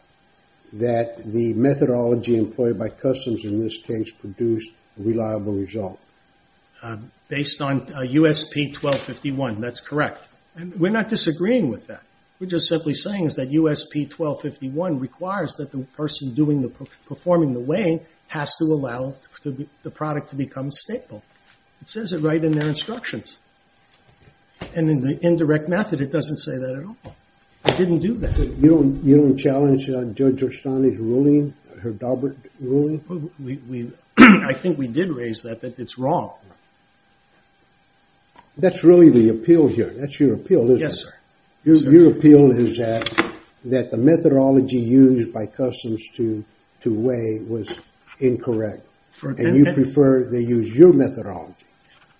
that 0.73 1.21
the 1.25 1.53
methodology 1.53 2.37
employed 2.37 2.79
by 2.79 2.87
customs 2.89 3.43
in 3.43 3.59
this 3.59 3.77
case 3.77 4.09
produced 4.11 4.69
a 4.99 5.03
reliable 5.03 5.53
result. 5.53 5.99
Uh, 7.31 7.35
based 7.35 7.61
on 7.61 7.81
uh, 7.93 8.01
USP 8.01 8.75
1251, 8.75 9.61
that's 9.61 9.79
correct. 9.79 10.27
And 10.55 10.79
we're 10.79 10.91
not 10.91 11.09
disagreeing 11.09 11.69
with 11.69 11.87
that. 11.87 12.03
We're 12.39 12.47
just 12.47 12.67
simply 12.67 12.93
saying 12.93 13.25
is 13.25 13.35
that 13.35 13.51
USP 13.51 14.11
1251 14.11 14.99
requires 14.99 15.53
that 15.55 15.71
the 15.71 15.79
person 15.95 16.33
doing 16.33 16.61
the, 16.61 16.69
performing 17.05 17.53
the 17.53 17.59
weighing 17.59 18.01
has 18.27 18.55
to 18.57 18.65
allow 18.65 19.15
the 19.43 19.91
product 19.91 20.29
to 20.31 20.35
become 20.35 20.71
stable. 20.71 21.23
It 21.81 21.87
says 21.87 22.13
it 22.13 22.21
right 22.21 22.43
in 22.43 22.53
their 22.53 22.69
instructions. 22.69 23.37
And 24.75 24.89
in 24.89 25.01
the 25.01 25.19
indirect 25.25 25.69
method, 25.69 26.01
it 26.01 26.11
doesn't 26.11 26.37
say 26.37 26.53
that 26.53 26.75
at 26.75 26.85
all. 26.85 27.15
It 27.65 27.77
didn't 27.77 27.99
do 27.99 28.15
that. 28.15 28.37
You 28.37 29.05
don't, 29.09 29.37
challenge 29.37 29.89
uh, 29.89 30.03
Judge 30.05 30.41
Restani's 30.41 30.99
ruling, 30.99 31.53
her 31.81 31.91
Daubert 31.91 32.35
ruling? 32.59 33.93
I 34.17 34.53
think 34.53 34.77
we 34.77 34.87
did 34.87 35.11
raise 35.11 35.43
that, 35.43 35.61
that 35.61 35.79
it's 35.79 35.97
wrong. 35.97 36.33
That's 38.57 38.83
really 38.83 39.09
the 39.09 39.29
appeal 39.29 39.67
here. 39.67 39.89
That's 39.89 40.19
your 40.19 40.35
appeal, 40.35 40.63
isn't 40.63 40.77
it? 40.77 40.79
Yes, 40.79 41.03
sir. 41.03 41.13
Your, 41.63 42.11
appeal 42.11 42.51
is 42.51 42.77
that, 42.77 43.09
that 43.65 43.91
the 43.91 43.97
methodology 43.97 44.79
used 44.79 45.31
by 45.31 45.45
customs 45.45 46.07
to, 46.15 46.43
to 46.81 46.93
weigh 46.93 47.39
was 47.39 47.79
incorrect. 48.19 48.85
And 49.21 49.55
you 49.55 49.73
prefer 49.73 50.23
they 50.23 50.41
use 50.41 50.73
your 50.73 50.91
methodology. 50.91 51.53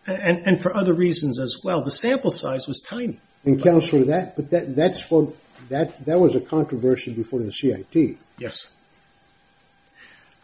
And, 0.05 0.45
and 0.45 0.61
for 0.61 0.75
other 0.75 0.93
reasons 0.93 1.39
as 1.39 1.57
well. 1.63 1.83
The 1.83 1.91
sample 1.91 2.29
size 2.29 2.67
was 2.67 2.79
tiny. 2.79 3.19
And 3.43 3.61
Counselor, 3.61 4.05
that, 4.05 4.35
but 4.35 4.51
that, 4.51 4.75
that's 4.75 5.09
what, 5.09 5.33
that, 5.69 6.05
that 6.05 6.19
was 6.19 6.35
a 6.35 6.41
controversy 6.41 7.11
before 7.11 7.39
the 7.39 7.51
CIT. 7.51 8.17
Yes. 8.37 8.67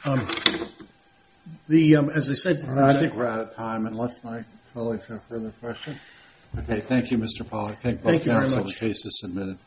Um, 0.04 0.28
the, 1.68 1.96
um, 1.98 2.10
as 2.10 2.30
I 2.30 2.34
said, 2.34 2.68
I 2.68 3.00
think 3.00 3.14
we're 3.14 3.28
out 3.28 3.40
of 3.40 3.56
time 3.56 3.86
unless 3.86 4.24
my 4.24 4.44
colleagues 4.74 5.08
have 5.08 5.22
further 5.24 5.52
questions. 5.60 6.00
Okay, 6.60 6.80
thank 6.80 7.12
you, 7.12 7.18
Mr. 7.18 7.48
Pollack. 7.48 7.80
Thank 7.80 8.00
you 8.00 8.04
very 8.04 8.20
counsel. 8.24 8.64
The 8.64 8.74
case 8.74 9.06
is 9.06 9.20
submitted. 9.20 9.58